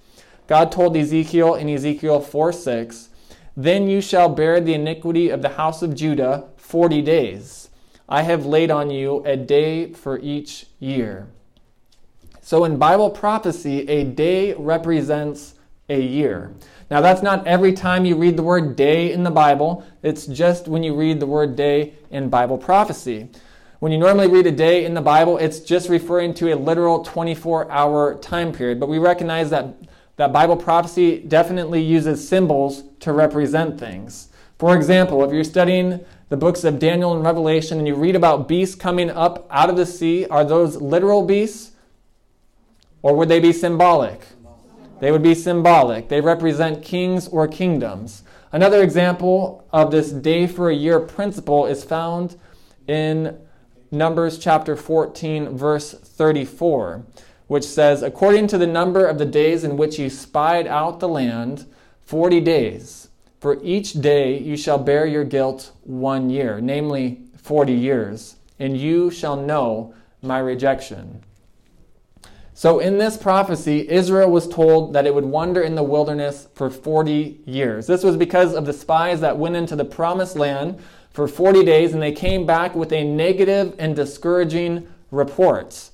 God 0.46 0.72
told 0.72 0.96
Ezekiel 0.96 1.54
in 1.54 1.68
Ezekiel 1.68 2.20
4 2.20 2.52
6, 2.52 3.08
Then 3.56 3.88
you 3.88 4.00
shall 4.00 4.28
bear 4.28 4.60
the 4.60 4.74
iniquity 4.74 5.28
of 5.28 5.42
the 5.42 5.50
house 5.50 5.82
of 5.82 5.94
Judah 5.94 6.48
forty 6.70 7.02
days. 7.02 7.59
I 8.10 8.22
have 8.22 8.44
laid 8.44 8.72
on 8.72 8.90
you 8.90 9.22
a 9.24 9.36
day 9.36 9.92
for 9.92 10.18
each 10.18 10.66
year. 10.80 11.28
So 12.42 12.64
in 12.64 12.76
Bible 12.76 13.10
prophecy, 13.10 13.88
a 13.88 14.02
day 14.02 14.52
represents 14.54 15.54
a 15.88 16.00
year. 16.00 16.52
Now, 16.90 17.00
that's 17.00 17.22
not 17.22 17.46
every 17.46 17.72
time 17.72 18.04
you 18.04 18.16
read 18.16 18.36
the 18.36 18.42
word 18.42 18.74
day 18.74 19.12
in 19.12 19.22
the 19.22 19.30
Bible, 19.30 19.84
it's 20.02 20.26
just 20.26 20.66
when 20.66 20.82
you 20.82 20.96
read 20.96 21.20
the 21.20 21.26
word 21.26 21.54
day 21.54 21.94
in 22.10 22.28
Bible 22.28 22.58
prophecy. 22.58 23.28
When 23.78 23.92
you 23.92 23.98
normally 23.98 24.26
read 24.26 24.46
a 24.46 24.52
day 24.52 24.84
in 24.84 24.94
the 24.94 25.00
Bible, 25.00 25.38
it's 25.38 25.60
just 25.60 25.88
referring 25.88 26.34
to 26.34 26.52
a 26.52 26.56
literal 26.56 27.04
24 27.04 27.70
hour 27.70 28.16
time 28.16 28.52
period. 28.52 28.80
But 28.80 28.88
we 28.88 28.98
recognize 28.98 29.50
that, 29.50 29.76
that 30.16 30.32
Bible 30.32 30.56
prophecy 30.56 31.20
definitely 31.20 31.80
uses 31.80 32.26
symbols 32.28 32.82
to 33.00 33.12
represent 33.12 33.78
things. 33.78 34.28
For 34.58 34.76
example, 34.76 35.24
if 35.24 35.32
you're 35.32 35.44
studying 35.44 36.04
the 36.30 36.36
books 36.36 36.64
of 36.64 36.78
Daniel 36.78 37.12
and 37.12 37.24
Revelation 37.24 37.78
and 37.78 37.86
you 37.86 37.96
read 37.96 38.16
about 38.16 38.48
beasts 38.48 38.76
coming 38.76 39.10
up 39.10 39.46
out 39.50 39.68
of 39.68 39.76
the 39.76 39.84
sea, 39.84 40.26
are 40.26 40.44
those 40.44 40.76
literal 40.76 41.26
beasts 41.26 41.72
or 43.02 43.16
would 43.16 43.28
they 43.28 43.40
be 43.40 43.52
symbolic? 43.52 44.22
They 45.00 45.10
would 45.10 45.22
be 45.22 45.34
symbolic. 45.34 46.08
They 46.08 46.20
represent 46.20 46.84
kings 46.84 47.26
or 47.26 47.48
kingdoms. 47.48 48.22
Another 48.52 48.82
example 48.82 49.66
of 49.72 49.90
this 49.90 50.10
day 50.10 50.46
for 50.46 50.70
a 50.70 50.74
year 50.74 51.00
principle 51.00 51.66
is 51.66 51.82
found 51.82 52.38
in 52.86 53.38
Numbers 53.90 54.38
chapter 54.38 54.76
14, 54.76 55.56
verse 55.56 55.92
34, 55.94 57.04
which 57.48 57.64
says, 57.64 58.02
According 58.02 58.46
to 58.48 58.58
the 58.58 58.66
number 58.66 59.04
of 59.06 59.18
the 59.18 59.26
days 59.26 59.64
in 59.64 59.76
which 59.76 59.98
you 59.98 60.08
spied 60.08 60.68
out 60.68 61.00
the 61.00 61.08
land, 61.08 61.66
40 62.04 62.40
days. 62.40 62.99
For 63.40 63.58
each 63.62 63.94
day 63.94 64.38
you 64.38 64.56
shall 64.56 64.78
bear 64.78 65.06
your 65.06 65.24
guilt 65.24 65.72
one 65.84 66.28
year, 66.28 66.60
namely 66.60 67.22
40 67.36 67.72
years, 67.72 68.36
and 68.58 68.76
you 68.76 69.10
shall 69.10 69.36
know 69.36 69.94
my 70.20 70.38
rejection. 70.38 71.22
So, 72.52 72.78
in 72.78 72.98
this 72.98 73.16
prophecy, 73.16 73.88
Israel 73.88 74.30
was 74.30 74.46
told 74.46 74.92
that 74.92 75.06
it 75.06 75.14
would 75.14 75.24
wander 75.24 75.62
in 75.62 75.74
the 75.74 75.82
wilderness 75.82 76.48
for 76.54 76.68
40 76.68 77.40
years. 77.46 77.86
This 77.86 78.04
was 78.04 78.18
because 78.18 78.52
of 78.52 78.66
the 78.66 78.74
spies 78.74 79.22
that 79.22 79.38
went 79.38 79.56
into 79.56 79.74
the 79.74 79.86
promised 79.86 80.36
land 80.36 80.78
for 81.10 81.26
40 81.26 81.64
days 81.64 81.94
and 81.94 82.02
they 82.02 82.12
came 82.12 82.44
back 82.44 82.74
with 82.74 82.92
a 82.92 83.02
negative 83.02 83.74
and 83.78 83.96
discouraging 83.96 84.86
report. 85.10 85.88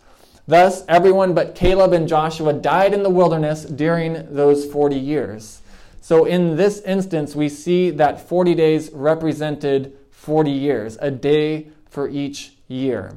Thus, 0.48 0.84
everyone 0.88 1.34
but 1.34 1.54
Caleb 1.54 1.92
and 1.92 2.08
Joshua 2.08 2.52
died 2.52 2.92
in 2.92 3.04
the 3.04 3.10
wilderness 3.10 3.64
during 3.64 4.34
those 4.34 4.66
40 4.66 4.96
years. 4.96 5.60
So, 6.06 6.24
in 6.24 6.54
this 6.54 6.82
instance, 6.82 7.34
we 7.34 7.48
see 7.48 7.90
that 7.90 8.28
40 8.28 8.54
days 8.54 8.92
represented 8.92 9.98
40 10.12 10.52
years, 10.52 10.96
a 11.00 11.10
day 11.10 11.66
for 11.90 12.08
each 12.08 12.52
year. 12.68 13.16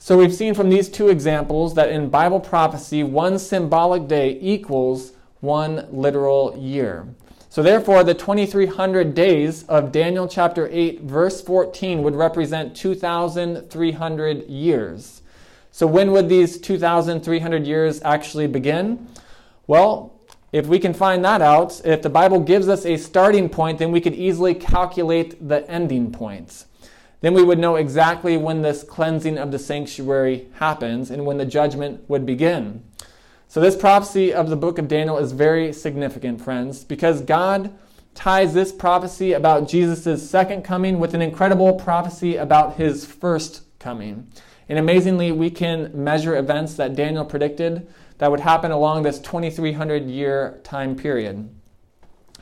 So 0.00 0.18
we've 0.18 0.34
seen 0.34 0.52
from 0.52 0.68
these 0.68 0.88
two 0.88 1.10
examples 1.10 1.74
that 1.74 1.90
in 1.90 2.10
Bible 2.10 2.40
prophecy, 2.40 3.04
one 3.04 3.38
symbolic 3.38 4.08
day 4.08 4.36
equals 4.40 5.12
one 5.42 5.86
literal 5.92 6.58
year. 6.58 7.06
So 7.48 7.62
therefore, 7.62 8.02
the 8.02 8.14
2300 8.14 9.14
days 9.14 9.62
of 9.68 9.92
Daniel 9.92 10.26
chapter 10.26 10.68
8, 10.72 11.02
verse 11.02 11.40
14 11.40 12.02
would 12.02 12.16
represent 12.16 12.74
2,300 12.74 14.48
years. 14.48 15.22
So 15.70 15.86
when 15.86 16.10
would 16.10 16.28
these 16.28 16.58
2,300 16.58 17.64
years 17.64 18.02
actually 18.02 18.48
begin? 18.48 19.06
Well, 19.68 20.11
if 20.52 20.66
we 20.66 20.78
can 20.78 20.94
find 20.94 21.24
that 21.24 21.40
out, 21.40 21.80
if 21.84 22.02
the 22.02 22.10
Bible 22.10 22.40
gives 22.40 22.68
us 22.68 22.84
a 22.86 22.96
starting 22.96 23.48
point, 23.48 23.78
then 23.78 23.90
we 23.90 24.00
could 24.00 24.14
easily 24.14 24.54
calculate 24.54 25.48
the 25.48 25.68
ending 25.68 26.12
points 26.12 26.66
then 27.22 27.34
we 27.34 27.42
would 27.42 27.58
know 27.58 27.76
exactly 27.76 28.36
when 28.36 28.62
this 28.62 28.82
cleansing 28.82 29.38
of 29.38 29.52
the 29.52 29.58
sanctuary 29.58 30.48
happens 30.54 31.10
and 31.10 31.24
when 31.24 31.38
the 31.38 31.46
judgment 31.46 32.08
would 32.08 32.26
begin. 32.26 32.82
So, 33.48 33.60
this 33.60 33.76
prophecy 33.76 34.34
of 34.34 34.50
the 34.50 34.56
book 34.56 34.78
of 34.78 34.88
Daniel 34.88 35.18
is 35.18 35.32
very 35.32 35.72
significant, 35.72 36.40
friends, 36.40 36.84
because 36.84 37.20
God 37.22 37.72
ties 38.14 38.54
this 38.54 38.72
prophecy 38.72 39.32
about 39.32 39.68
Jesus' 39.68 40.28
second 40.28 40.62
coming 40.62 40.98
with 40.98 41.14
an 41.14 41.22
incredible 41.22 41.74
prophecy 41.74 42.36
about 42.36 42.76
his 42.76 43.06
first 43.06 43.62
coming. 43.78 44.26
And 44.68 44.78
amazingly, 44.78 45.30
we 45.32 45.50
can 45.50 45.90
measure 45.94 46.36
events 46.36 46.74
that 46.74 46.96
Daniel 46.96 47.24
predicted 47.24 47.86
that 48.22 48.30
would 48.30 48.38
happen 48.38 48.70
along 48.70 49.02
this 49.02 49.18
2300 49.18 50.08
year 50.08 50.60
time 50.62 50.94
period. 50.94 51.52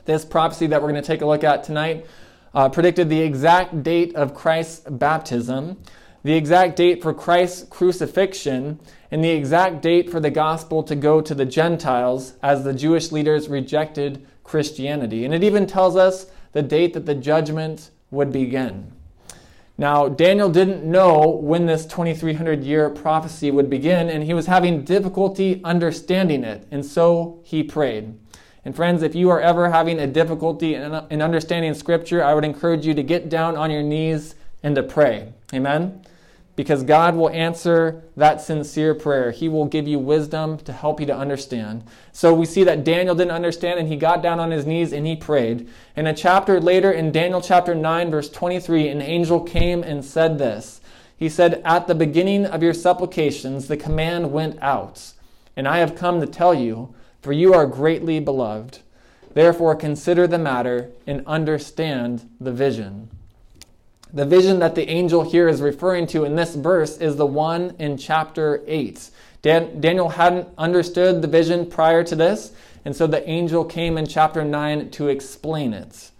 This 0.05 0.23
prophecy 0.23 0.67
that 0.67 0.79
we're 0.79 0.91
going 0.91 1.01
to 1.01 1.07
take 1.07 1.23
a 1.23 1.25
look 1.25 1.43
at 1.43 1.63
tonight 1.63 2.05
uh, 2.53 2.69
predicted 2.69 3.09
the 3.09 3.19
exact 3.19 3.81
date 3.81 4.13
of 4.13 4.35
Christ's 4.35 4.87
baptism, 4.87 5.81
the 6.21 6.33
exact 6.33 6.75
date 6.75 7.01
for 7.01 7.15
Christ's 7.15 7.67
crucifixion, 7.67 8.79
and 9.09 9.23
the 9.23 9.31
exact 9.31 9.81
date 9.81 10.07
for 10.07 10.19
the 10.19 10.29
gospel 10.29 10.83
to 10.83 10.95
go 10.95 11.19
to 11.19 11.33
the 11.33 11.45
Gentiles 11.45 12.35
as 12.43 12.63
the 12.63 12.75
Jewish 12.75 13.11
leaders 13.11 13.49
rejected 13.49 14.23
Christianity. 14.43 15.25
And 15.25 15.33
it 15.33 15.43
even 15.43 15.65
tells 15.65 15.95
us 15.95 16.27
the 16.51 16.61
date 16.61 16.93
that 16.93 17.07
the 17.07 17.15
judgment 17.15 17.89
would 18.11 18.31
begin. 18.31 18.91
Now, 19.77 20.07
Daniel 20.07 20.49
didn't 20.49 20.83
know 20.83 21.27
when 21.27 21.65
this 21.65 21.85
2300 21.85 22.63
year 22.63 22.89
prophecy 22.89 23.51
would 23.51 23.69
begin, 23.69 24.09
and 24.09 24.23
he 24.23 24.33
was 24.33 24.45
having 24.45 24.83
difficulty 24.83 25.61
understanding 25.63 26.43
it, 26.43 26.67
and 26.71 26.85
so 26.85 27.39
he 27.43 27.63
prayed. 27.63 28.13
And 28.63 28.75
friends, 28.75 29.01
if 29.01 29.15
you 29.15 29.29
are 29.29 29.41
ever 29.41 29.71
having 29.71 29.99
a 29.99 30.07
difficulty 30.07 30.75
in, 30.75 30.93
in 31.09 31.21
understanding 31.21 31.73
Scripture, 31.73 32.23
I 32.23 32.35
would 32.35 32.45
encourage 32.45 32.85
you 32.85 32.93
to 32.93 33.01
get 33.01 33.29
down 33.29 33.57
on 33.57 33.71
your 33.71 33.81
knees 33.81 34.35
and 34.61 34.75
to 34.75 34.83
pray. 34.83 35.33
Amen? 35.53 36.03
Because 36.55 36.83
God 36.83 37.15
will 37.15 37.29
answer 37.29 38.03
that 38.17 38.41
sincere 38.41 38.93
prayer. 38.93 39.31
He 39.31 39.47
will 39.47 39.65
give 39.65 39.87
you 39.87 39.99
wisdom 39.99 40.57
to 40.59 40.73
help 40.73 40.99
you 40.99 41.05
to 41.05 41.15
understand. 41.15 41.83
So 42.11 42.33
we 42.33 42.45
see 42.45 42.63
that 42.65 42.83
Daniel 42.83 43.15
didn't 43.15 43.31
understand 43.31 43.79
and 43.79 43.87
he 43.87 43.95
got 43.95 44.21
down 44.21 44.39
on 44.39 44.51
his 44.51 44.65
knees 44.65 44.91
and 44.91 45.07
he 45.07 45.15
prayed. 45.15 45.69
And 45.95 46.07
a 46.07 46.13
chapter 46.13 46.59
later, 46.59 46.91
in 46.91 47.11
Daniel 47.11 47.41
chapter 47.41 47.73
9, 47.73 48.11
verse 48.11 48.29
23, 48.29 48.89
an 48.89 49.01
angel 49.01 49.39
came 49.39 49.81
and 49.83 50.03
said 50.03 50.37
this. 50.37 50.81
He 51.15 51.29
said, 51.29 51.61
At 51.63 51.87
the 51.87 51.95
beginning 51.95 52.45
of 52.45 52.63
your 52.63 52.73
supplications, 52.73 53.67
the 53.67 53.77
command 53.77 54.31
went 54.31 54.61
out, 54.61 55.13
and 55.55 55.67
I 55.67 55.77
have 55.77 55.95
come 55.95 56.19
to 56.19 56.27
tell 56.27 56.53
you 56.53 56.95
for 57.21 57.31
you 57.31 57.53
are 57.53 57.67
greatly 57.67 58.19
beloved. 58.19 58.79
Therefore, 59.33 59.75
consider 59.75 60.27
the 60.27 60.39
matter 60.39 60.89
and 61.05 61.25
understand 61.27 62.27
the 62.39 62.51
vision. 62.51 63.09
The 64.13 64.25
vision 64.25 64.59
that 64.59 64.75
the 64.75 64.89
angel 64.89 65.23
here 65.23 65.47
is 65.47 65.61
referring 65.61 66.07
to 66.07 66.25
in 66.25 66.35
this 66.35 66.55
verse 66.55 66.97
is 66.97 67.15
the 67.15 67.25
one 67.25 67.75
in 67.79 67.97
chapter 67.97 68.61
8. 68.67 69.09
Dan- 69.41 69.79
Daniel 69.79 70.09
hadn't 70.09 70.49
understood 70.57 71.21
the 71.21 71.27
vision 71.27 71.65
prior 71.65 72.03
to 72.03 72.15
this, 72.15 72.51
and 72.83 72.95
so 72.95 73.07
the 73.07 73.27
angel 73.29 73.63
came 73.63 73.97
in 73.97 74.05
chapter 74.05 74.43
9 74.43 74.89
to 74.91 75.07
explain 75.07 75.73
it. 75.73 76.11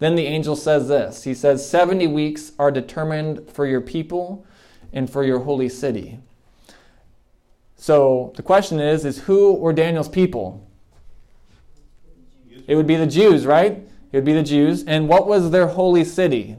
Then 0.00 0.16
the 0.16 0.26
angel 0.26 0.56
says 0.56 0.88
this 0.88 1.24
He 1.24 1.34
says, 1.34 1.68
70 1.68 2.06
weeks 2.08 2.52
are 2.58 2.70
determined 2.70 3.48
for 3.50 3.66
your 3.66 3.80
people 3.80 4.44
and 4.92 5.08
for 5.08 5.24
your 5.24 5.40
holy 5.40 5.68
city. 5.68 6.18
So 7.76 8.32
the 8.36 8.42
question 8.42 8.80
is, 8.80 9.06
is 9.06 9.20
who 9.20 9.54
were 9.54 9.72
Daniel's 9.72 10.08
people? 10.08 10.66
It 12.66 12.74
would 12.74 12.86
be 12.86 12.96
the 12.96 13.06
Jews, 13.06 13.46
right? 13.46 13.72
It 14.12 14.16
would 14.16 14.24
be 14.24 14.34
the 14.34 14.42
Jews. 14.42 14.84
And 14.84 15.08
what 15.08 15.26
was 15.26 15.50
their 15.50 15.68
holy 15.68 16.04
city? 16.04 16.56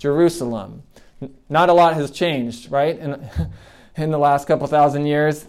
Jerusalem. 0.00 0.82
Not 1.50 1.68
a 1.68 1.74
lot 1.74 1.94
has 1.94 2.10
changed, 2.10 2.72
right? 2.72 2.98
In, 2.98 3.28
in 3.96 4.10
the 4.10 4.18
last 4.18 4.48
couple 4.48 4.66
thousand 4.66 5.06
years, 5.06 5.46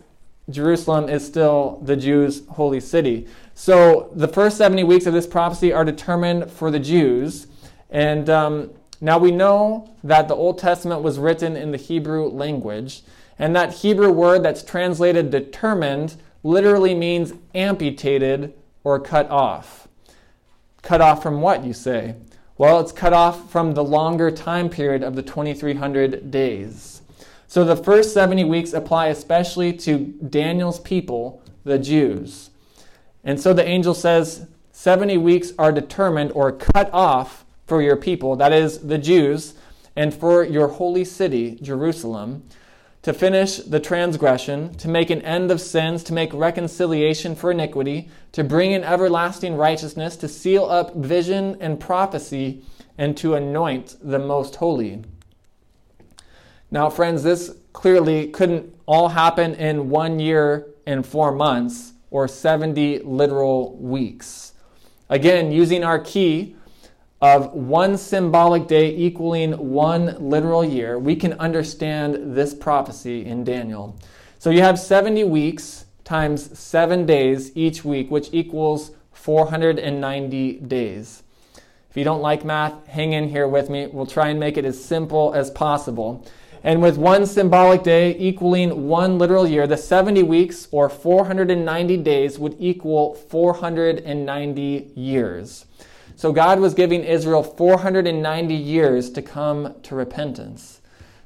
Jerusalem 0.49 1.07
is 1.07 1.25
still 1.25 1.79
the 1.83 1.95
Jews' 1.95 2.45
holy 2.49 2.81
city. 2.81 3.27
So 3.53 4.11
the 4.13 4.27
first 4.27 4.57
70 4.57 4.83
weeks 4.83 5.05
of 5.05 5.13
this 5.13 5.25
prophecy 5.25 5.71
are 5.71 5.85
determined 5.85 6.51
for 6.51 6.69
the 6.69 6.79
Jews. 6.79 7.47
And 7.89 8.29
um, 8.29 8.71
now 8.99 9.17
we 9.17 9.31
know 9.31 9.95
that 10.03 10.27
the 10.27 10.35
Old 10.35 10.59
Testament 10.59 11.01
was 11.01 11.17
written 11.17 11.55
in 11.55 11.71
the 11.71 11.77
Hebrew 11.77 12.27
language. 12.27 13.03
And 13.39 13.55
that 13.55 13.75
Hebrew 13.75 14.11
word 14.11 14.43
that's 14.43 14.63
translated 14.63 15.31
determined 15.31 16.17
literally 16.43 16.93
means 16.93 17.33
amputated 17.55 18.53
or 18.83 18.99
cut 18.99 19.29
off. 19.29 19.87
Cut 20.81 20.99
off 20.99 21.23
from 21.23 21.41
what, 21.41 21.63
you 21.63 21.73
say? 21.73 22.15
Well, 22.61 22.79
it's 22.79 22.91
cut 22.91 23.11
off 23.11 23.49
from 23.49 23.73
the 23.73 23.83
longer 23.83 24.29
time 24.29 24.69
period 24.69 25.01
of 25.01 25.15
the 25.15 25.23
2300 25.23 26.29
days. 26.29 27.01
So 27.47 27.63
the 27.63 27.75
first 27.75 28.13
70 28.13 28.43
weeks 28.43 28.71
apply 28.73 29.07
especially 29.07 29.73
to 29.77 30.13
Daniel's 30.29 30.79
people, 30.79 31.41
the 31.63 31.79
Jews. 31.79 32.51
And 33.23 33.41
so 33.41 33.51
the 33.51 33.67
angel 33.67 33.95
says 33.95 34.45
70 34.73 35.17
weeks 35.17 35.53
are 35.57 35.71
determined 35.71 36.33
or 36.33 36.51
cut 36.51 36.93
off 36.93 37.45
for 37.65 37.81
your 37.81 37.95
people, 37.95 38.35
that 38.35 38.53
is, 38.53 38.77
the 38.77 38.99
Jews, 38.99 39.55
and 39.95 40.13
for 40.13 40.43
your 40.43 40.67
holy 40.67 41.03
city, 41.03 41.57
Jerusalem 41.63 42.43
to 43.01 43.13
finish 43.13 43.57
the 43.57 43.79
transgression, 43.79 44.73
to 44.75 44.87
make 44.87 45.09
an 45.09 45.21
end 45.23 45.49
of 45.49 45.59
sins, 45.59 46.03
to 46.03 46.13
make 46.13 46.31
reconciliation 46.33 47.35
for 47.35 47.51
iniquity, 47.51 48.09
to 48.31 48.43
bring 48.43 48.71
in 48.71 48.83
everlasting 48.83 49.55
righteousness, 49.55 50.15
to 50.17 50.27
seal 50.27 50.65
up 50.65 50.95
vision 50.95 51.57
and 51.59 51.79
prophecy, 51.79 52.63
and 52.97 53.17
to 53.17 53.33
anoint 53.33 53.95
the 54.01 54.19
most 54.19 54.55
holy. 54.57 55.03
Now, 56.69 56.89
friends, 56.89 57.23
this 57.23 57.55
clearly 57.73 58.27
couldn't 58.27 58.73
all 58.85 59.09
happen 59.09 59.55
in 59.55 59.89
one 59.89 60.19
year 60.19 60.67
and 60.85 61.05
four 61.05 61.31
months 61.31 61.93
or 62.11 62.27
70 62.27 62.99
literal 62.99 63.75
weeks. 63.77 64.53
Again, 65.09 65.51
using 65.51 65.83
our 65.83 65.99
key, 65.99 66.55
of 67.21 67.53
one 67.53 67.97
symbolic 67.97 68.67
day 68.67 68.95
equaling 68.95 69.51
one 69.53 70.17
literal 70.19 70.63
year, 70.63 70.97
we 70.97 71.15
can 71.15 71.33
understand 71.33 72.35
this 72.35 72.53
prophecy 72.53 73.25
in 73.25 73.43
Daniel. 73.43 73.95
So 74.39 74.49
you 74.49 74.61
have 74.61 74.79
70 74.79 75.25
weeks 75.25 75.85
times 76.03 76.57
seven 76.57 77.05
days 77.05 77.55
each 77.55 77.85
week, 77.85 78.09
which 78.09 78.29
equals 78.31 78.91
490 79.13 80.53
days. 80.53 81.21
If 81.91 81.97
you 81.97 82.03
don't 82.03 82.21
like 82.21 82.43
math, 82.43 82.87
hang 82.87 83.13
in 83.13 83.29
here 83.29 83.47
with 83.47 83.69
me. 83.69 83.85
We'll 83.85 84.07
try 84.07 84.29
and 84.29 84.39
make 84.39 84.57
it 84.57 84.65
as 84.65 84.83
simple 84.83 85.33
as 85.35 85.51
possible. 85.51 86.25
And 86.63 86.81
with 86.81 86.97
one 86.97 87.25
symbolic 87.25 87.83
day 87.83 88.15
equaling 88.17 88.87
one 88.87 89.19
literal 89.19 89.47
year, 89.47 89.67
the 89.67 89.77
70 89.77 90.23
weeks 90.23 90.67
or 90.71 90.89
490 90.89 91.97
days 91.97 92.39
would 92.39 92.55
equal 92.59 93.13
490 93.13 94.91
years. 94.95 95.65
So 96.21 96.31
God 96.31 96.59
was 96.59 96.75
giving 96.75 97.03
Israel 97.03 97.41
490 97.41 98.53
years 98.53 99.09
to 99.09 99.23
come 99.23 99.73
to 99.81 99.95
repentance. 99.95 100.79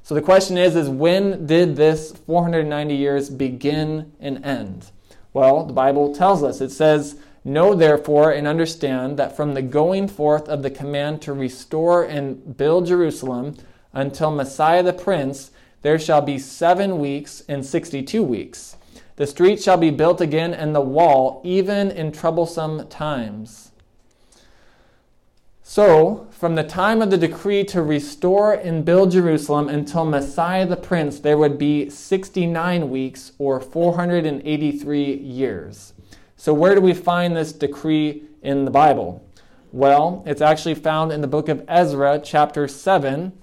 So 0.03 0.15
the 0.15 0.21
question 0.21 0.57
is, 0.57 0.77
is 0.77 0.87
when 0.87 1.45
did 1.45 1.75
this 1.75 2.13
490 2.13 2.95
years 2.95 3.29
begin 3.29 4.13
and 4.21 4.45
end? 4.45 4.91
Well, 5.33 5.65
the 5.65 5.73
Bible 5.73 6.15
tells 6.15 6.43
us. 6.43 6.61
It 6.61 6.71
says, 6.71 7.17
Know 7.43 7.75
therefore 7.75 8.31
and 8.31 8.47
understand 8.47 9.19
that 9.19 9.35
from 9.35 9.53
the 9.53 9.61
going 9.61 10.07
forth 10.07 10.47
of 10.47 10.63
the 10.63 10.71
command 10.71 11.21
to 11.23 11.33
restore 11.33 12.05
and 12.05 12.55
build 12.55 12.85
Jerusalem 12.85 13.57
until 13.91 14.31
Messiah 14.31 14.81
the 14.81 14.93
Prince, 14.93 15.51
there 15.81 15.99
shall 15.99 16.21
be 16.21 16.39
seven 16.39 16.99
weeks 16.99 17.43
and 17.49 17.65
sixty 17.65 18.01
two 18.01 18.23
weeks. 18.23 18.77
The 19.17 19.27
street 19.27 19.61
shall 19.61 19.75
be 19.75 19.91
built 19.91 20.21
again, 20.21 20.53
and 20.53 20.73
the 20.73 20.79
wall, 20.79 21.41
even 21.43 21.91
in 21.91 22.13
troublesome 22.13 22.87
times. 22.87 23.73
So, 25.67 26.27
from 26.29 26.53
the 26.53 26.63
time 26.63 27.01
of 27.01 27.09
the 27.09 27.17
decree 27.17 27.63
to 27.65 27.81
restore 27.81 28.53
and 28.53 28.85
build 28.85 29.09
Jerusalem 29.09 29.67
until 29.67 30.05
Messiah 30.05 30.67
the 30.67 30.77
Prince, 30.77 31.19
there 31.19 31.39
would 31.39 31.57
be 31.57 31.89
69 31.89 32.91
weeks 32.91 33.31
or 33.39 33.59
483 33.59 35.15
years. 35.15 35.93
So, 36.37 36.53
where 36.53 36.75
do 36.75 36.81
we 36.81 36.93
find 36.93 37.35
this 37.35 37.51
decree 37.51 38.25
in 38.43 38.65
the 38.65 38.69
Bible? 38.69 39.27
Well, 39.71 40.21
it's 40.27 40.39
actually 40.39 40.75
found 40.75 41.11
in 41.11 41.21
the 41.21 41.27
book 41.27 41.49
of 41.49 41.65
Ezra, 41.67 42.21
chapter 42.23 42.67
7. 42.67 43.33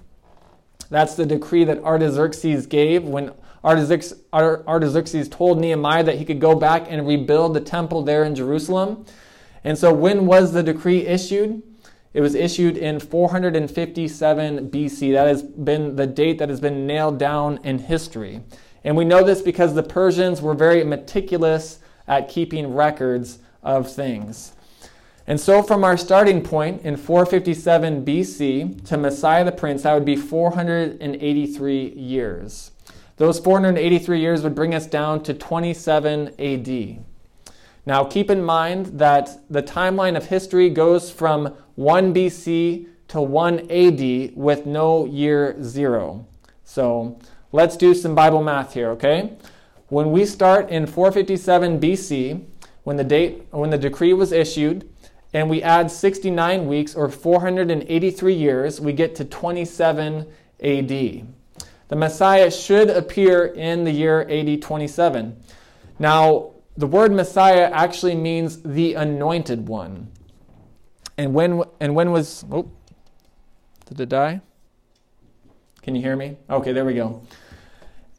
That's 0.89 1.15
the 1.15 1.25
decree 1.25 1.65
that 1.65 1.83
Artaxerxes 1.83 2.67
gave 2.67 3.03
when 3.03 3.33
Artaxerxes 3.65 5.27
told 5.27 5.59
Nehemiah 5.59 6.03
that 6.05 6.19
he 6.19 6.23
could 6.23 6.39
go 6.39 6.55
back 6.55 6.85
and 6.87 7.05
rebuild 7.05 7.53
the 7.53 7.59
temple 7.59 8.01
there 8.01 8.23
in 8.23 8.33
Jerusalem. 8.33 9.05
And 9.65 9.77
so, 9.77 9.93
when 9.93 10.25
was 10.25 10.53
the 10.53 10.63
decree 10.63 11.05
issued? 11.05 11.63
It 12.13 12.21
was 12.21 12.35
issued 12.35 12.77
in 12.77 12.99
457 12.99 14.69
BC. 14.69 15.13
That 15.13 15.27
has 15.27 15.41
been 15.41 15.95
the 15.95 16.05
date 16.05 16.37
that 16.37 16.49
has 16.49 16.59
been 16.59 16.85
nailed 16.85 17.17
down 17.17 17.59
in 17.63 17.79
history. 17.79 18.41
And 18.83 18.95
we 18.95 19.05
know 19.05 19.23
this 19.23 19.41
because 19.41 19.73
the 19.73 19.83
Persians 19.83 20.41
were 20.41 20.53
very 20.53 20.83
meticulous 20.83 21.79
at 22.07 22.29
keeping 22.29 22.73
records 22.73 23.39
of 23.63 23.91
things. 23.91 24.53
And 25.25 25.39
so, 25.39 25.63
from 25.63 25.85
our 25.85 25.95
starting 25.95 26.41
point 26.41 26.81
in 26.81 26.97
457 26.97 28.03
BC 28.03 28.85
to 28.87 28.97
Messiah 28.97 29.45
the 29.45 29.53
Prince, 29.53 29.83
that 29.83 29.93
would 29.93 30.03
be 30.03 30.17
483 30.17 31.93
years. 31.95 32.71
Those 33.15 33.39
483 33.39 34.19
years 34.19 34.43
would 34.43 34.53
bring 34.53 34.75
us 34.75 34.85
down 34.85 35.23
to 35.23 35.33
27 35.33 36.33
AD. 36.37 37.05
Now, 37.85 38.05
keep 38.05 38.29
in 38.29 38.43
mind 38.43 38.97
that 38.99 39.41
the 39.49 39.61
timeline 39.61 40.15
of 40.15 40.27
history 40.27 40.69
goes 40.69 41.11
from 41.11 41.55
1 41.75 42.13
BC 42.13 42.87
to 43.09 43.21
1 43.21 43.69
AD 43.69 44.31
with 44.35 44.65
no 44.65 45.05
year 45.05 45.61
zero. 45.61 46.25
So, 46.63 47.19
let's 47.51 47.75
do 47.75 47.93
some 47.93 48.15
Bible 48.15 48.41
math 48.41 48.73
here, 48.73 48.91
okay? 48.91 49.33
When 49.89 50.11
we 50.11 50.25
start 50.25 50.69
in 50.69 50.87
457 50.87 51.79
BC, 51.79 52.45
when 52.83 52.95
the 52.97 53.03
date 53.03 53.47
when 53.51 53.69
the 53.69 53.77
decree 53.77 54.13
was 54.13 54.31
issued, 54.31 54.89
and 55.33 55.49
we 55.49 55.61
add 55.61 55.91
69 55.91 56.67
weeks 56.67 56.95
or 56.95 57.09
483 57.09 58.33
years, 58.33 58.79
we 58.79 58.93
get 58.93 59.15
to 59.15 59.25
27 59.25 60.27
AD. 60.61 60.87
The 61.89 61.95
Messiah 61.95 62.49
should 62.49 62.89
appear 62.89 63.45
in 63.45 63.83
the 63.83 63.91
year 63.91 64.21
AD 64.29 64.61
27. 64.61 65.35
Now, 65.99 66.52
the 66.77 66.87
word 66.87 67.11
Messiah 67.11 67.69
actually 67.71 68.15
means 68.15 68.61
the 68.61 68.95
anointed 68.95 69.67
one. 69.67 70.11
And 71.17 71.33
when 71.33 71.63
and 71.79 71.95
when 71.95 72.11
was 72.11 72.43
oh 72.51 72.71
did 73.85 73.99
it 73.99 74.09
die? 74.09 74.41
Can 75.81 75.95
you 75.95 76.01
hear 76.01 76.15
me? 76.15 76.37
Okay, 76.49 76.71
there 76.71 76.85
we 76.85 76.93
go. 76.93 77.21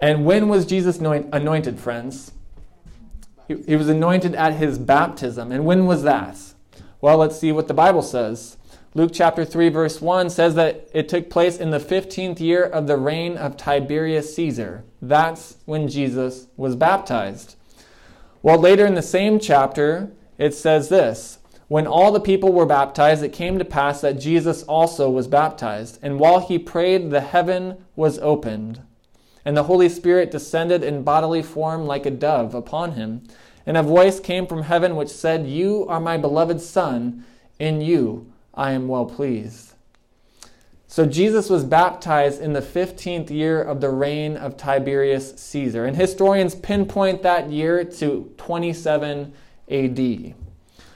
And 0.00 0.24
when 0.24 0.48
was 0.48 0.66
Jesus 0.66 0.98
anointed, 0.98 1.80
friends? 1.80 2.32
He, 3.48 3.56
he 3.62 3.76
was 3.76 3.88
anointed 3.88 4.34
at 4.34 4.54
his 4.54 4.78
baptism. 4.78 5.50
And 5.50 5.64
when 5.64 5.86
was 5.86 6.02
that? 6.02 6.36
Well, 7.00 7.18
let's 7.18 7.38
see 7.38 7.52
what 7.52 7.68
the 7.68 7.74
Bible 7.74 8.02
says. 8.02 8.58
Luke 8.94 9.10
chapter 9.12 9.44
3, 9.44 9.70
verse 9.70 10.00
1 10.00 10.30
says 10.30 10.54
that 10.54 10.88
it 10.92 11.08
took 11.08 11.30
place 11.30 11.56
in 11.56 11.70
the 11.70 11.80
15th 11.80 12.38
year 12.38 12.62
of 12.62 12.86
the 12.86 12.96
reign 12.96 13.36
of 13.36 13.56
Tiberius 13.56 14.34
Caesar. 14.36 14.84
That's 15.02 15.56
when 15.64 15.88
Jesus 15.88 16.46
was 16.56 16.76
baptized. 16.76 17.56
Well, 18.44 18.58
later 18.58 18.84
in 18.84 18.94
the 18.94 19.00
same 19.00 19.38
chapter, 19.38 20.12
it 20.36 20.52
says 20.52 20.90
this 20.90 21.38
When 21.68 21.86
all 21.86 22.12
the 22.12 22.20
people 22.20 22.52
were 22.52 22.66
baptized, 22.66 23.24
it 23.24 23.32
came 23.32 23.58
to 23.58 23.64
pass 23.64 24.02
that 24.02 24.20
Jesus 24.20 24.64
also 24.64 25.08
was 25.08 25.26
baptized. 25.26 25.98
And 26.02 26.20
while 26.20 26.40
he 26.40 26.58
prayed, 26.58 27.08
the 27.08 27.22
heaven 27.22 27.82
was 27.96 28.18
opened, 28.18 28.82
and 29.46 29.56
the 29.56 29.62
Holy 29.62 29.88
Spirit 29.88 30.30
descended 30.30 30.84
in 30.84 31.04
bodily 31.04 31.42
form 31.42 31.86
like 31.86 32.04
a 32.04 32.10
dove 32.10 32.54
upon 32.54 32.92
him. 32.92 33.22
And 33.64 33.78
a 33.78 33.82
voice 33.82 34.20
came 34.20 34.46
from 34.46 34.64
heaven 34.64 34.94
which 34.94 35.08
said, 35.08 35.46
You 35.46 35.86
are 35.88 35.98
my 35.98 36.18
beloved 36.18 36.60
Son, 36.60 37.24
in 37.58 37.80
you 37.80 38.30
I 38.52 38.72
am 38.72 38.88
well 38.88 39.06
pleased. 39.06 39.73
So 40.94 41.04
Jesus 41.04 41.50
was 41.50 41.64
baptized 41.64 42.40
in 42.40 42.52
the 42.52 42.60
15th 42.60 43.28
year 43.28 43.60
of 43.60 43.80
the 43.80 43.90
reign 43.90 44.36
of 44.36 44.56
Tiberius 44.56 45.34
Caesar. 45.34 45.86
And 45.86 45.96
historians 45.96 46.54
pinpoint 46.54 47.20
that 47.24 47.50
year 47.50 47.82
to 47.82 48.32
27 48.36 49.32
AD. 49.72 50.34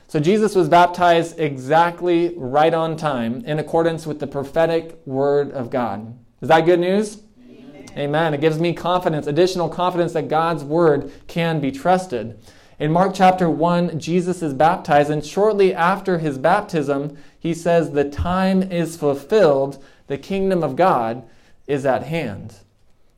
So 0.06 0.20
Jesus 0.20 0.54
was 0.54 0.68
baptized 0.68 1.40
exactly 1.40 2.32
right 2.36 2.72
on 2.72 2.96
time 2.96 3.44
in 3.44 3.58
accordance 3.58 4.06
with 4.06 4.20
the 4.20 4.28
prophetic 4.28 5.04
word 5.04 5.50
of 5.50 5.68
God. 5.68 6.16
Is 6.42 6.46
that 6.46 6.60
good 6.60 6.78
news? 6.78 7.20
Amen. 7.50 7.90
Amen. 7.96 8.34
It 8.34 8.40
gives 8.40 8.60
me 8.60 8.74
confidence, 8.74 9.26
additional 9.26 9.68
confidence 9.68 10.12
that 10.12 10.28
God's 10.28 10.62
word 10.62 11.10
can 11.26 11.58
be 11.58 11.72
trusted. 11.72 12.38
In 12.78 12.92
Mark 12.92 13.12
chapter 13.12 13.50
1, 13.50 13.98
Jesus 13.98 14.40
is 14.40 14.54
baptized, 14.54 15.10
and 15.10 15.26
shortly 15.26 15.74
after 15.74 16.18
his 16.18 16.38
baptism, 16.38 17.18
he 17.36 17.52
says, 17.52 17.90
The 17.90 18.08
time 18.08 18.62
is 18.62 18.96
fulfilled, 18.96 19.82
the 20.06 20.16
kingdom 20.16 20.62
of 20.62 20.76
God 20.76 21.28
is 21.66 21.84
at 21.84 22.04
hand. 22.04 22.54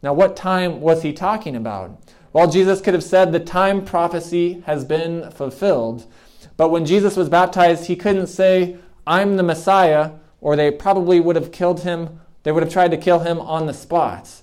Now, 0.03 0.15
what 0.15 0.35
time 0.35 0.81
was 0.81 1.03
he 1.03 1.13
talking 1.13 1.55
about? 1.55 2.01
Well, 2.33 2.51
Jesus 2.51 2.81
could 2.81 2.95
have 2.95 3.05
said, 3.05 3.33
The 3.33 3.41
time 3.41 3.85
prophecy 3.85 4.63
has 4.65 4.87
been 4.87 5.31
fulfilled. 5.31 6.11
But 6.57 6.71
when 6.71 6.87
Jesus 6.87 7.15
was 7.15 7.29
baptized, 7.29 7.85
he 7.85 7.97
couldn't 7.97 8.29
say, 8.29 8.79
I'm 9.07 9.37
the 9.37 9.43
Messiah, 9.43 10.13
or 10.41 10.57
they 10.57 10.71
probably 10.71 11.21
would 11.21 11.37
have 11.37 11.53
killed 11.53 11.81
him. 11.81 12.21
They 12.45 12.53
would 12.53 12.63
have 12.63 12.73
tried 12.73 12.93
to 12.93 12.97
kill 12.97 13.19
him 13.19 13.39
on 13.39 13.67
the 13.67 13.75
spot. 13.75 14.41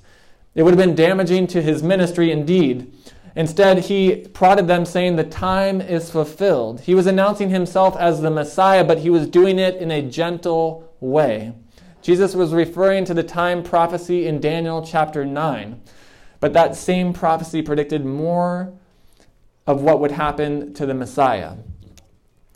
It 0.54 0.62
would 0.62 0.76
have 0.76 0.86
been 0.86 0.96
damaging 0.96 1.48
to 1.48 1.62
his 1.62 1.82
ministry 1.82 2.32
indeed. 2.32 2.94
Instead, 3.38 3.78
he 3.86 4.16
prodded 4.34 4.68
them, 4.68 4.84
saying, 4.84 5.16
The 5.16 5.24
time 5.24 5.80
is 5.80 6.10
fulfilled. 6.10 6.82
He 6.82 6.96
was 6.96 7.06
announcing 7.06 7.52
himself 7.52 7.96
as 7.96 8.20
the 8.20 8.32
Messiah, 8.32 8.84
but 8.84 8.98
he 8.98 9.12
was 9.12 9.28
doing 9.28 9.60
it 9.60 9.76
in 9.76 9.92
a 9.92 10.02
gentle 10.02 10.92
way. 11.00 11.54
Jesus 12.02 12.34
was 12.34 12.52
referring 12.52 13.06
to 13.06 13.14
the 13.14 13.22
time 13.22 13.62
prophecy 13.62 14.26
in 14.26 14.42
Daniel 14.42 14.84
chapter 14.84 15.24
9. 15.24 15.80
But 16.40 16.54
that 16.54 16.76
same 16.76 17.14
prophecy 17.14 17.62
predicted 17.62 18.04
more 18.04 18.74
of 19.68 19.84
what 19.84 20.00
would 20.00 20.12
happen 20.12 20.74
to 20.74 20.88
the 20.88 20.96
Messiah. 20.96 21.58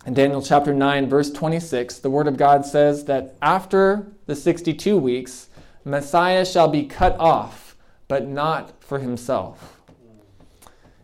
In 0.07 0.15
Daniel 0.15 0.41
chapter 0.41 0.73
9, 0.73 1.07
verse 1.07 1.29
26, 1.29 1.99
the 1.99 2.09
Word 2.09 2.27
of 2.27 2.37
God 2.37 2.65
says 2.65 3.05
that 3.05 3.35
after 3.39 4.07
the 4.25 4.35
62 4.35 4.97
weeks, 4.97 5.49
Messiah 5.85 6.43
shall 6.43 6.69
be 6.69 6.85
cut 6.85 7.15
off, 7.19 7.75
but 8.07 8.27
not 8.27 8.83
for 8.83 8.97
himself. 8.97 9.80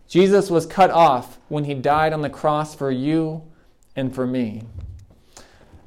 Jesus 0.07 0.49
was 0.49 0.65
cut 0.65 0.89
off 0.89 1.37
when 1.49 1.65
he 1.65 1.73
died 1.73 2.13
on 2.13 2.21
the 2.21 2.29
cross 2.29 2.73
for 2.73 2.89
you 2.89 3.43
and 3.95 4.13
for 4.13 4.25
me. 4.25 4.63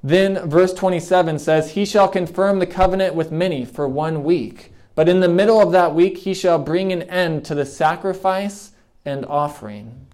Then 0.02 0.48
verse 0.48 0.72
27 0.72 1.38
says, 1.38 1.72
He 1.72 1.84
shall 1.84 2.08
confirm 2.08 2.58
the 2.58 2.66
covenant 2.66 3.14
with 3.14 3.30
many 3.30 3.64
for 3.64 3.88
one 3.88 4.24
week, 4.24 4.72
but 4.94 5.08
in 5.08 5.20
the 5.20 5.28
middle 5.28 5.60
of 5.60 5.72
that 5.72 5.94
week 5.94 6.18
he 6.18 6.34
shall 6.34 6.58
bring 6.58 6.92
an 6.92 7.02
end 7.02 7.44
to 7.46 7.54
the 7.54 7.66
sacrifice 7.66 8.72
and 9.04 9.24
offering. 9.26 10.06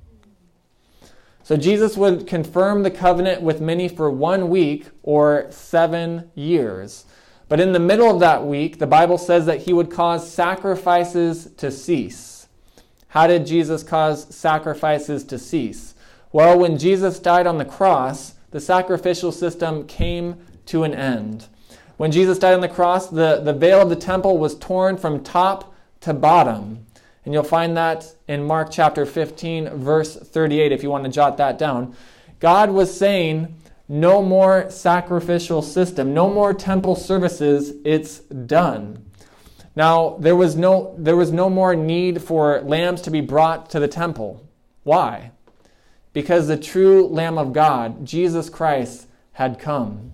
So 1.42 1.56
Jesus 1.56 1.96
would 1.96 2.26
confirm 2.26 2.82
the 2.82 2.90
covenant 2.90 3.40
with 3.40 3.60
many 3.60 3.88
for 3.88 4.10
one 4.10 4.48
week 4.48 4.86
or 5.04 5.46
seven 5.50 6.30
years. 6.34 7.04
But 7.48 7.60
in 7.60 7.72
the 7.72 7.78
middle 7.78 8.10
of 8.10 8.18
that 8.18 8.44
week, 8.44 8.80
the 8.80 8.86
Bible 8.88 9.18
says 9.18 9.46
that 9.46 9.62
he 9.62 9.72
would 9.72 9.88
cause 9.88 10.28
sacrifices 10.28 11.48
to 11.58 11.70
cease. 11.70 12.35
How 13.16 13.26
did 13.26 13.46
Jesus 13.46 13.82
cause 13.82 14.26
sacrifices 14.28 15.24
to 15.24 15.38
cease? 15.38 15.94
Well, 16.32 16.58
when 16.58 16.76
Jesus 16.76 17.18
died 17.18 17.46
on 17.46 17.56
the 17.56 17.64
cross, 17.64 18.34
the 18.50 18.60
sacrificial 18.60 19.32
system 19.32 19.86
came 19.86 20.36
to 20.66 20.82
an 20.82 20.92
end. 20.92 21.46
When 21.96 22.12
Jesus 22.12 22.38
died 22.38 22.52
on 22.52 22.60
the 22.60 22.68
cross, 22.68 23.08
the, 23.08 23.40
the 23.40 23.54
veil 23.54 23.80
of 23.80 23.88
the 23.88 23.96
temple 23.96 24.36
was 24.36 24.54
torn 24.58 24.98
from 24.98 25.24
top 25.24 25.74
to 26.00 26.12
bottom. 26.12 26.84
And 27.24 27.32
you'll 27.32 27.42
find 27.42 27.74
that 27.78 28.14
in 28.28 28.44
Mark 28.44 28.68
chapter 28.70 29.06
15, 29.06 29.70
verse 29.70 30.16
38, 30.16 30.70
if 30.70 30.82
you 30.82 30.90
want 30.90 31.04
to 31.04 31.10
jot 31.10 31.38
that 31.38 31.58
down. 31.58 31.96
God 32.38 32.68
was 32.68 32.94
saying, 32.94 33.56
no 33.88 34.20
more 34.20 34.70
sacrificial 34.70 35.62
system, 35.62 36.12
no 36.12 36.28
more 36.28 36.52
temple 36.52 36.96
services, 36.96 37.72
it's 37.82 38.18
done. 38.18 39.05
Now, 39.76 40.16
there 40.18 40.34
was 40.34 40.56
no, 40.56 40.94
there 40.98 41.16
was 41.16 41.30
no 41.30 41.50
more 41.50 41.76
need 41.76 42.22
for 42.22 42.62
lambs 42.62 43.02
to 43.02 43.10
be 43.10 43.20
brought 43.20 43.68
to 43.70 43.78
the 43.78 43.86
temple. 43.86 44.42
Why? 44.82 45.32
Because 46.14 46.48
the 46.48 46.56
true 46.56 47.06
Lamb 47.06 47.36
of 47.36 47.52
God, 47.52 48.06
Jesus 48.06 48.48
Christ, 48.48 49.06
had 49.32 49.58
come. 49.58 50.12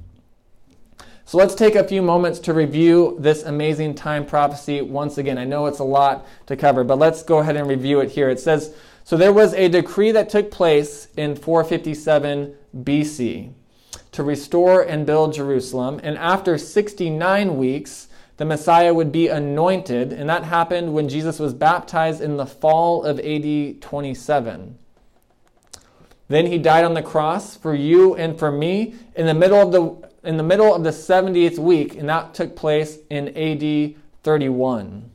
So 1.24 1.38
let's 1.38 1.54
take 1.54 1.76
a 1.76 1.86
few 1.86 2.02
moments 2.02 2.40
to 2.40 2.52
review 2.52 3.16
this 3.20 3.44
amazing 3.44 3.94
time 3.94 4.26
prophecy 4.26 4.82
once 4.82 5.16
again. 5.16 5.38
I 5.38 5.44
know 5.44 5.66
it's 5.66 5.78
a 5.78 5.84
lot 5.84 6.26
to 6.46 6.56
cover, 6.56 6.82
but 6.82 6.98
let's 6.98 7.22
go 7.22 7.38
ahead 7.38 7.56
and 7.56 7.68
review 7.68 8.00
it 8.00 8.10
here. 8.10 8.28
It 8.28 8.40
says, 8.40 8.74
So 9.04 9.16
there 9.16 9.32
was 9.32 9.54
a 9.54 9.68
decree 9.68 10.10
that 10.10 10.28
took 10.28 10.50
place 10.50 11.06
in 11.16 11.36
457 11.36 12.54
BC 12.76 13.52
to 14.10 14.22
restore 14.22 14.82
and 14.82 15.06
build 15.06 15.34
Jerusalem, 15.34 16.00
and 16.02 16.18
after 16.18 16.58
69 16.58 17.56
weeks, 17.56 18.08
the 18.37 18.45
Messiah 18.45 18.95
would 18.95 19.12
be 19.12 19.28
anointed, 19.28 20.12
and 20.12 20.28
that 20.28 20.45
happened 20.45 20.95
when 20.95 21.09
Jesus 21.09 21.39
was 21.39 21.55
baptized 21.55 22.20
in 22.20 22.37
the 22.37 22.47
fall 22.47 23.05
of 23.05 23.20
AD 23.20 23.80
27. 23.80 24.78
Then 26.28 26.47
he 26.47 26.59
died 26.59 26.85
on 26.85 26.95
the 26.95 27.03
cross 27.03 27.57
for 27.57 27.74
you 27.74 28.14
and 28.14 28.39
for 28.39 28.51
me 28.51 28.95
in 29.14 29.26
the 29.26 29.35
middle 29.35 29.61
of 29.61 29.72
the 29.72 30.11
in 30.24 30.37
the 30.37 30.43
middle 30.43 30.72
of 30.74 30.85
the 30.85 30.91
70th 30.91 31.59
week, 31.59 31.97
and 31.97 32.09
that 32.09 32.33
took 32.33 32.55
place 32.55 32.99
in 33.11 33.28
AD 33.37 33.97
31. 34.22 35.11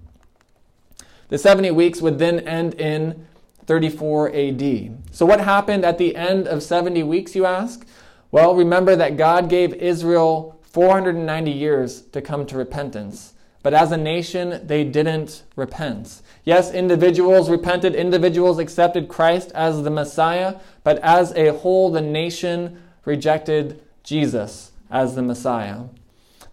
The 1.30 1.38
70 1.38 1.72
weeks 1.72 2.01
would 2.01 2.20
then 2.20 2.41
end 2.41 2.74
in 2.76 3.26
34 3.65 4.34
AD. 4.34 4.97
So, 5.11 5.26
what 5.26 5.41
happened 5.41 5.86
at 5.86 5.97
the 5.97 6.15
end 6.15 6.47
of 6.47 6.63
70 6.63 7.03
weeks, 7.03 7.36
you 7.36 7.45
ask? 7.45 7.86
Well, 8.32 8.55
remember 8.55 8.95
that 8.95 9.18
God 9.18 9.49
gave 9.49 9.74
Israel 9.74 10.57
490 10.78 11.49
years 11.49 12.01
to 12.11 12.21
come 12.21 12.45
to 12.45 12.55
repentance. 12.55 13.34
But 13.63 13.73
as 13.73 13.91
a 13.91 13.97
nation, 13.97 14.61
they 14.63 14.84
didn't 14.84 15.41
repent. 15.55 16.21
Yes, 16.43 16.71
individuals 16.71 17.49
repented, 17.49 17.95
individuals 17.95 18.59
accepted 18.59 19.07
Christ 19.07 19.51
as 19.55 19.82
the 19.82 19.89
Messiah, 19.89 20.57
but 20.84 20.99
as 20.99 21.32
a 21.32 21.51
whole, 21.51 21.89
the 21.89 22.01
nation 22.01 22.80
rejected 23.05 23.82
Jesus 24.03 24.71
as 24.91 25.15
the 25.15 25.23
Messiah. 25.23 25.86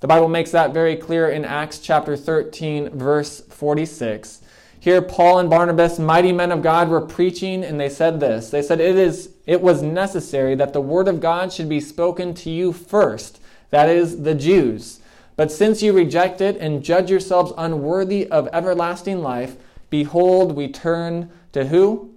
The 0.01 0.07
Bible 0.07 0.29
makes 0.29 0.53
that 0.53 0.72
very 0.72 0.97
clear 0.97 1.29
in 1.29 1.45
Acts 1.45 1.79
chapter 1.79 2.16
13, 2.16 2.97
verse 2.97 3.43
46. 3.43 4.41
Here, 4.81 5.03
Paul 5.03 5.39
and 5.39 5.51
Barnabas, 5.51 5.99
mighty 5.99 6.33
men 6.33 6.51
of 6.51 6.62
God, 6.62 6.89
were 6.89 7.03
preaching, 7.03 7.62
and 7.62 7.79
they 7.79 7.91
said 7.91 8.20
this. 8.20 8.49
They 8.49 8.62
said, 8.62 8.81
It 8.81 8.97
is 8.97 9.35
it 9.47 9.61
was 9.61 9.83
necessary 9.83 10.55
that 10.55 10.72
the 10.72 10.81
word 10.81 11.09
of 11.09 11.20
God 11.20 11.53
should 11.53 11.68
be 11.68 11.81
spoken 11.81 12.33
to 12.37 12.49
you 12.49 12.72
first, 12.72 13.41
that 13.75 13.89
is, 13.89 14.22
the 14.22 14.37
Jews. 14.37 15.01
But 15.35 15.51
since 15.51 15.83
you 15.83 15.93
reject 15.93 16.41
it 16.41 16.57
and 16.59 16.85
judge 16.85 17.11
yourselves 17.11 17.53
unworthy 17.59 18.29
of 18.29 18.49
everlasting 18.53 19.20
life, 19.20 19.57
behold, 19.91 20.55
we 20.55 20.68
turn 20.68 21.29
to 21.51 21.66
who? 21.66 22.14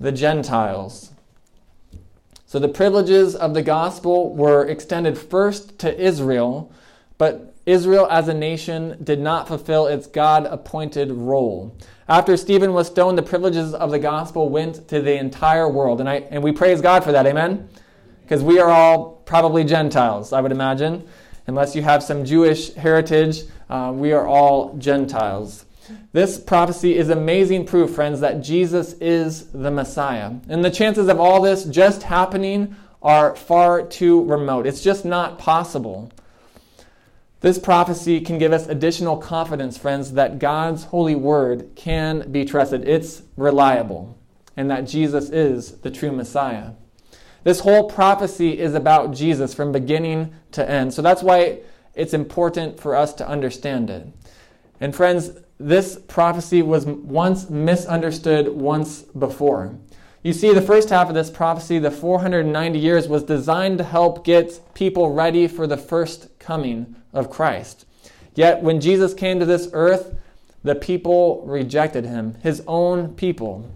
The 0.00 0.10
Gentiles. 0.10 1.12
So 2.46 2.58
the 2.58 2.68
privileges 2.68 3.34
of 3.34 3.52
the 3.52 3.60
gospel 3.60 4.34
were 4.34 4.64
extended 4.64 5.18
first 5.18 5.78
to 5.80 6.02
Israel, 6.02 6.72
but 7.18 7.54
Israel 7.66 8.08
as 8.10 8.28
a 8.28 8.34
nation 8.34 8.96
did 9.04 9.20
not 9.20 9.46
fulfill 9.46 9.86
its 9.86 10.06
God 10.06 10.46
appointed 10.46 11.12
role. 11.12 11.76
After 12.08 12.38
Stephen 12.38 12.72
was 12.72 12.86
stoned, 12.86 13.18
the 13.18 13.22
privileges 13.22 13.74
of 13.74 13.90
the 13.90 13.98
gospel 13.98 14.48
went 14.48 14.88
to 14.88 15.02
the 15.02 15.14
entire 15.18 15.68
world. 15.68 16.00
And, 16.00 16.08
I, 16.08 16.16
and 16.30 16.42
we 16.42 16.52
praise 16.52 16.80
God 16.80 17.04
for 17.04 17.12
that, 17.12 17.26
amen? 17.26 17.68
Because 18.24 18.42
we 18.42 18.58
are 18.58 18.70
all 18.70 19.22
probably 19.26 19.64
Gentiles, 19.64 20.32
I 20.32 20.40
would 20.40 20.50
imagine. 20.50 21.06
Unless 21.46 21.76
you 21.76 21.82
have 21.82 22.02
some 22.02 22.24
Jewish 22.24 22.72
heritage, 22.72 23.42
uh, 23.68 23.92
we 23.94 24.12
are 24.12 24.26
all 24.26 24.74
Gentiles. 24.78 25.66
This 26.12 26.38
prophecy 26.38 26.96
is 26.96 27.10
amazing 27.10 27.66
proof, 27.66 27.94
friends, 27.94 28.20
that 28.20 28.40
Jesus 28.40 28.94
is 28.94 29.48
the 29.48 29.70
Messiah. 29.70 30.32
And 30.48 30.64
the 30.64 30.70
chances 30.70 31.08
of 31.08 31.20
all 31.20 31.42
this 31.42 31.64
just 31.64 32.04
happening 32.04 32.76
are 33.02 33.36
far 33.36 33.82
too 33.82 34.24
remote. 34.24 34.66
It's 34.66 34.82
just 34.82 35.04
not 35.04 35.38
possible. 35.38 36.10
This 37.42 37.58
prophecy 37.58 38.22
can 38.22 38.38
give 38.38 38.54
us 38.54 38.66
additional 38.66 39.18
confidence, 39.18 39.76
friends, 39.76 40.12
that 40.12 40.38
God's 40.38 40.84
holy 40.84 41.14
word 41.14 41.72
can 41.76 42.32
be 42.32 42.46
trusted. 42.46 42.88
It's 42.88 43.20
reliable, 43.36 44.16
and 44.56 44.70
that 44.70 44.86
Jesus 44.86 45.28
is 45.28 45.72
the 45.82 45.90
true 45.90 46.10
Messiah. 46.10 46.70
This 47.44 47.60
whole 47.60 47.88
prophecy 47.88 48.58
is 48.58 48.74
about 48.74 49.12
Jesus 49.14 49.54
from 49.54 49.70
beginning 49.70 50.34
to 50.52 50.68
end. 50.68 50.92
So 50.92 51.02
that's 51.02 51.22
why 51.22 51.60
it's 51.94 52.14
important 52.14 52.80
for 52.80 52.96
us 52.96 53.12
to 53.14 53.28
understand 53.28 53.90
it. 53.90 54.06
And 54.80 54.96
friends, 54.96 55.30
this 55.58 55.98
prophecy 56.08 56.62
was 56.62 56.86
once 56.86 57.48
misunderstood 57.48 58.48
once 58.48 59.02
before. 59.02 59.78
You 60.22 60.32
see, 60.32 60.54
the 60.54 60.62
first 60.62 60.88
half 60.88 61.08
of 61.08 61.14
this 61.14 61.30
prophecy, 61.30 61.78
the 61.78 61.90
490 61.90 62.78
years, 62.78 63.08
was 63.08 63.22
designed 63.22 63.76
to 63.78 63.84
help 63.84 64.24
get 64.24 64.58
people 64.72 65.12
ready 65.12 65.46
for 65.46 65.66
the 65.66 65.76
first 65.76 66.38
coming 66.38 66.96
of 67.12 67.30
Christ. 67.30 67.84
Yet, 68.34 68.62
when 68.62 68.80
Jesus 68.80 69.12
came 69.12 69.38
to 69.38 69.44
this 69.44 69.68
earth, 69.74 70.16
the 70.62 70.74
people 70.74 71.44
rejected 71.46 72.06
him, 72.06 72.36
his 72.42 72.62
own 72.66 73.14
people. 73.14 73.70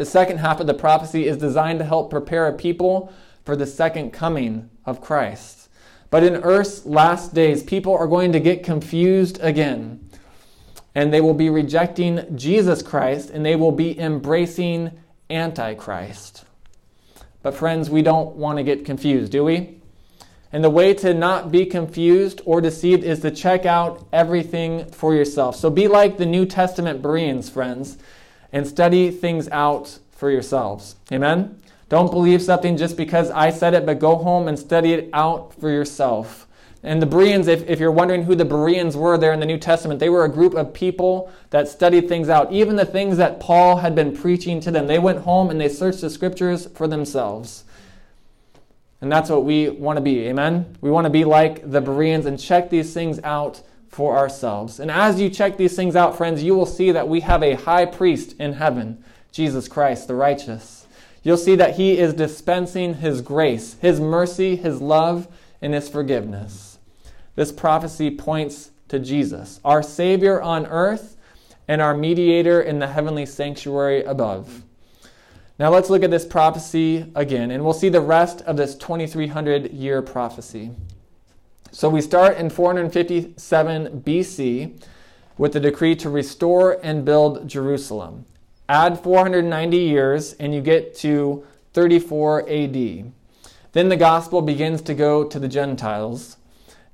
The 0.00 0.06
second 0.06 0.38
half 0.38 0.60
of 0.60 0.66
the 0.66 0.72
prophecy 0.72 1.26
is 1.26 1.36
designed 1.36 1.78
to 1.80 1.84
help 1.84 2.08
prepare 2.08 2.46
a 2.46 2.54
people 2.54 3.12
for 3.44 3.54
the 3.54 3.66
second 3.66 4.14
coming 4.14 4.70
of 4.86 5.02
Christ. 5.02 5.68
But 6.08 6.22
in 6.24 6.36
earth's 6.36 6.86
last 6.86 7.34
days, 7.34 7.62
people 7.62 7.94
are 7.94 8.06
going 8.06 8.32
to 8.32 8.40
get 8.40 8.64
confused 8.64 9.38
again 9.42 10.08
and 10.94 11.12
they 11.12 11.20
will 11.20 11.34
be 11.34 11.50
rejecting 11.50 12.34
Jesus 12.34 12.80
Christ 12.80 13.28
and 13.28 13.44
they 13.44 13.56
will 13.56 13.72
be 13.72 14.00
embracing 14.00 14.92
Antichrist. 15.28 16.46
But, 17.42 17.52
friends, 17.52 17.90
we 17.90 18.00
don't 18.00 18.36
want 18.36 18.56
to 18.56 18.64
get 18.64 18.86
confused, 18.86 19.30
do 19.30 19.44
we? 19.44 19.82
And 20.50 20.64
the 20.64 20.70
way 20.70 20.94
to 20.94 21.12
not 21.12 21.52
be 21.52 21.66
confused 21.66 22.40
or 22.46 22.62
deceived 22.62 23.04
is 23.04 23.20
to 23.20 23.30
check 23.30 23.66
out 23.66 24.08
everything 24.14 24.86
for 24.92 25.14
yourself. 25.14 25.56
So 25.56 25.68
be 25.68 25.88
like 25.88 26.16
the 26.16 26.24
New 26.24 26.46
Testament 26.46 27.02
Bereans, 27.02 27.50
friends, 27.50 27.98
and 28.52 28.66
study 28.66 29.10
things 29.10 29.48
out 29.48 29.98
for 30.12 30.30
yourselves. 30.30 30.96
Amen? 31.12 31.60
Don't 31.88 32.10
believe 32.10 32.42
something 32.42 32.76
just 32.76 32.96
because 32.96 33.30
I 33.30 33.50
said 33.50 33.74
it, 33.74 33.84
but 33.84 33.98
go 33.98 34.16
home 34.16 34.48
and 34.48 34.58
study 34.58 34.92
it 34.92 35.10
out 35.12 35.54
for 35.60 35.70
yourself. 35.70 36.46
And 36.82 37.02
the 37.02 37.06
Bereans, 37.06 37.46
if, 37.46 37.68
if 37.68 37.78
you're 37.78 37.90
wondering 37.90 38.22
who 38.22 38.34
the 38.34 38.44
Bereans 38.44 38.96
were 38.96 39.18
there 39.18 39.32
in 39.32 39.40
the 39.40 39.46
New 39.46 39.58
Testament, 39.58 40.00
they 40.00 40.08
were 40.08 40.24
a 40.24 40.30
group 40.30 40.54
of 40.54 40.72
people 40.72 41.30
that 41.50 41.68
studied 41.68 42.08
things 42.08 42.28
out, 42.28 42.50
even 42.52 42.76
the 42.76 42.86
things 42.86 43.18
that 43.18 43.38
Paul 43.38 43.76
had 43.76 43.94
been 43.94 44.16
preaching 44.16 44.60
to 44.60 44.70
them. 44.70 44.86
They 44.86 44.98
went 44.98 45.18
home 45.20 45.50
and 45.50 45.60
they 45.60 45.68
searched 45.68 46.00
the 46.00 46.08
scriptures 46.08 46.66
for 46.68 46.88
themselves. 46.88 47.64
And 49.02 49.10
that's 49.10 49.28
what 49.28 49.44
we 49.44 49.68
want 49.68 49.96
to 49.96 50.00
be. 50.00 50.28
Amen? 50.28 50.76
We 50.80 50.90
want 50.90 51.04
to 51.06 51.10
be 51.10 51.24
like 51.24 51.70
the 51.70 51.80
Bereans 51.80 52.24
and 52.24 52.38
check 52.38 52.70
these 52.70 52.94
things 52.94 53.18
out 53.24 53.62
for 53.90 54.16
ourselves. 54.16 54.80
And 54.80 54.90
as 54.90 55.20
you 55.20 55.28
check 55.28 55.56
these 55.56 55.76
things 55.76 55.96
out, 55.96 56.16
friends, 56.16 56.42
you 56.42 56.54
will 56.54 56.64
see 56.64 56.92
that 56.92 57.08
we 57.08 57.20
have 57.20 57.42
a 57.42 57.54
high 57.54 57.84
priest 57.84 58.36
in 58.38 58.54
heaven, 58.54 59.04
Jesus 59.32 59.68
Christ, 59.68 60.06
the 60.08 60.14
righteous. 60.14 60.86
You'll 61.22 61.36
see 61.36 61.56
that 61.56 61.76
he 61.76 61.98
is 61.98 62.14
dispensing 62.14 62.94
his 62.94 63.20
grace, 63.20 63.74
his 63.80 64.00
mercy, 64.00 64.56
his 64.56 64.80
love, 64.80 65.28
and 65.60 65.74
his 65.74 65.88
forgiveness. 65.88 66.78
This 67.34 67.52
prophecy 67.52 68.10
points 68.10 68.70
to 68.88 68.98
Jesus, 68.98 69.60
our 69.64 69.82
Savior 69.82 70.40
on 70.40 70.66
earth 70.66 71.16
and 71.68 71.82
our 71.82 71.94
mediator 71.94 72.60
in 72.60 72.78
the 72.78 72.88
heavenly 72.88 73.26
sanctuary 73.26 74.02
above. 74.04 74.62
Now 75.58 75.68
let's 75.68 75.90
look 75.90 76.02
at 76.02 76.10
this 76.10 76.24
prophecy 76.24 77.10
again, 77.14 77.50
and 77.50 77.62
we'll 77.64 77.74
see 77.74 77.90
the 77.90 78.00
rest 78.00 78.40
of 78.42 78.56
this 78.56 78.74
2300 78.76 79.72
year 79.72 80.00
prophecy. 80.00 80.70
So 81.72 81.88
we 81.88 82.00
start 82.00 82.36
in 82.36 82.50
457 82.50 84.02
BC 84.02 84.82
with 85.38 85.52
the 85.52 85.60
decree 85.60 85.94
to 85.96 86.10
restore 86.10 86.78
and 86.82 87.04
build 87.04 87.46
Jerusalem. 87.46 88.26
Add 88.68 88.98
490 88.98 89.76
years, 89.76 90.32
and 90.34 90.52
you 90.52 90.60
get 90.60 90.96
to 90.96 91.44
34 91.72 92.48
AD. 92.48 93.12
Then 93.72 93.88
the 93.88 93.96
gospel 93.96 94.42
begins 94.42 94.82
to 94.82 94.94
go 94.94 95.22
to 95.22 95.38
the 95.38 95.48
Gentiles. 95.48 96.36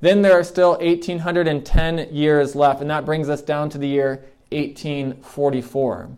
Then 0.01 0.21
there 0.21 0.39
are 0.39 0.45
still 0.45 0.73
1810 0.73 2.15
years 2.15 2.55
left, 2.55 2.83
and 2.83 2.91
that 2.91 3.07
brings 3.07 3.31
us 3.31 3.41
down 3.41 3.71
to 3.71 3.79
the 3.79 3.89
year 3.89 4.25
1844. 4.51 6.11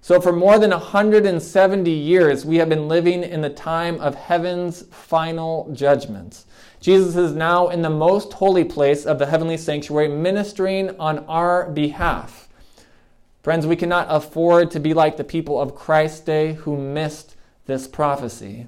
So, 0.00 0.20
for 0.20 0.32
more 0.32 0.58
than 0.58 0.70
170 0.70 1.90
years, 1.90 2.44
we 2.44 2.56
have 2.56 2.68
been 2.68 2.88
living 2.88 3.24
in 3.24 3.40
the 3.40 3.50
time 3.50 4.00
of 4.00 4.14
heaven's 4.14 4.82
final 4.90 5.68
judgment. 5.72 6.44
Jesus 6.80 7.16
is 7.16 7.34
now 7.34 7.68
in 7.68 7.82
the 7.82 7.90
most 7.90 8.32
holy 8.32 8.64
place 8.64 9.04
of 9.04 9.18
the 9.18 9.26
heavenly 9.26 9.56
sanctuary, 9.56 10.08
ministering 10.08 10.98
on 11.00 11.18
our 11.26 11.68
behalf. 11.70 12.48
Friends, 13.42 13.66
we 13.66 13.76
cannot 13.76 14.06
afford 14.08 14.70
to 14.70 14.80
be 14.80 14.94
like 14.94 15.16
the 15.16 15.24
people 15.24 15.60
of 15.60 15.74
Christ's 15.74 16.20
day 16.20 16.54
who 16.54 16.76
missed 16.76 17.34
this 17.66 17.88
prophecy. 17.88 18.66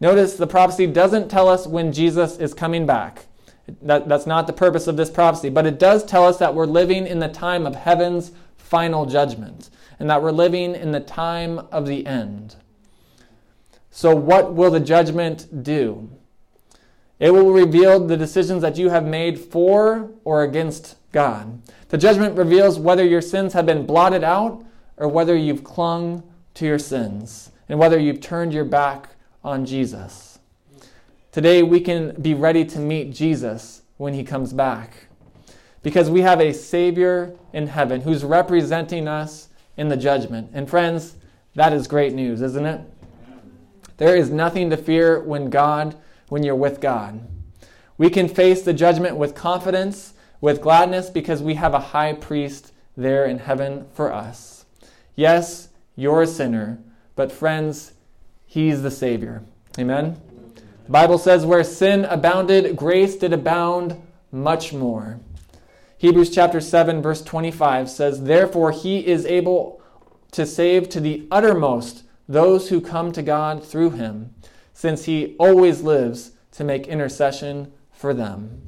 Notice 0.00 0.34
the 0.34 0.46
prophecy 0.46 0.86
doesn't 0.86 1.28
tell 1.28 1.48
us 1.48 1.66
when 1.66 1.92
Jesus 1.92 2.36
is 2.38 2.52
coming 2.52 2.84
back. 2.84 3.26
That, 3.80 4.08
that's 4.08 4.26
not 4.26 4.46
the 4.46 4.52
purpose 4.52 4.88
of 4.88 4.96
this 4.96 5.10
prophecy, 5.10 5.48
but 5.48 5.66
it 5.66 5.78
does 5.78 6.04
tell 6.04 6.26
us 6.26 6.38
that 6.38 6.54
we're 6.54 6.66
living 6.66 7.06
in 7.06 7.20
the 7.20 7.28
time 7.28 7.64
of 7.64 7.76
heaven's 7.76 8.32
final 8.56 9.06
judgment 9.06 9.70
and 9.98 10.08
that 10.10 10.22
we're 10.22 10.32
living 10.32 10.74
in 10.74 10.92
the 10.92 11.00
time 11.00 11.58
of 11.70 11.86
the 11.86 12.06
end. 12.06 12.56
So, 13.90 14.14
what 14.14 14.54
will 14.54 14.70
the 14.70 14.80
judgment 14.80 15.62
do? 15.62 16.10
It 17.20 17.30
will 17.30 17.52
reveal 17.52 18.04
the 18.04 18.16
decisions 18.16 18.62
that 18.62 18.76
you 18.76 18.90
have 18.90 19.06
made 19.06 19.38
for 19.38 20.10
or 20.24 20.42
against 20.42 20.96
God. 21.12 21.62
The 21.88 21.98
judgment 21.98 22.36
reveals 22.36 22.78
whether 22.78 23.04
your 23.04 23.20
sins 23.20 23.52
have 23.52 23.66
been 23.66 23.86
blotted 23.86 24.24
out 24.24 24.64
or 24.96 25.08
whether 25.08 25.36
you've 25.36 25.62
clung 25.62 26.24
to 26.54 26.66
your 26.66 26.78
sins 26.78 27.52
and 27.68 27.78
whether 27.78 27.98
you've 27.98 28.20
turned 28.20 28.52
your 28.52 28.64
back 28.64 29.10
on 29.44 29.64
Jesus. 29.64 30.38
Today 31.30 31.62
we 31.62 31.80
can 31.80 32.20
be 32.20 32.34
ready 32.34 32.64
to 32.64 32.78
meet 32.78 33.12
Jesus 33.12 33.82
when 33.96 34.14
he 34.14 34.24
comes 34.24 34.52
back. 34.52 35.06
Because 35.82 36.10
we 36.10 36.22
have 36.22 36.40
a 36.40 36.52
Savior 36.52 37.36
in 37.52 37.68
heaven 37.68 38.00
who's 38.00 38.24
representing 38.24 39.06
us 39.06 39.48
in 39.76 39.88
the 39.88 39.96
judgment. 39.96 40.50
And 40.52 40.68
friends, 40.68 41.16
that 41.54 41.72
is 41.72 41.86
great 41.86 42.12
news, 42.12 42.42
isn't 42.42 42.66
it? 42.66 42.80
There 43.96 44.16
is 44.16 44.30
nothing 44.30 44.70
to 44.70 44.76
fear 44.76 45.20
when 45.20 45.50
God, 45.50 45.96
when 46.28 46.42
you're 46.42 46.54
with 46.54 46.80
God. 46.80 47.26
We 47.96 48.10
can 48.10 48.28
face 48.28 48.62
the 48.62 48.72
judgment 48.72 49.16
with 49.16 49.34
confidence, 49.34 50.14
with 50.40 50.60
gladness, 50.60 51.10
because 51.10 51.42
we 51.42 51.54
have 51.54 51.74
a 51.74 51.80
high 51.80 52.12
priest 52.12 52.72
there 52.96 53.24
in 53.24 53.38
heaven 53.38 53.86
for 53.94 54.12
us. 54.12 54.66
Yes, 55.14 55.68
you're 55.94 56.22
a 56.22 56.26
sinner, 56.26 56.80
but 57.14 57.30
friends, 57.30 57.92
he's 58.46 58.82
the 58.82 58.90
Savior. 58.90 59.42
Amen? 59.78 60.20
The 60.86 60.90
Bible 60.90 61.18
says, 61.18 61.46
where 61.46 61.64
sin 61.64 62.04
abounded, 62.04 62.76
grace 62.76 63.16
did 63.16 63.32
abound 63.32 64.00
much 64.32 64.72
more. 64.72 65.20
Hebrews 66.04 66.28
chapter 66.28 66.60
7, 66.60 67.00
verse 67.00 67.22
25 67.22 67.88
says, 67.88 68.24
Therefore 68.24 68.72
he 68.72 69.06
is 69.06 69.24
able 69.24 69.80
to 70.32 70.44
save 70.44 70.90
to 70.90 71.00
the 71.00 71.26
uttermost 71.30 72.02
those 72.28 72.68
who 72.68 72.82
come 72.82 73.10
to 73.12 73.22
God 73.22 73.64
through 73.64 73.92
him, 73.92 74.34
since 74.74 75.06
he 75.06 75.34
always 75.38 75.80
lives 75.80 76.32
to 76.52 76.62
make 76.62 76.88
intercession 76.88 77.72
for 77.90 78.12
them. 78.12 78.60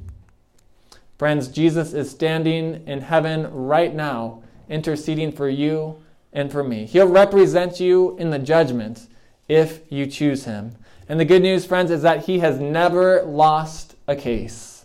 Friends, 1.19 1.47
Jesus 1.49 1.93
is 1.93 2.09
standing 2.09 2.83
in 2.87 3.01
heaven 3.01 3.45
right 3.53 3.93
now, 3.93 4.41
interceding 4.67 5.31
for 5.31 5.47
you 5.47 6.01
and 6.33 6.51
for 6.51 6.63
me. 6.63 6.87
He'll 6.87 7.07
represent 7.07 7.79
you 7.79 8.17
in 8.17 8.31
the 8.31 8.39
judgment 8.39 9.05
if 9.47 9.81
you 9.91 10.07
choose 10.07 10.45
him. 10.45 10.75
And 11.07 11.19
the 11.19 11.23
good 11.25 11.43
news, 11.43 11.67
friends, 11.67 11.91
is 11.91 12.01
that 12.01 12.25
he 12.25 12.39
has 12.39 12.59
never 12.59 13.21
lost 13.21 13.93
a 14.07 14.15
case. 14.15 14.76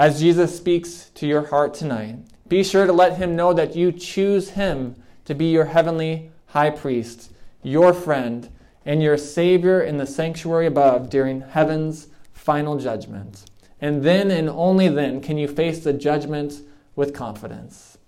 As 0.00 0.18
Jesus 0.18 0.56
speaks 0.56 1.10
to 1.16 1.26
your 1.26 1.48
heart 1.48 1.74
tonight, 1.74 2.20
be 2.48 2.64
sure 2.64 2.86
to 2.86 2.92
let 2.92 3.18
him 3.18 3.36
know 3.36 3.52
that 3.52 3.76
you 3.76 3.92
choose 3.92 4.48
him 4.48 4.96
to 5.26 5.34
be 5.34 5.50
your 5.50 5.66
heavenly 5.66 6.30
high 6.46 6.70
priest, 6.70 7.30
your 7.62 7.92
friend, 7.92 8.48
and 8.86 9.02
your 9.02 9.18
Savior 9.18 9.82
in 9.82 9.98
the 9.98 10.06
sanctuary 10.06 10.64
above 10.64 11.10
during 11.10 11.42
heaven's 11.42 12.08
final 12.32 12.78
judgment. 12.78 13.44
And 13.78 14.02
then 14.02 14.30
and 14.30 14.48
only 14.48 14.88
then 14.88 15.20
can 15.20 15.36
you 15.36 15.46
face 15.46 15.84
the 15.84 15.92
judgment 15.92 16.62
with 16.96 17.12
confidence. 17.12 17.98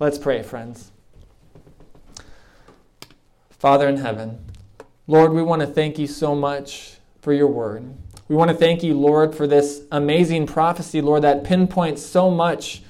Let's 0.00 0.18
pray, 0.18 0.42
friends. 0.42 0.90
Father 3.50 3.88
in 3.88 3.98
heaven, 3.98 4.44
Lord, 5.06 5.32
we 5.32 5.44
want 5.44 5.60
to 5.60 5.68
thank 5.68 5.96
you 5.96 6.08
so 6.08 6.34
much 6.34 6.96
for 7.20 7.32
your 7.32 7.46
word. 7.46 7.94
We 8.28 8.34
want 8.34 8.50
to 8.50 8.56
thank 8.56 8.82
you, 8.82 8.94
Lord, 8.94 9.36
for 9.36 9.46
this 9.46 9.82
amazing 9.92 10.48
prophecy, 10.48 11.00
Lord, 11.00 11.22
that 11.22 11.44
pinpoints 11.44 12.02
so 12.02 12.28
much 12.28 12.82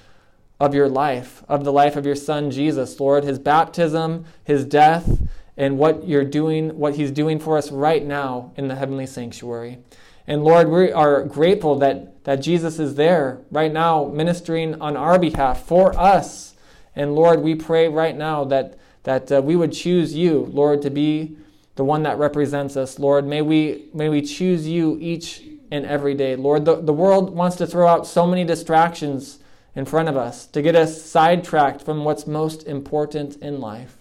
of 0.59 0.75
your 0.75 0.89
life, 0.89 1.45
of 1.47 1.63
the 1.63 1.73
life 1.73 1.95
of 1.95 2.07
your 2.07 2.15
son 2.15 2.51
Jesus, 2.51 2.99
Lord, 2.99 3.23
his 3.23 3.39
baptism, 3.39 4.25
his 4.45 4.65
death, 4.65 5.21
and 5.59 5.77
what 5.77 6.09
you're 6.09 6.25
doing, 6.25 6.79
what 6.79 6.97
he's 6.97 7.11
doing 7.11 7.39
for 7.39 7.59
us 7.59 7.71
right 7.71 8.03
now 8.03 8.53
in 8.57 8.69
the 8.69 8.77
heavenly 8.77 9.07
sanctuary. 9.07 9.79
And 10.27 10.43
Lord, 10.43 10.71
we 10.71 10.91
are 10.91 11.23
grateful 11.25 11.79
that, 11.81 12.25
that 12.25 12.37
Jesus 12.37 12.79
is 12.79 12.95
there 12.95 13.41
right 13.51 13.73
now 13.73 14.07
ministering 14.07 14.81
on 14.81 14.97
our 14.97 15.19
behalf 15.19 15.65
for 15.67 15.97
us. 15.99 16.55
And 16.95 17.15
Lord, 17.15 17.43
we 17.43 17.55
pray 17.55 17.89
right 17.89 18.17
now 18.17 18.45
that, 18.45 18.79
that 19.03 19.31
uh, 19.31 19.43
we 19.43 19.55
would 19.55 19.73
choose 19.73 20.15
you, 20.15 20.49
Lord, 20.51 20.81
to 20.81 20.91
be 20.91 21.37
the 21.77 21.85
one 21.85 22.03
that 22.03 22.19
represents 22.19 22.77
us. 22.77 22.99
Lord, 22.99 23.27
may 23.27 23.43
we, 23.43 23.87
may 23.95 24.09
we 24.09 24.23
choose 24.23 24.67
you 24.67 24.99
each 25.01 25.43
and 25.71 25.87
every 25.87 26.15
day. 26.15 26.35
Lord, 26.37 26.65
the, 26.65 26.77
the 26.77 26.93
world 26.93 27.31
wants 27.31 27.57
to 27.57 27.67
throw 27.67 27.87
out 27.87 28.07
so 28.07 28.27
many 28.27 28.45
distractions 28.45 29.39
in 29.75 29.85
front 29.85 30.09
of 30.09 30.17
us 30.17 30.47
to 30.49 30.63
get 30.63 30.75
us 30.75 31.03
sidetracked 31.03 31.83
from 31.83 32.05
what's 32.05 32.27
most 32.27 32.67
important 32.67 33.37
in 33.37 33.61
life. 33.61 33.99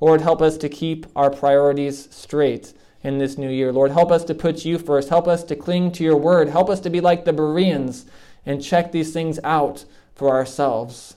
Lord, 0.00 0.20
help 0.20 0.42
us 0.42 0.56
to 0.58 0.68
keep 0.68 1.06
our 1.14 1.30
priorities 1.30 2.08
straight 2.12 2.74
in 3.04 3.18
this 3.18 3.38
new 3.38 3.50
year. 3.50 3.72
Lord, 3.72 3.92
help 3.92 4.10
us 4.10 4.24
to 4.24 4.34
put 4.34 4.64
you 4.64 4.78
first. 4.78 5.08
Help 5.08 5.28
us 5.28 5.44
to 5.44 5.56
cling 5.56 5.92
to 5.92 6.04
your 6.04 6.16
word. 6.16 6.48
Help 6.48 6.68
us 6.68 6.80
to 6.80 6.90
be 6.90 7.00
like 7.00 7.24
the 7.24 7.32
Bereans 7.32 8.06
and 8.44 8.62
check 8.62 8.90
these 8.90 9.12
things 9.12 9.38
out 9.44 9.84
for 10.14 10.30
ourselves. 10.30 11.16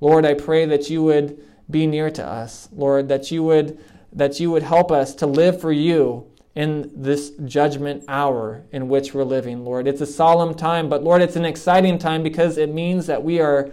Lord, 0.00 0.26
I 0.26 0.34
pray 0.34 0.66
that 0.66 0.90
you 0.90 1.02
would 1.04 1.42
be 1.70 1.86
near 1.86 2.10
to 2.10 2.24
us. 2.24 2.68
Lord, 2.72 3.08
that 3.08 3.30
you 3.30 3.42
would 3.44 3.78
that 4.12 4.40
you 4.40 4.50
would 4.50 4.62
help 4.62 4.90
us 4.90 5.14
to 5.16 5.26
live 5.26 5.60
for 5.60 5.72
you 5.72 6.26
in 6.54 6.90
this 6.94 7.30
judgment 7.44 8.04
hour 8.08 8.64
in 8.72 8.88
which 8.88 9.14
we're 9.14 9.24
living, 9.24 9.64
Lord. 9.64 9.86
It's 9.86 10.00
a 10.00 10.06
solemn 10.06 10.54
time, 10.54 10.88
but 10.88 11.04
Lord, 11.04 11.22
it's 11.22 11.36
an 11.36 11.44
exciting 11.44 11.98
time 11.98 12.22
because 12.22 12.58
it 12.58 12.72
means 12.72 13.06
that 13.06 13.22
we 13.22 13.40
are 13.40 13.70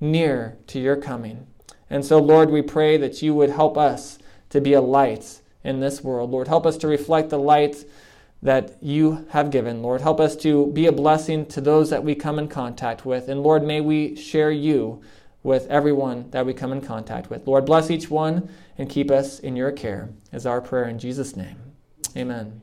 near 0.00 0.56
to 0.68 0.80
your 0.80 0.96
coming. 0.96 1.46
And 1.90 2.04
so, 2.04 2.18
Lord, 2.18 2.50
we 2.50 2.62
pray 2.62 2.96
that 2.96 3.20
you 3.20 3.34
would 3.34 3.50
help 3.50 3.76
us 3.76 4.18
to 4.48 4.60
be 4.60 4.72
a 4.72 4.80
light 4.80 5.40
in 5.62 5.80
this 5.80 6.02
world. 6.02 6.30
Lord, 6.30 6.48
help 6.48 6.64
us 6.64 6.76
to 6.78 6.88
reflect 6.88 7.28
the 7.28 7.38
light 7.38 7.84
that 8.42 8.82
you 8.82 9.26
have 9.30 9.50
given. 9.50 9.82
Lord, 9.82 10.00
help 10.00 10.18
us 10.18 10.34
to 10.36 10.66
be 10.68 10.86
a 10.86 10.92
blessing 10.92 11.46
to 11.46 11.60
those 11.60 11.90
that 11.90 12.02
we 12.02 12.14
come 12.14 12.38
in 12.38 12.48
contact 12.48 13.04
with. 13.04 13.28
And 13.28 13.42
Lord, 13.42 13.62
may 13.62 13.80
we 13.80 14.16
share 14.16 14.50
you 14.50 15.02
with 15.42 15.66
everyone 15.66 16.30
that 16.30 16.46
we 16.46 16.54
come 16.54 16.72
in 16.72 16.80
contact 16.80 17.30
with. 17.30 17.46
Lord, 17.46 17.66
bless 17.66 17.90
each 17.90 18.10
one 18.10 18.48
and 18.78 18.88
keep 18.88 19.10
us 19.10 19.38
in 19.40 19.56
your 19.56 19.72
care, 19.72 20.10
is 20.32 20.46
our 20.46 20.60
prayer 20.60 20.88
in 20.88 20.98
Jesus' 20.98 21.36
name. 21.36 21.56
Amen. 22.16 22.62